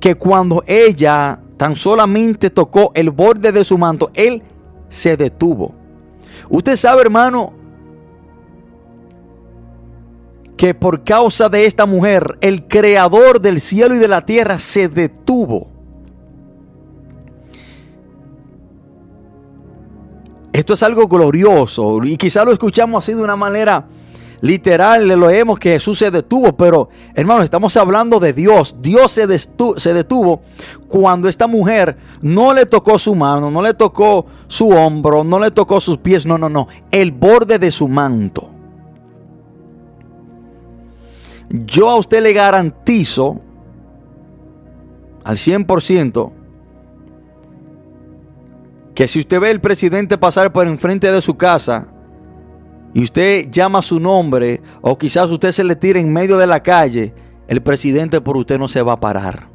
que 0.00 0.16
cuando 0.16 0.62
ella 0.66 1.38
tan 1.56 1.76
solamente 1.76 2.50
tocó 2.50 2.90
el 2.94 3.10
borde 3.10 3.52
de 3.52 3.64
su 3.64 3.78
manto, 3.78 4.10
Él 4.14 4.42
se 4.88 5.16
detuvo. 5.16 5.72
Usted 6.50 6.76
sabe, 6.76 7.02
hermano, 7.02 7.61
que 10.62 10.74
por 10.74 11.02
causa 11.02 11.48
de 11.48 11.66
esta 11.66 11.86
mujer, 11.86 12.38
el 12.40 12.68
creador 12.68 13.40
del 13.40 13.60
cielo 13.60 13.96
y 13.96 13.98
de 13.98 14.06
la 14.06 14.24
tierra 14.24 14.60
se 14.60 14.86
detuvo. 14.86 15.66
Esto 20.52 20.74
es 20.74 20.84
algo 20.84 21.08
glorioso 21.08 22.04
y 22.04 22.16
quizá 22.16 22.44
lo 22.44 22.52
escuchamos 22.52 23.02
así 23.02 23.12
de 23.12 23.24
una 23.24 23.34
manera 23.34 23.88
literal, 24.40 25.08
le 25.08 25.16
leemos 25.16 25.58
que 25.58 25.72
Jesús 25.72 25.98
se 25.98 26.12
detuvo, 26.12 26.52
pero 26.52 26.90
hermano, 27.12 27.42
estamos 27.42 27.76
hablando 27.76 28.20
de 28.20 28.32
Dios. 28.32 28.76
Dios 28.80 29.10
se, 29.10 29.26
se 29.36 29.94
detuvo 29.94 30.42
cuando 30.86 31.28
esta 31.28 31.48
mujer 31.48 31.96
no 32.20 32.54
le 32.54 32.66
tocó 32.66 33.00
su 33.00 33.16
mano, 33.16 33.50
no 33.50 33.62
le 33.62 33.74
tocó 33.74 34.26
su 34.46 34.68
hombro, 34.68 35.24
no 35.24 35.40
le 35.40 35.50
tocó 35.50 35.80
sus 35.80 35.98
pies, 35.98 36.24
no, 36.24 36.38
no, 36.38 36.48
no, 36.48 36.68
el 36.92 37.10
borde 37.10 37.58
de 37.58 37.72
su 37.72 37.88
manto. 37.88 38.61
Yo 41.52 41.90
a 41.90 41.96
usted 41.96 42.22
le 42.22 42.32
garantizo 42.32 43.38
al 45.22 45.36
100% 45.36 46.32
que 48.94 49.06
si 49.06 49.20
usted 49.20 49.38
ve 49.38 49.50
al 49.50 49.60
presidente 49.60 50.16
pasar 50.16 50.52
por 50.52 50.66
enfrente 50.66 51.12
de 51.12 51.20
su 51.20 51.36
casa 51.36 51.88
y 52.94 53.04
usted 53.04 53.50
llama 53.50 53.82
su 53.82 54.00
nombre 54.00 54.62
o 54.80 54.96
quizás 54.96 55.30
usted 55.30 55.52
se 55.52 55.64
le 55.64 55.76
tira 55.76 56.00
en 56.00 56.10
medio 56.10 56.38
de 56.38 56.46
la 56.46 56.62
calle, 56.62 57.14
el 57.48 57.62
presidente 57.62 58.22
por 58.22 58.38
usted 58.38 58.58
no 58.58 58.68
se 58.68 58.82
va 58.82 58.94
a 58.94 59.00
parar. 59.00 59.48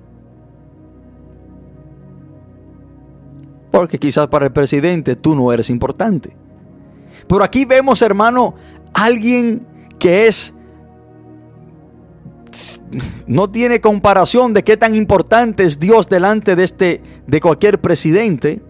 Porque 3.71 3.97
quizás 3.97 4.27
para 4.27 4.45
el 4.45 4.53
presidente 4.53 5.15
tú 5.15 5.35
no 5.35 5.51
eres 5.51 5.71
importante. 5.71 6.35
Pero 7.27 7.43
aquí 7.43 7.65
vemos, 7.65 8.01
hermano, 8.03 8.53
alguien 8.93 9.65
que 9.99 10.27
es 10.27 10.53
no 13.25 13.49
tiene 13.49 13.81
comparación 13.81 14.53
de 14.53 14.63
qué 14.63 14.77
tan 14.77 14.95
importante 14.95 15.63
es 15.63 15.79
Dios 15.79 16.07
delante 16.07 16.55
de 16.55 16.63
este 16.63 17.01
de 17.25 17.41
cualquier 17.41 17.79
presidente. 17.79 18.61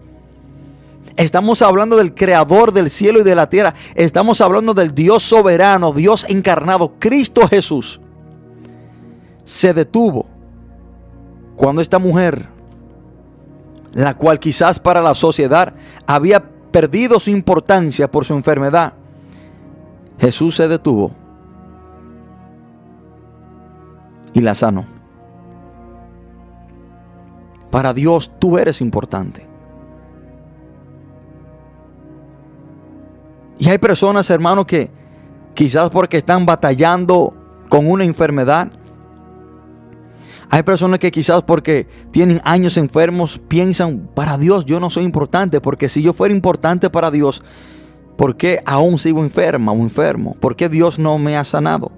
Estamos 1.16 1.62
hablando 1.62 1.96
del 1.96 2.14
creador 2.14 2.72
del 2.72 2.90
cielo 2.90 3.20
y 3.20 3.24
de 3.24 3.34
la 3.34 3.48
tierra. 3.48 3.74
Estamos 3.94 4.40
hablando 4.40 4.72
del 4.74 4.94
Dios 4.94 5.22
soberano, 5.22 5.92
Dios 5.92 6.24
encarnado, 6.28 6.94
Cristo 6.98 7.48
Jesús. 7.48 8.00
Se 9.44 9.74
detuvo 9.74 10.26
cuando 11.56 11.82
esta 11.82 11.98
mujer, 11.98 12.48
la 13.92 14.14
cual 14.14 14.38
quizás 14.38 14.78
para 14.78 15.02
la 15.02 15.14
sociedad 15.14 15.74
había 16.06 16.42
perdido 16.70 17.18
su 17.18 17.30
importancia 17.30 18.10
por 18.10 18.24
su 18.24 18.34
enfermedad, 18.34 18.92
Jesús 20.18 20.56
se 20.56 20.68
detuvo 20.68 21.12
y 24.38 24.40
la 24.40 24.54
sanó. 24.54 24.86
Para 27.70 27.92
Dios 27.92 28.32
tú 28.38 28.56
eres 28.56 28.80
importante. 28.80 29.46
Y 33.58 33.68
hay 33.68 33.78
personas, 33.78 34.30
hermanos, 34.30 34.66
que 34.66 34.90
quizás 35.54 35.90
porque 35.90 36.16
están 36.16 36.46
batallando 36.46 37.34
con 37.68 37.90
una 37.90 38.04
enfermedad, 38.04 38.70
hay 40.48 40.62
personas 40.62 41.00
que 41.00 41.10
quizás 41.10 41.42
porque 41.42 41.86
tienen 42.12 42.40
años 42.44 42.76
enfermos 42.76 43.38
piensan, 43.48 44.08
para 44.14 44.38
Dios 44.38 44.64
yo 44.64 44.80
no 44.80 44.88
soy 44.88 45.04
importante, 45.04 45.60
porque 45.60 45.88
si 45.88 46.00
yo 46.00 46.12
fuera 46.14 46.32
importante 46.32 46.88
para 46.88 47.10
Dios, 47.10 47.42
¿por 48.16 48.36
qué 48.36 48.62
aún 48.64 48.98
sigo 48.98 49.22
enferma 49.22 49.72
o 49.72 49.78
enfermo? 49.78 50.36
¿Por 50.40 50.54
qué 50.56 50.68
Dios 50.68 50.98
no 50.98 51.18
me 51.18 51.36
ha 51.36 51.44
sanado? 51.44 51.90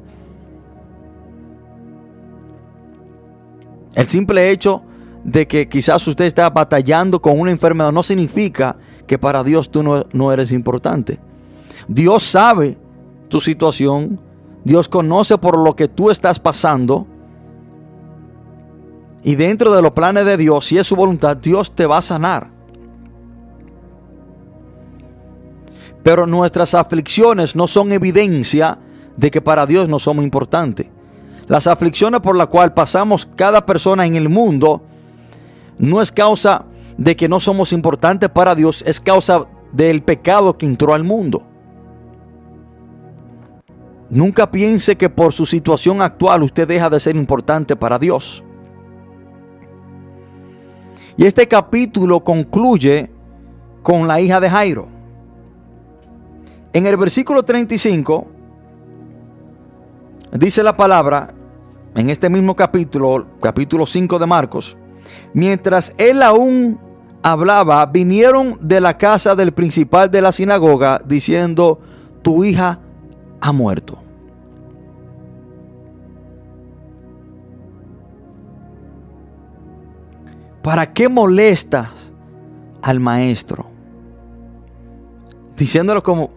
El 3.94 4.06
simple 4.06 4.50
hecho 4.50 4.82
de 5.24 5.46
que 5.46 5.68
quizás 5.68 6.06
usted 6.06 6.24
está 6.24 6.48
batallando 6.50 7.20
con 7.20 7.38
una 7.38 7.50
enfermedad 7.50 7.92
no 7.92 8.02
significa 8.02 8.76
que 9.06 9.18
para 9.18 9.42
Dios 9.42 9.70
tú 9.70 9.82
no, 9.82 10.04
no 10.12 10.32
eres 10.32 10.52
importante. 10.52 11.18
Dios 11.88 12.22
sabe 12.22 12.78
tu 13.28 13.40
situación, 13.40 14.20
Dios 14.64 14.88
conoce 14.88 15.38
por 15.38 15.58
lo 15.58 15.74
que 15.74 15.88
tú 15.88 16.10
estás 16.10 16.38
pasando. 16.38 17.06
Y 19.22 19.34
dentro 19.34 19.74
de 19.74 19.82
los 19.82 19.90
planes 19.90 20.24
de 20.24 20.36
Dios, 20.36 20.64
si 20.64 20.78
es 20.78 20.86
su 20.86 20.96
voluntad, 20.96 21.36
Dios 21.36 21.74
te 21.74 21.86
va 21.86 21.98
a 21.98 22.02
sanar. 22.02 22.50
Pero 26.02 26.26
nuestras 26.26 26.74
aflicciones 26.74 27.54
no 27.54 27.66
son 27.66 27.92
evidencia 27.92 28.78
de 29.16 29.30
que 29.30 29.42
para 29.42 29.66
Dios 29.66 29.88
no 29.88 29.98
somos 29.98 30.24
importantes. 30.24 30.86
Las 31.50 31.66
aflicciones 31.66 32.20
por 32.20 32.36
las 32.36 32.46
cuales 32.46 32.74
pasamos 32.74 33.26
cada 33.26 33.66
persona 33.66 34.06
en 34.06 34.14
el 34.14 34.28
mundo 34.28 34.82
no 35.80 36.00
es 36.00 36.12
causa 36.12 36.64
de 36.96 37.16
que 37.16 37.28
no 37.28 37.40
somos 37.40 37.72
importantes 37.72 38.30
para 38.30 38.54
Dios, 38.54 38.84
es 38.86 39.00
causa 39.00 39.48
del 39.72 40.04
pecado 40.04 40.56
que 40.56 40.64
entró 40.64 40.94
al 40.94 41.02
mundo. 41.02 41.42
Nunca 44.10 44.48
piense 44.48 44.94
que 44.94 45.10
por 45.10 45.32
su 45.32 45.44
situación 45.44 46.02
actual 46.02 46.44
usted 46.44 46.68
deja 46.68 46.88
de 46.88 47.00
ser 47.00 47.16
importante 47.16 47.74
para 47.74 47.98
Dios. 47.98 48.44
Y 51.16 51.24
este 51.24 51.48
capítulo 51.48 52.22
concluye 52.22 53.10
con 53.82 54.06
la 54.06 54.20
hija 54.20 54.38
de 54.38 54.50
Jairo. 54.50 54.86
En 56.72 56.86
el 56.86 56.96
versículo 56.96 57.42
35 57.42 58.28
dice 60.38 60.62
la 60.62 60.76
palabra, 60.76 61.34
en 61.94 62.10
este 62.10 62.30
mismo 62.30 62.54
capítulo, 62.54 63.26
capítulo 63.40 63.86
5 63.86 64.18
de 64.18 64.26
Marcos, 64.26 64.76
mientras 65.32 65.92
él 65.98 66.22
aún 66.22 66.78
hablaba, 67.22 67.84
vinieron 67.86 68.58
de 68.60 68.80
la 68.80 68.96
casa 68.96 69.34
del 69.34 69.52
principal 69.52 70.10
de 70.10 70.22
la 70.22 70.32
sinagoga 70.32 71.00
diciendo, 71.04 71.80
tu 72.22 72.44
hija 72.44 72.78
ha 73.40 73.52
muerto. 73.52 73.98
¿Para 80.62 80.92
qué 80.92 81.08
molestas 81.08 82.12
al 82.82 83.00
maestro? 83.00 83.66
Diciéndolo 85.56 86.02
como, 86.02 86.30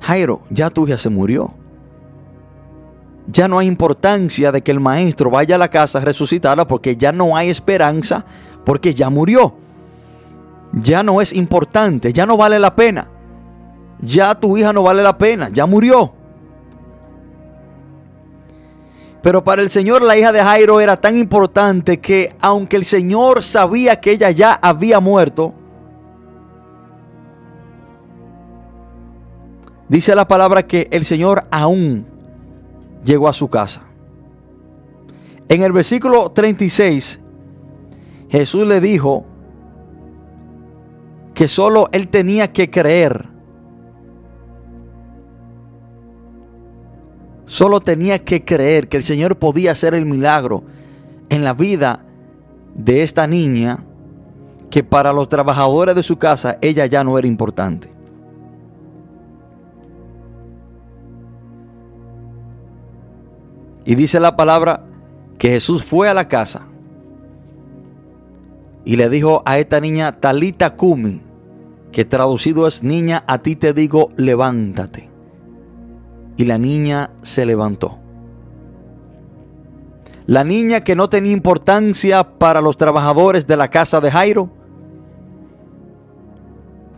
Jairo, 0.00 0.42
ya 0.50 0.70
tu 0.70 0.86
hija 0.86 0.98
se 0.98 1.08
murió. 1.08 1.54
Ya 3.26 3.48
no 3.48 3.58
hay 3.58 3.66
importancia 3.66 4.52
de 4.52 4.62
que 4.62 4.70
el 4.70 4.80
maestro 4.80 5.30
vaya 5.30 5.54
a 5.54 5.58
la 5.58 5.70
casa 5.70 5.98
a 5.98 6.02
resucitarla 6.02 6.68
porque 6.68 6.96
ya 6.96 7.10
no 7.12 7.36
hay 7.36 7.48
esperanza 7.48 8.24
porque 8.64 8.94
ya 8.94 9.08
murió. 9.08 9.54
Ya 10.72 11.02
no 11.02 11.20
es 11.20 11.32
importante, 11.32 12.12
ya 12.12 12.26
no 12.26 12.36
vale 12.36 12.58
la 12.58 12.74
pena. 12.74 13.08
Ya 14.00 14.34
tu 14.34 14.56
hija 14.56 14.72
no 14.72 14.82
vale 14.82 15.02
la 15.02 15.16
pena, 15.16 15.48
ya 15.50 15.66
murió. 15.66 16.12
Pero 19.22 19.42
para 19.42 19.62
el 19.62 19.70
Señor 19.70 20.02
la 20.02 20.18
hija 20.18 20.32
de 20.32 20.42
Jairo 20.42 20.80
era 20.80 20.98
tan 20.98 21.16
importante 21.16 21.98
que 21.98 22.36
aunque 22.42 22.76
el 22.76 22.84
Señor 22.84 23.42
sabía 23.42 23.98
que 23.98 24.10
ella 24.10 24.30
ya 24.30 24.52
había 24.52 25.00
muerto, 25.00 25.54
dice 29.88 30.14
la 30.14 30.28
palabra 30.28 30.64
que 30.64 30.88
el 30.90 31.06
Señor 31.06 31.46
aún 31.50 32.13
llegó 33.04 33.28
a 33.28 33.32
su 33.32 33.48
casa. 33.48 33.82
En 35.48 35.62
el 35.62 35.72
versículo 35.72 36.30
36, 36.32 37.20
Jesús 38.28 38.66
le 38.66 38.80
dijo 38.80 39.24
que 41.34 41.48
solo 41.48 41.88
él 41.92 42.08
tenía 42.08 42.52
que 42.52 42.70
creer 42.70 43.34
Solo 47.46 47.80
tenía 47.80 48.24
que 48.24 48.44
creer 48.44 48.88
que 48.88 48.96
el 48.96 49.02
Señor 49.02 49.38
podía 49.38 49.72
hacer 49.72 49.94
el 49.94 50.06
milagro 50.06 50.64
en 51.28 51.44
la 51.44 51.52
vida 51.52 52.04
de 52.74 53.02
esta 53.02 53.26
niña 53.26 53.84
que 54.70 54.82
para 54.82 55.12
los 55.12 55.28
trabajadores 55.28 55.94
de 55.94 56.02
su 56.02 56.16
casa 56.16 56.58
ella 56.62 56.86
ya 56.86 57.04
no 57.04 57.18
era 57.18 57.28
importante. 57.28 57.90
Y 63.84 63.94
dice 63.94 64.20
la 64.20 64.36
palabra 64.36 64.84
que 65.38 65.50
Jesús 65.50 65.84
fue 65.84 66.08
a 66.08 66.14
la 66.14 66.28
casa 66.28 66.62
y 68.84 68.96
le 68.96 69.08
dijo 69.08 69.42
a 69.44 69.58
esta 69.58 69.80
niña 69.80 70.20
Talita 70.20 70.76
Kumi, 70.76 71.20
que 71.92 72.04
traducido 72.04 72.66
es 72.66 72.82
niña, 72.82 73.24
a 73.26 73.38
ti 73.38 73.56
te 73.56 73.72
digo, 73.72 74.10
levántate 74.16 75.08
y 76.36 76.44
la 76.44 76.58
niña 76.58 77.10
se 77.22 77.46
levantó. 77.46 77.98
La 80.26 80.42
niña 80.42 80.82
que 80.82 80.96
no 80.96 81.08
tenía 81.08 81.32
importancia 81.32 82.24
para 82.24 82.60
los 82.60 82.76
trabajadores 82.76 83.46
de 83.46 83.56
la 83.56 83.68
casa 83.68 84.00
de 84.00 84.10
Jairo, 84.10 84.50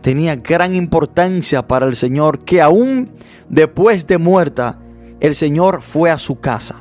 tenía 0.01 0.35
gran 0.37 0.73
importancia 0.73 1.67
para 1.67 1.85
el 1.85 1.97
Señor, 1.97 2.39
que 2.39 2.61
aún 2.61 3.11
después 3.49 4.07
de 4.07 4.17
muerta, 4.17 4.79
el 5.19 5.35
Señor 5.35 5.81
fue 5.81 6.09
a 6.09 6.17
su 6.17 6.39
casa. 6.39 6.75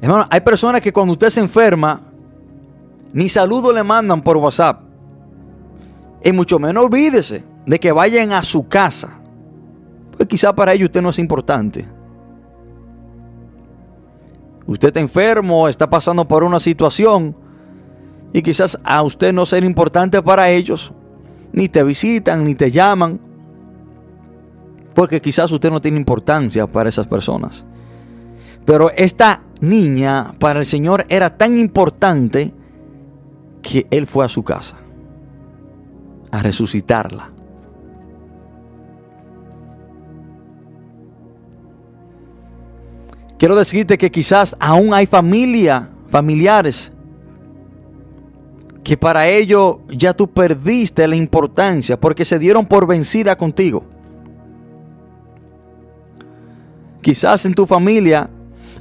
Hermano, 0.00 0.26
hay 0.30 0.40
personas 0.40 0.80
que 0.80 0.92
cuando 0.92 1.12
usted 1.12 1.30
se 1.30 1.40
enferma, 1.40 2.00
ni 3.12 3.28
saludo 3.28 3.72
le 3.72 3.82
mandan 3.82 4.22
por 4.22 4.36
WhatsApp. 4.36 4.82
Y 6.22 6.32
mucho 6.32 6.58
menos 6.58 6.84
olvídese 6.84 7.44
de 7.66 7.78
que 7.80 7.92
vayan 7.92 8.32
a 8.32 8.42
su 8.42 8.66
casa. 8.68 9.20
Pues 10.16 10.28
quizá 10.28 10.54
para 10.54 10.72
ellos 10.72 10.86
usted 10.86 11.02
no 11.02 11.10
es 11.10 11.18
importante. 11.18 11.86
Usted 14.66 14.88
está 14.88 15.00
enfermo, 15.00 15.68
está 15.68 15.88
pasando 15.88 16.26
por 16.26 16.44
una 16.44 16.60
situación 16.60 17.34
y 18.32 18.42
quizás 18.42 18.78
a 18.84 19.02
usted 19.02 19.32
no 19.32 19.44
sea 19.44 19.58
importante 19.58 20.22
para 20.22 20.50
ellos. 20.50 20.92
Ni 21.52 21.68
te 21.68 21.82
visitan, 21.82 22.44
ni 22.44 22.54
te 22.54 22.70
llaman. 22.70 23.20
Porque 24.94 25.20
quizás 25.20 25.50
usted 25.52 25.70
no 25.70 25.80
tiene 25.80 25.98
importancia 25.98 26.66
para 26.66 26.88
esas 26.88 27.06
personas. 27.06 27.64
Pero 28.64 28.90
esta 28.90 29.42
niña 29.60 30.34
para 30.38 30.60
el 30.60 30.66
Señor 30.66 31.06
era 31.08 31.36
tan 31.36 31.56
importante 31.58 32.52
que 33.62 33.86
Él 33.90 34.06
fue 34.06 34.24
a 34.24 34.28
su 34.28 34.42
casa 34.42 34.76
a 36.30 36.42
resucitarla. 36.42 37.30
Quiero 43.38 43.56
decirte 43.56 43.96
que 43.96 44.10
quizás 44.10 44.54
aún 44.60 44.92
hay 44.92 45.06
familia, 45.06 45.88
familiares, 46.08 46.92
que 48.84 48.96
para 48.96 49.28
ello 49.28 49.80
ya 49.88 50.12
tú 50.12 50.28
perdiste 50.28 51.08
la 51.08 51.16
importancia 51.16 51.98
porque 51.98 52.24
se 52.24 52.38
dieron 52.38 52.66
por 52.66 52.86
vencida 52.86 53.36
contigo. 53.36 53.84
Quizás 57.00 57.44
en 57.46 57.54
tu 57.54 57.66
familia 57.66 58.28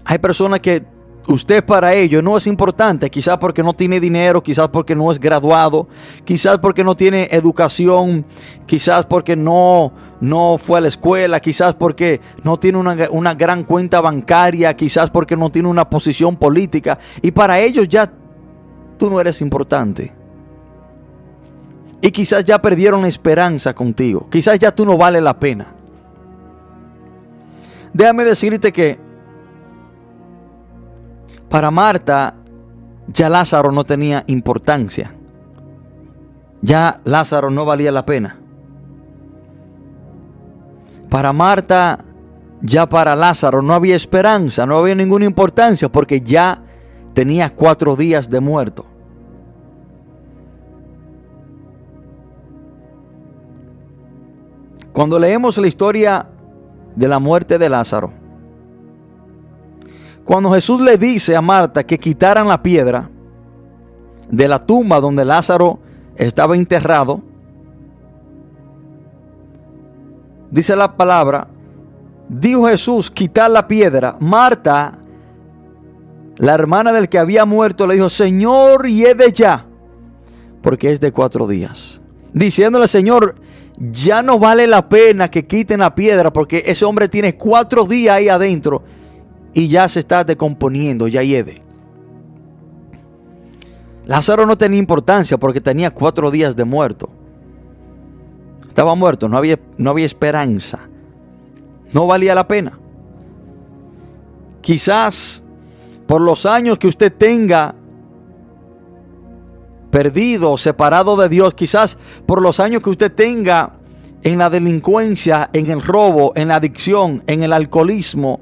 hay 0.04 0.18
personas 0.18 0.60
que 0.60 0.84
usted 1.28 1.64
para 1.64 1.94
ellos 1.94 2.24
no 2.24 2.36
es 2.38 2.48
importante, 2.48 3.10
quizás 3.10 3.38
porque 3.38 3.62
no 3.62 3.74
tiene 3.74 4.00
dinero, 4.00 4.42
quizás 4.42 4.70
porque 4.70 4.96
no 4.96 5.12
es 5.12 5.20
graduado, 5.20 5.88
quizás 6.26 6.58
porque 6.58 6.84
no 6.84 6.96
tiene 6.96 7.30
educación, 7.32 8.26
quizás 8.66 9.06
porque 9.06 9.36
no, 9.36 9.94
no 10.20 10.58
fue 10.58 10.80
a 10.80 10.82
la 10.82 10.88
escuela, 10.88 11.40
quizás 11.40 11.76
porque 11.76 12.20
no 12.44 12.60
tiene 12.60 12.80
una, 12.80 12.98
una 13.12 13.36
gran 13.36 13.64
cuenta 13.64 14.02
bancaria, 14.02 14.76
quizás 14.76 15.10
porque 15.12 15.38
no 15.38 15.52
tiene 15.52 15.68
una 15.68 15.90
posición 15.90 16.36
política. 16.36 16.98
Y 17.22 17.32
para 17.32 17.60
ellos 17.60 17.88
ya 17.88 18.12
tú 18.98 19.10
no 19.10 19.22
eres 19.22 19.42
importante. 19.42 20.12
Y 22.02 22.12
quizás 22.12 22.46
ya 22.46 22.62
perdieron 22.62 23.02
la 23.02 23.08
esperanza 23.08 23.74
contigo. 23.74 24.28
Quizás 24.32 24.58
ya 24.58 24.72
tú 24.72 24.86
no 24.86 24.98
vale 24.98 25.22
la 25.22 25.38
pena. 25.38 25.76
Déjame 27.94 28.24
decirte 28.24 28.72
que 28.72 29.00
para 31.50 31.72
Marta, 31.72 32.36
ya 33.08 33.30
Lázaro 33.30 33.72
no 33.72 33.84
tenía 33.84 34.24
importancia. 34.28 35.16
Ya 36.62 37.02
Lázaro 37.04 37.50
no 37.50 37.66
valía 37.66 37.92
la 37.92 38.06
pena. 38.06 38.38
Para 41.10 41.34
Marta, 41.34 42.06
ya 42.62 42.88
para 42.88 43.16
Lázaro 43.16 43.62
no 43.62 43.74
había 43.74 43.96
esperanza, 43.96 44.66
no 44.66 44.78
había 44.78 44.94
ninguna 44.94 45.26
importancia 45.26 45.90
porque 45.90 46.22
ya 46.22 46.62
tenía 47.14 47.56
cuatro 47.56 47.96
días 47.96 48.30
de 48.30 48.40
muerto. 48.40 48.86
Cuando 54.94 55.18
leemos 55.18 55.58
la 55.58 55.68
historia 55.68 56.28
de 57.00 57.08
la 57.08 57.18
muerte 57.18 57.58
de 57.58 57.70
Lázaro, 57.70 58.12
cuando 60.26 60.52
Jesús 60.52 60.82
le 60.82 60.98
dice 60.98 61.34
a 61.34 61.42
Marta 61.42 61.86
que 61.86 61.98
quitaran 61.98 62.50
la 62.50 62.62
piedra 62.62 63.10
de 64.30 64.48
la 64.50 64.66
tumba 64.66 65.00
donde 65.00 65.24
Lázaro 65.24 65.80
estaba 66.18 66.58
enterrado, 66.58 67.22
dice 70.52 70.76
la 70.76 70.98
palabra, 70.98 71.48
dijo 72.28 72.68
Jesús, 72.68 73.10
quitar 73.10 73.50
la 73.50 73.66
piedra. 73.66 74.18
Marta, 74.20 75.00
la 76.36 76.54
hermana 76.54 76.92
del 76.92 77.08
que 77.08 77.18
había 77.18 77.46
muerto, 77.46 77.88
le 77.88 77.94
dijo, 77.94 78.10
Señor, 78.10 78.84
de 78.84 79.32
ya, 79.34 79.66
porque 80.62 80.92
es 80.92 81.00
de 81.00 81.14
cuatro 81.14 81.48
días. 81.48 82.02
Diciéndole, 82.34 82.90
Señor, 82.90 83.36
ya 83.80 84.22
no 84.22 84.40
vale 84.40 84.68
la 84.68 84.90
pena 84.90 85.32
que 85.32 85.46
quiten 85.48 85.80
la 85.80 85.96
piedra, 85.96 86.32
porque 86.34 86.64
ese 86.66 86.86
hombre 86.86 87.08
tiene 87.08 87.36
cuatro 87.36 87.86
días 87.86 88.18
ahí 88.18 88.30
adentro 88.30 88.84
y 89.54 89.68
ya 89.68 89.88
se 89.88 90.00
está 90.00 90.24
decomponiendo, 90.24 91.08
ya 91.08 91.24
hiede. 91.24 91.62
Lázaro 94.06 94.46
no 94.46 94.58
tenía 94.58 94.80
importancia 94.80 95.38
porque 95.38 95.62
tenía 95.62 95.92
cuatro 95.92 96.32
días 96.32 96.56
de 96.56 96.66
muerto. 96.66 97.10
Estaba 98.68 98.96
muerto, 98.96 99.30
no 99.30 99.38
había, 99.38 99.60
no 99.78 99.92
había 99.92 100.06
esperanza. 100.06 100.80
No 101.94 102.08
valía 102.08 102.36
la 102.36 102.48
pena. 102.48 102.80
Quizás 104.62 105.44
por 106.08 106.22
los 106.22 106.46
años 106.46 106.78
que 106.78 106.88
usted 106.88 107.14
tenga 107.14 107.76
perdido, 109.92 110.58
separado 110.58 111.18
de 111.18 111.30
Dios, 111.30 111.54
quizás 111.54 111.98
por 112.26 112.42
los 112.42 112.60
años 112.60 112.82
que 112.82 112.90
usted 112.90 113.12
tenga 113.12 113.74
en 114.24 114.38
la 114.38 114.50
delincuencia, 114.50 115.50
en 115.54 115.70
el 115.72 115.82
robo, 115.82 116.34
en 116.36 116.50
la 116.50 116.56
adicción, 116.56 117.24
en 117.28 117.44
el 117.44 117.54
alcoholismo, 117.54 118.42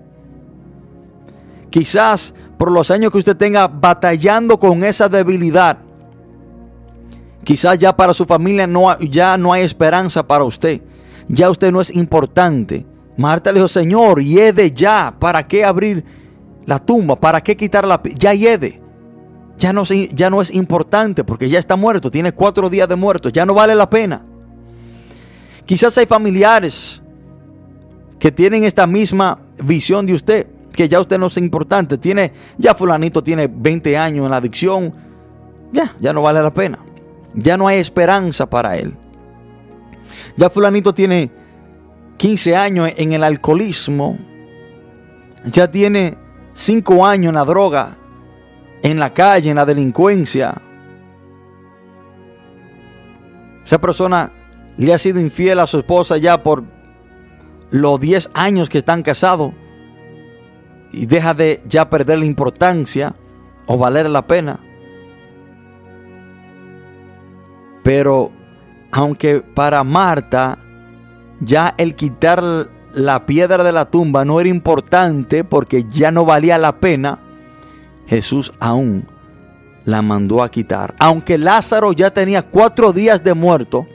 Quizás 1.70 2.34
por 2.58 2.72
los 2.72 2.90
años 2.92 3.12
que 3.12 3.20
usted 3.20 3.38
tenga 3.38 3.68
batallando 3.68 4.58
con 4.58 4.84
esa 4.84 5.10
debilidad. 5.10 5.78
Quizás 7.44 7.78
ya 7.78 7.96
para 7.96 8.14
su 8.14 8.26
familia 8.26 8.68
no, 8.68 8.98
ya 9.00 9.38
no 9.38 9.54
hay 9.54 9.64
esperanza 9.64 10.26
para 10.26 10.44
usted. 10.44 10.82
Ya 11.28 11.50
usted 11.50 11.72
no 11.72 11.82
es 11.82 11.94
importante. 11.94 12.86
Marta 13.18 13.52
le 13.52 13.60
dijo, 13.60 13.68
Señor, 13.68 14.24
yede 14.24 14.72
ya. 14.72 15.14
¿Para 15.20 15.48
qué 15.48 15.64
abrir 15.64 16.04
la 16.66 16.80
tumba? 16.80 17.20
¿Para 17.20 17.42
qué 17.42 17.56
quitar 17.56 17.86
la... 17.86 18.02
Ya 18.18 18.34
yede. 18.34 18.82
Ya 19.58 19.74
no, 19.74 20.42
es 20.42 20.54
importante 20.54 21.24
porque 21.24 21.50
ya 21.50 21.60
está 21.60 21.76
muerto. 21.76 22.12
Tiene 22.12 22.32
cuatro 22.32 22.70
días 22.70 22.88
de 22.88 22.96
muerto. 22.96 23.30
Ya 23.30 23.46
no 23.46 23.54
vale 23.54 23.74
la 23.74 23.90
pena. 23.90 24.24
Quizás 25.66 25.98
hay 25.98 26.06
familiares 26.06 27.02
que 28.20 28.32
tienen 28.32 28.64
esta 28.64 28.88
misma 28.88 29.40
visión 29.64 30.06
de 30.06 30.14
usted 30.14 30.48
que 30.74 30.88
ya 30.88 31.00
usted 31.00 31.18
no 31.18 31.26
es 31.26 31.38
importante. 31.38 31.98
Tiene, 31.98 32.32
ya 32.58 32.76
fulanito 32.76 33.24
tiene 33.24 33.48
20 33.48 33.98
años 33.98 34.26
en 34.26 34.32
la 34.32 34.38
adicción. 34.38 34.94
Ya, 35.72 35.96
ya 36.00 36.14
no 36.14 36.22
vale 36.22 36.42
la 36.42 36.54
pena. 36.54 36.78
Ya 37.34 37.58
no 37.58 37.68
hay 37.68 37.80
esperanza 37.80 38.48
para 38.48 38.78
él. 38.78 38.94
Ya 40.38 40.52
fulanito 40.52 40.94
tiene 40.94 41.32
15 42.18 42.56
años 42.56 42.92
en 42.96 43.12
el 43.12 43.24
alcoholismo. 43.24 44.20
Ya 45.46 45.72
tiene 45.72 46.16
5 46.54 47.06
años 47.08 47.30
en 47.30 47.36
la 47.36 47.46
droga, 47.46 47.98
en 48.84 49.00
la 49.00 49.14
calle, 49.14 49.50
en 49.50 49.56
la 49.56 49.66
delincuencia. 49.66 50.62
Esa 53.66 53.80
persona 53.80 54.32
le 54.78 54.94
ha 54.94 54.98
sido 54.98 55.20
infiel 55.20 55.60
a 55.60 55.68
su 55.68 55.78
esposa 55.80 56.18
ya 56.18 56.42
por 56.42 56.64
los 57.70 58.00
10 58.00 58.30
años 58.34 58.70
que 58.70 58.78
están 58.78 59.04
casados 59.04 59.52
y 60.92 61.06
deja 61.06 61.34
de 61.34 61.62
ya 61.66 61.90
perder 61.90 62.20
la 62.20 62.26
importancia 62.26 63.16
o 63.66 63.78
valer 63.78 64.10
la 64.10 64.26
pena. 64.26 64.60
Pero 67.84 68.32
aunque 68.92 69.42
para 69.42 69.84
Marta 69.84 70.58
ya 71.42 71.74
el 71.78 71.96
quitar 71.96 72.42
la 72.94 73.26
piedra 73.26 73.64
de 73.64 73.72
la 73.72 73.86
tumba 73.92 74.26
no 74.26 74.40
era 74.40 74.50
importante 74.50 75.44
porque 75.44 75.84
ya 75.84 76.12
no 76.12 76.26
valía 76.26 76.58
la 76.58 76.80
pena, 76.80 77.20
Jesús 78.08 78.54
aún 78.60 79.06
la 79.86 80.02
mandó 80.02 80.44
a 80.44 80.50
quitar. 80.50 80.96
Aunque 81.00 81.38
Lázaro 81.38 81.94
ya 81.94 82.12
tenía 82.12 82.42
cuatro 82.42 82.92
días 82.92 83.24
de 83.24 83.34
muerto, 83.34 83.88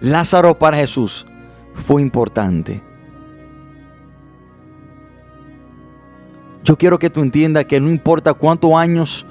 Lázaro 0.00 0.58
para 0.58 0.76
Jesús 0.76 1.26
fue 1.74 2.02
importante. 2.02 2.82
Yo 6.64 6.76
quiero 6.76 6.98
que 6.98 7.10
tú 7.10 7.22
entiendas 7.22 7.64
que 7.64 7.80
no 7.80 7.90
importa 7.90 8.34
cuántos 8.34 8.74
años 8.74 9.26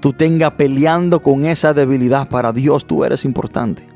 tú 0.00 0.12
tengas 0.12 0.52
peleando 0.52 1.20
con 1.20 1.44
esa 1.44 1.74
debilidad, 1.74 2.28
para 2.28 2.52
Dios 2.52 2.86
tú 2.86 3.04
eres 3.04 3.24
importante. 3.24 3.86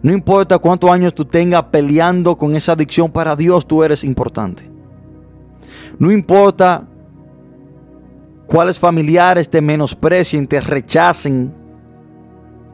No 0.00 0.12
importa 0.12 0.58
cuántos 0.58 0.90
años 0.90 1.12
tú 1.14 1.24
tengas 1.24 1.64
peleando 1.64 2.36
con 2.36 2.54
esa 2.54 2.72
adicción, 2.72 3.10
para 3.10 3.36
Dios 3.36 3.66
tú 3.66 3.82
eres 3.82 4.04
importante. 4.04 4.77
No 5.98 6.12
importa 6.12 6.86
cuáles 8.46 8.78
familiares 8.78 9.48
te 9.48 9.60
menosprecien, 9.60 10.46
te 10.46 10.60
rechacen, 10.60 11.52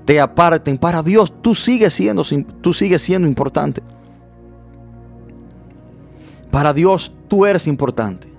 te 0.04 0.20
aparten, 0.20 0.76
para 0.76 1.02
Dios 1.02 1.32
tú 1.42 1.54
sigues 1.54 1.94
siendo, 1.94 2.22
tú 2.60 2.72
sigues 2.72 3.02
siendo 3.02 3.26
importante. 3.26 3.82
Para 6.50 6.72
Dios 6.72 7.12
tú 7.26 7.46
eres 7.46 7.66
importante. 7.66 8.32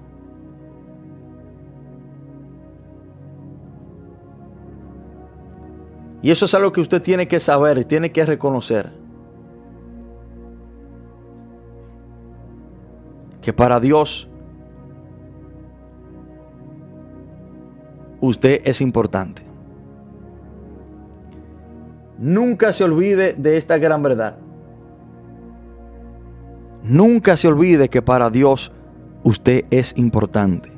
Y 6.21 6.31
eso 6.31 6.45
es 6.45 6.53
algo 6.55 6.71
que 6.71 6.81
usted 6.81 7.01
tiene 7.01 7.27
que 7.27 7.39
saber 7.39 7.77
y 7.77 7.85
tiene 7.85 8.11
que 8.11 8.25
reconocer. 8.25 8.91
Que 13.41 13.53
para 13.53 13.79
Dios 13.79 14.27
usted 18.25 18.61
es 18.65 18.81
importante. 18.81 19.43
Nunca 22.17 22.71
se 22.71 22.83
olvide 22.83 23.33
de 23.33 23.57
esta 23.57 23.77
gran 23.77 24.01
verdad. 24.01 24.37
Nunca 26.83 27.35
se 27.35 27.47
olvide 27.47 27.89
que 27.89 28.01
para 28.01 28.29
Dios 28.29 28.71
usted 29.23 29.65
es 29.71 29.97
importante. 29.97 30.71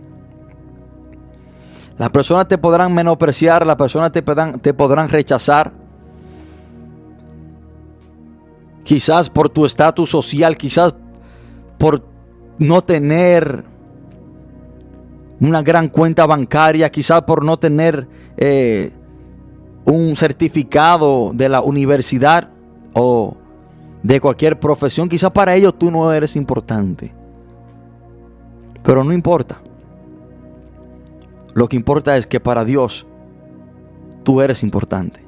Las 1.97 2.09
personas 2.11 2.47
te 2.47 2.57
podrán 2.57 2.93
menospreciar, 2.93 3.65
las 3.65 3.75
personas 3.75 4.11
te 4.11 4.21
podrán, 4.21 4.59
te 4.59 4.73
podrán 4.73 5.09
rechazar. 5.09 5.73
Quizás 8.83 9.29
por 9.29 9.49
tu 9.49 9.65
estatus 9.65 10.09
social, 10.09 10.55
quizás 10.55 10.95
por 11.77 12.03
no 12.57 12.81
tener 12.83 13.65
una 15.39 15.61
gran 15.61 15.89
cuenta 15.89 16.25
bancaria, 16.25 16.89
quizás 16.89 17.21
por 17.23 17.43
no 17.43 17.57
tener 17.57 18.07
eh, 18.37 18.91
un 19.85 20.15
certificado 20.15 21.31
de 21.33 21.49
la 21.49 21.61
universidad 21.61 22.49
o 22.93 23.37
de 24.03 24.19
cualquier 24.19 24.59
profesión, 24.59 25.09
quizás 25.09 25.31
para 25.31 25.55
ellos 25.55 25.77
tú 25.77 25.91
no 25.91 26.11
eres 26.11 26.35
importante. 26.35 27.13
Pero 28.83 29.03
no 29.03 29.13
importa. 29.13 29.61
Lo 31.53 31.67
que 31.67 31.75
importa 31.75 32.17
es 32.17 32.25
que 32.27 32.39
para 32.39 32.63
Dios 32.63 33.05
tú 34.23 34.41
eres 34.41 34.63
importante. 34.63 35.25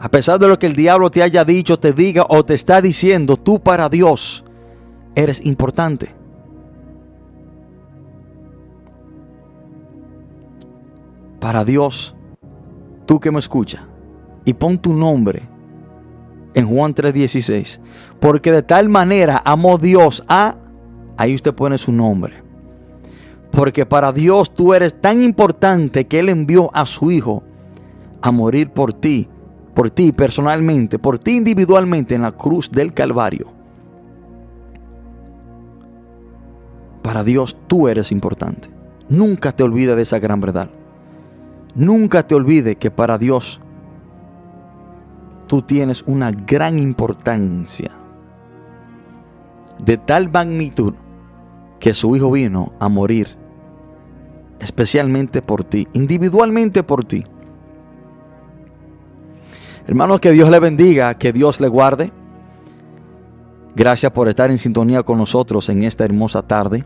A 0.00 0.08
pesar 0.08 0.38
de 0.38 0.46
lo 0.46 0.58
que 0.58 0.66
el 0.66 0.76
diablo 0.76 1.10
te 1.10 1.22
haya 1.22 1.44
dicho, 1.44 1.78
te 1.78 1.92
diga 1.92 2.24
o 2.28 2.44
te 2.44 2.54
está 2.54 2.80
diciendo, 2.80 3.36
tú 3.36 3.60
para 3.60 3.88
Dios 3.88 4.44
eres 5.18 5.44
importante. 5.44 6.14
Para 11.40 11.64
Dios, 11.64 12.14
tú 13.04 13.18
que 13.18 13.32
me 13.32 13.40
escuchas, 13.40 13.82
y 14.44 14.54
pon 14.54 14.78
tu 14.78 14.94
nombre 14.94 15.48
en 16.54 16.66
Juan 16.66 16.94
3:16, 16.94 17.80
porque 18.20 18.52
de 18.52 18.62
tal 18.62 18.88
manera 18.88 19.42
amó 19.44 19.76
Dios 19.76 20.24
a 20.28 20.56
ahí 21.16 21.34
usted 21.34 21.52
pone 21.52 21.78
su 21.78 21.92
nombre. 21.92 22.44
Porque 23.50 23.86
para 23.86 24.12
Dios 24.12 24.54
tú 24.54 24.72
eres 24.72 25.00
tan 25.00 25.22
importante 25.22 26.06
que 26.06 26.20
Él 26.20 26.28
envió 26.28 26.70
a 26.74 26.86
su 26.86 27.10
Hijo 27.10 27.42
a 28.22 28.30
morir 28.30 28.70
por 28.70 28.92
ti, 28.92 29.28
por 29.74 29.90
ti 29.90 30.12
personalmente, 30.12 30.98
por 30.98 31.18
ti 31.18 31.36
individualmente 31.36 32.14
en 32.14 32.22
la 32.22 32.32
cruz 32.32 32.70
del 32.70 32.94
Calvario. 32.94 33.57
Para 37.08 37.24
Dios 37.24 37.56
tú 37.68 37.88
eres 37.88 38.12
importante. 38.12 38.68
Nunca 39.08 39.52
te 39.52 39.62
olvides 39.62 39.96
de 39.96 40.02
esa 40.02 40.18
gran 40.18 40.42
verdad. 40.42 40.68
Nunca 41.74 42.26
te 42.26 42.34
olvides 42.34 42.76
que 42.76 42.90
para 42.90 43.16
Dios 43.16 43.62
tú 45.46 45.62
tienes 45.62 46.02
una 46.06 46.32
gran 46.32 46.78
importancia. 46.78 47.92
De 49.82 49.96
tal 49.96 50.30
magnitud 50.30 50.92
que 51.80 51.94
su 51.94 52.14
Hijo 52.14 52.30
vino 52.30 52.74
a 52.78 52.90
morir 52.90 53.38
especialmente 54.60 55.40
por 55.40 55.64
ti, 55.64 55.88
individualmente 55.94 56.82
por 56.82 57.06
ti. 57.06 57.24
Hermanos, 59.86 60.20
que 60.20 60.32
Dios 60.32 60.50
le 60.50 60.60
bendiga, 60.60 61.14
que 61.14 61.32
Dios 61.32 61.58
le 61.58 61.68
guarde. 61.68 62.12
Gracias 63.74 64.12
por 64.12 64.28
estar 64.28 64.50
en 64.50 64.58
sintonía 64.58 65.04
con 65.04 65.16
nosotros 65.16 65.70
en 65.70 65.84
esta 65.84 66.04
hermosa 66.04 66.42
tarde. 66.42 66.84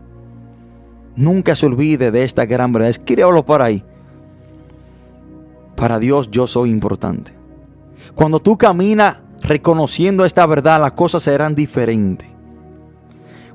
Nunca 1.15 1.55
se 1.55 1.65
olvide 1.65 2.11
de 2.11 2.23
esta 2.23 2.45
gran 2.45 2.71
verdad. 2.71 2.89
Escríbalo 2.89 3.45
por 3.45 3.61
ahí. 3.61 3.83
Para 5.75 5.99
Dios 5.99 6.31
yo 6.31 6.47
soy 6.47 6.69
importante. 6.69 7.33
Cuando 8.15 8.39
tú 8.39 8.57
caminas 8.57 9.17
reconociendo 9.41 10.25
esta 10.25 10.45
verdad, 10.45 10.79
las 10.79 10.93
cosas 10.93 11.23
serán 11.23 11.55
diferentes. 11.55 12.29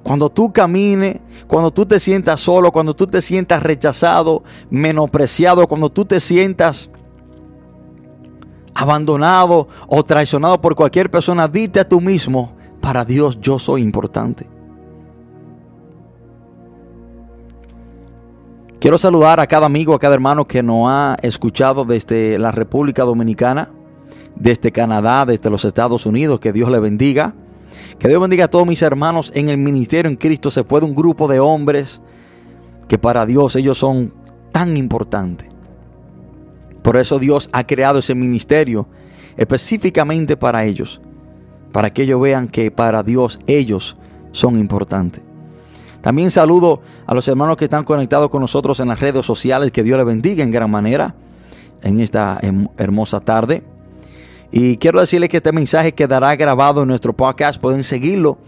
Cuando 0.02 0.30
tú 0.30 0.52
camines, 0.52 1.16
cuando 1.46 1.70
tú 1.70 1.84
te 1.86 1.98
sientas 1.98 2.40
solo, 2.40 2.72
cuando 2.72 2.94
tú 2.94 3.06
te 3.06 3.20
sientas 3.20 3.62
rechazado, 3.62 4.42
menospreciado, 4.70 5.66
cuando 5.66 5.90
tú 5.90 6.04
te 6.04 6.20
sientas 6.20 6.90
abandonado 8.74 9.68
o 9.88 10.04
traicionado 10.04 10.60
por 10.60 10.76
cualquier 10.76 11.10
persona, 11.10 11.48
dite 11.48 11.80
a 11.80 11.88
tú 11.88 12.00
mismo, 12.00 12.52
para 12.80 13.04
Dios 13.04 13.40
yo 13.40 13.58
soy 13.58 13.82
importante. 13.82 14.46
Quiero 18.80 18.96
saludar 18.96 19.40
a 19.40 19.48
cada 19.48 19.66
amigo, 19.66 19.92
a 19.92 19.98
cada 19.98 20.14
hermano 20.14 20.46
que 20.46 20.62
nos 20.62 20.88
ha 20.88 21.16
escuchado 21.22 21.84
desde 21.84 22.38
la 22.38 22.52
República 22.52 23.02
Dominicana, 23.02 23.70
desde 24.36 24.70
Canadá, 24.70 25.26
desde 25.26 25.50
los 25.50 25.64
Estados 25.64 26.06
Unidos. 26.06 26.38
Que 26.38 26.52
Dios 26.52 26.70
le 26.70 26.78
bendiga. 26.78 27.34
Que 27.98 28.06
Dios 28.06 28.20
bendiga 28.20 28.44
a 28.44 28.48
todos 28.48 28.68
mis 28.68 28.80
hermanos 28.82 29.32
en 29.34 29.48
el 29.48 29.58
ministerio 29.58 30.08
en 30.08 30.16
Cristo. 30.16 30.52
Se 30.52 30.62
puede 30.62 30.86
un 30.86 30.94
grupo 30.94 31.26
de 31.26 31.40
hombres 31.40 32.00
que 32.86 32.98
para 32.98 33.26
Dios 33.26 33.56
ellos 33.56 33.78
son 33.78 34.14
tan 34.52 34.76
importantes. 34.76 35.48
Por 36.80 36.96
eso 36.96 37.18
Dios 37.18 37.50
ha 37.52 37.66
creado 37.66 37.98
ese 37.98 38.14
ministerio 38.14 38.86
específicamente 39.36 40.36
para 40.36 40.64
ellos. 40.64 41.00
Para 41.72 41.92
que 41.92 42.04
ellos 42.04 42.20
vean 42.20 42.46
que 42.46 42.70
para 42.70 43.02
Dios 43.02 43.40
ellos 43.48 43.96
son 44.30 44.56
importantes. 44.56 45.27
También 46.00 46.30
saludo 46.30 46.80
a 47.06 47.14
los 47.14 47.26
hermanos 47.28 47.56
que 47.56 47.64
están 47.64 47.84
conectados 47.84 48.30
con 48.30 48.40
nosotros 48.40 48.78
en 48.80 48.88
las 48.88 49.00
redes 49.00 49.26
sociales. 49.26 49.72
Que 49.72 49.82
Dios 49.82 49.96
les 49.98 50.06
bendiga 50.06 50.44
en 50.44 50.50
gran 50.50 50.70
manera 50.70 51.14
en 51.82 52.00
esta 52.00 52.40
hermosa 52.76 53.20
tarde. 53.20 53.62
Y 54.50 54.76
quiero 54.78 55.00
decirles 55.00 55.28
que 55.28 55.38
este 55.38 55.52
mensaje 55.52 55.92
quedará 55.92 56.34
grabado 56.36 56.82
en 56.82 56.88
nuestro 56.88 57.12
podcast. 57.12 57.60
Pueden 57.60 57.84
seguirlo 57.84 58.38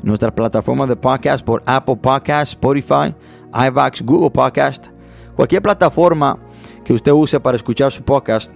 en 0.00 0.08
nuestra 0.08 0.34
plataforma 0.34 0.86
de 0.86 0.96
podcast 0.96 1.44
por 1.44 1.62
Apple 1.66 1.96
Podcast, 1.96 2.52
Spotify, 2.52 3.14
iVax, 3.52 4.02
Google 4.02 4.30
Podcast. 4.30 4.88
Cualquier 5.34 5.62
plataforma 5.62 6.38
que 6.84 6.92
usted 6.92 7.12
use 7.12 7.40
para 7.40 7.56
escuchar 7.56 7.90
su 7.90 8.02
podcast, 8.02 8.52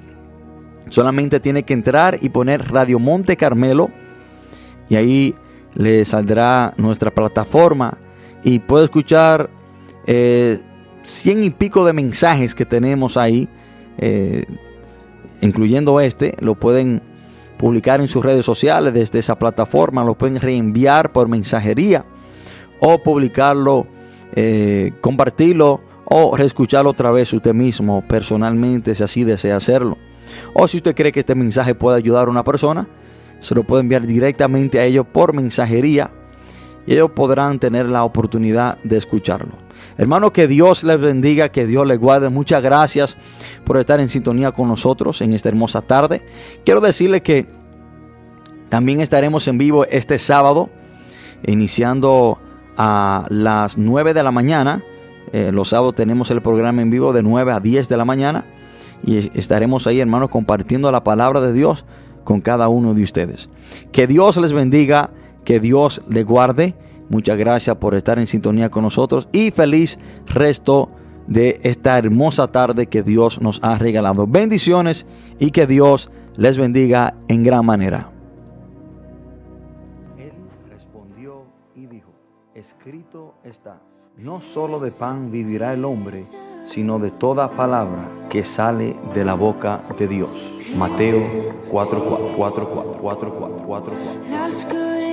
solamente 0.90 1.40
tiene 1.40 1.62
que 1.62 1.74
entrar 1.74 2.18
y 2.20 2.28
poner 2.28 2.70
Radio 2.70 2.98
Monte 2.98 3.36
Carmelo. 3.36 3.88
Y 4.88 4.96
ahí 4.96 5.34
le 5.74 6.04
saldrá 6.04 6.74
nuestra 6.76 7.10
plataforma 7.10 7.98
y 8.46 8.60
puede 8.60 8.84
escuchar 8.84 9.50
eh, 10.06 10.60
cien 11.02 11.42
y 11.42 11.50
pico 11.50 11.84
de 11.84 11.92
mensajes 11.92 12.54
que 12.54 12.64
tenemos 12.64 13.16
ahí. 13.16 13.48
Eh, 13.98 14.44
incluyendo 15.40 15.98
este, 15.98 16.36
lo 16.38 16.54
pueden 16.54 17.02
publicar 17.58 18.00
en 18.00 18.06
sus 18.06 18.24
redes 18.24 18.46
sociales 18.46 18.94
desde 18.94 19.18
esa 19.18 19.36
plataforma, 19.36 20.04
lo 20.04 20.14
pueden 20.14 20.38
reenviar 20.38 21.10
por 21.10 21.28
mensajería 21.28 22.04
o 22.78 23.02
publicarlo, 23.02 23.88
eh, 24.36 24.92
compartirlo 25.00 25.80
o 26.04 26.36
reescucharlo 26.36 26.90
otra 26.90 27.10
vez 27.10 27.32
usted 27.32 27.52
mismo 27.52 28.04
personalmente 28.06 28.94
si 28.94 29.02
así 29.02 29.24
desea 29.24 29.56
hacerlo. 29.56 29.98
O 30.52 30.68
si 30.68 30.76
usted 30.76 30.94
cree 30.94 31.10
que 31.10 31.20
este 31.20 31.34
mensaje 31.34 31.74
puede 31.74 31.96
ayudar 31.96 32.28
a 32.28 32.30
una 32.30 32.44
persona, 32.44 32.86
se 33.40 33.56
lo 33.56 33.64
puede 33.64 33.80
enviar 33.80 34.06
directamente 34.06 34.78
a 34.78 34.84
ellos 34.84 35.04
por 35.12 35.34
mensajería 35.34 36.12
y 36.86 36.92
ellos 36.92 37.10
podrán 37.10 37.58
tener 37.58 37.86
la 37.86 38.04
oportunidad 38.04 38.78
de 38.82 38.96
escucharlo. 38.96 39.52
Hermano, 39.98 40.32
que 40.32 40.46
Dios 40.46 40.84
les 40.84 41.00
bendiga, 41.00 41.50
que 41.50 41.66
Dios 41.66 41.86
les 41.86 41.98
guarde. 41.98 42.28
Muchas 42.28 42.62
gracias 42.62 43.16
por 43.64 43.78
estar 43.78 44.00
en 44.00 44.08
sintonía 44.08 44.52
con 44.52 44.68
nosotros 44.68 45.20
en 45.20 45.32
esta 45.32 45.48
hermosa 45.48 45.82
tarde. 45.82 46.22
Quiero 46.64 46.80
decirle 46.80 47.22
que 47.22 47.46
también 48.68 49.00
estaremos 49.00 49.46
en 49.48 49.58
vivo 49.58 49.84
este 49.86 50.18
sábado, 50.18 50.70
iniciando 51.46 52.38
a 52.76 53.26
las 53.30 53.78
9 53.78 54.14
de 54.14 54.22
la 54.22 54.30
mañana. 54.30 54.82
Eh, 55.32 55.50
los 55.52 55.68
sábados 55.68 55.94
tenemos 55.94 56.30
el 56.30 56.42
programa 56.42 56.82
en 56.82 56.90
vivo 56.90 57.12
de 57.12 57.22
9 57.22 57.52
a 57.52 57.60
10 57.60 57.88
de 57.88 57.96
la 57.96 58.04
mañana. 58.04 58.44
Y 59.04 59.30
estaremos 59.38 59.86
ahí, 59.86 60.00
hermanos, 60.00 60.30
compartiendo 60.30 60.90
la 60.90 61.04
palabra 61.04 61.40
de 61.40 61.52
Dios 61.52 61.84
con 62.24 62.40
cada 62.40 62.68
uno 62.68 62.94
de 62.94 63.02
ustedes. 63.02 63.48
Que 63.92 64.06
Dios 64.06 64.36
les 64.36 64.52
bendiga, 64.52 65.10
que 65.46 65.60
Dios 65.60 66.02
les 66.10 66.26
guarde 66.26 66.74
Muchas 67.08 67.38
gracias 67.38 67.76
por 67.76 67.94
estar 67.94 68.18
en 68.18 68.26
sintonía 68.26 68.70
con 68.70 68.82
nosotros 68.82 69.28
y 69.32 69.50
feliz 69.52 69.98
resto 70.26 70.88
de 71.28 71.60
esta 71.62 71.98
hermosa 71.98 72.50
tarde 72.50 72.86
que 72.86 73.02
Dios 73.02 73.40
nos 73.40 73.62
ha 73.62 73.76
regalado. 73.76 74.26
Bendiciones 74.26 75.06
y 75.38 75.50
que 75.50 75.66
Dios 75.66 76.10
les 76.36 76.58
bendiga 76.58 77.14
en 77.28 77.44
gran 77.44 77.64
manera. 77.64 78.10
Él 80.18 80.32
respondió 80.68 81.44
y 81.76 81.86
dijo, 81.86 82.10
escrito 82.54 83.34
está, 83.44 83.80
no 84.18 84.40
solo 84.40 84.80
de 84.80 84.90
pan 84.90 85.30
vivirá 85.30 85.74
el 85.74 85.84
hombre, 85.84 86.24
sino 86.66 86.98
de 86.98 87.12
toda 87.12 87.50
palabra 87.52 88.26
que 88.28 88.42
sale 88.42 88.96
de 89.14 89.24
la 89.24 89.34
boca 89.34 89.84
de 89.96 90.08
Dios. 90.08 90.30
Mateo 90.76 91.22
4, 91.70 92.04
4, 92.04 92.32
4, 92.36 92.68
4, 92.68 92.98
4, 93.00 93.34
4, 93.34 93.62
4, 93.64 93.92
4. 94.06 95.05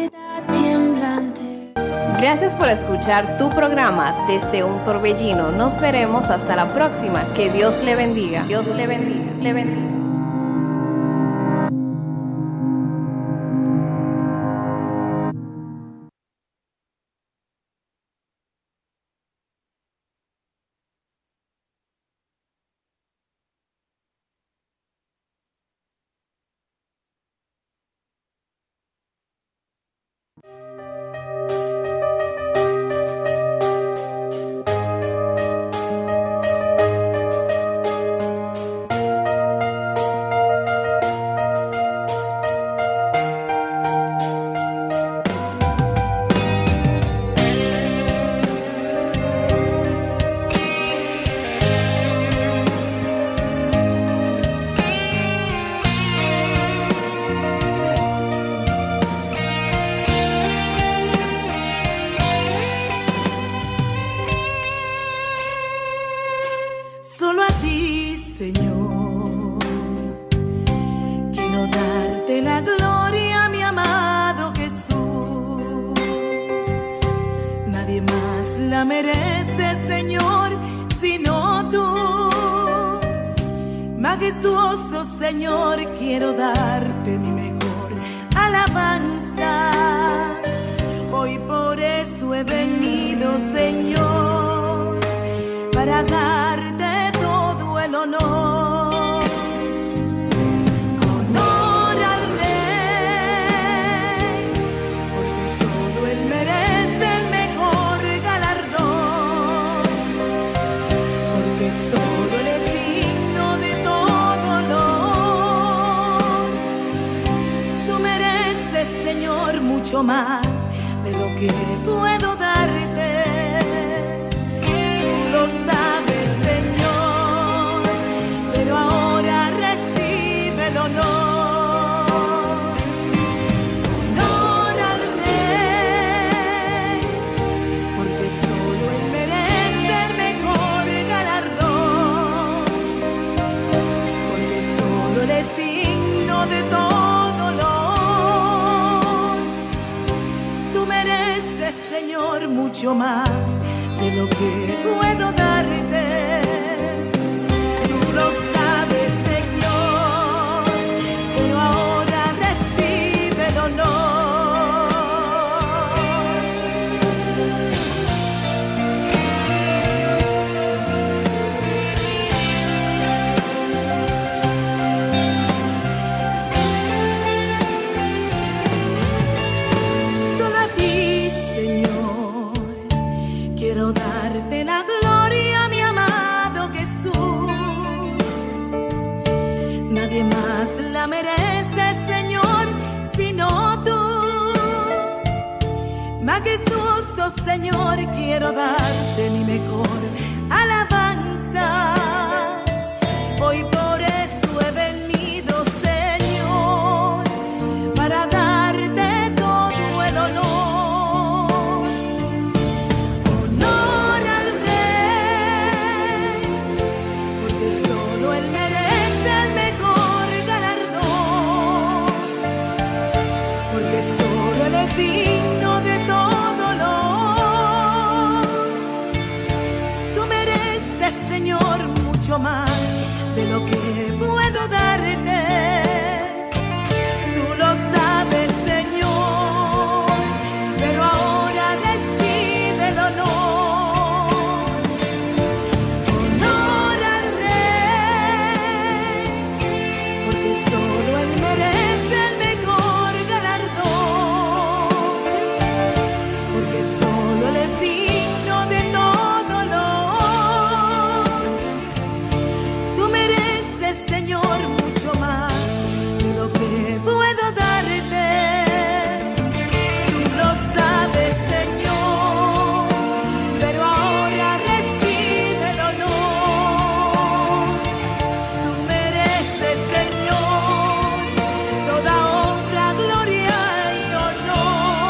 Gracias 2.19 2.53
por 2.55 2.69
escuchar 2.69 3.37
tu 3.37 3.49
programa 3.49 4.15
desde 4.27 4.63
un 4.63 4.83
torbellino. 4.83 5.51
Nos 5.51 5.79
veremos 5.79 6.29
hasta 6.29 6.55
la 6.55 6.73
próxima. 6.73 7.25
Que 7.35 7.49
Dios 7.51 7.75
le 7.83 7.95
bendiga. 7.95 8.43
Dios 8.43 8.67
le 8.67 8.87
bendiga. 8.87 9.31
Le 9.41 9.53
bendiga. 9.53 10.02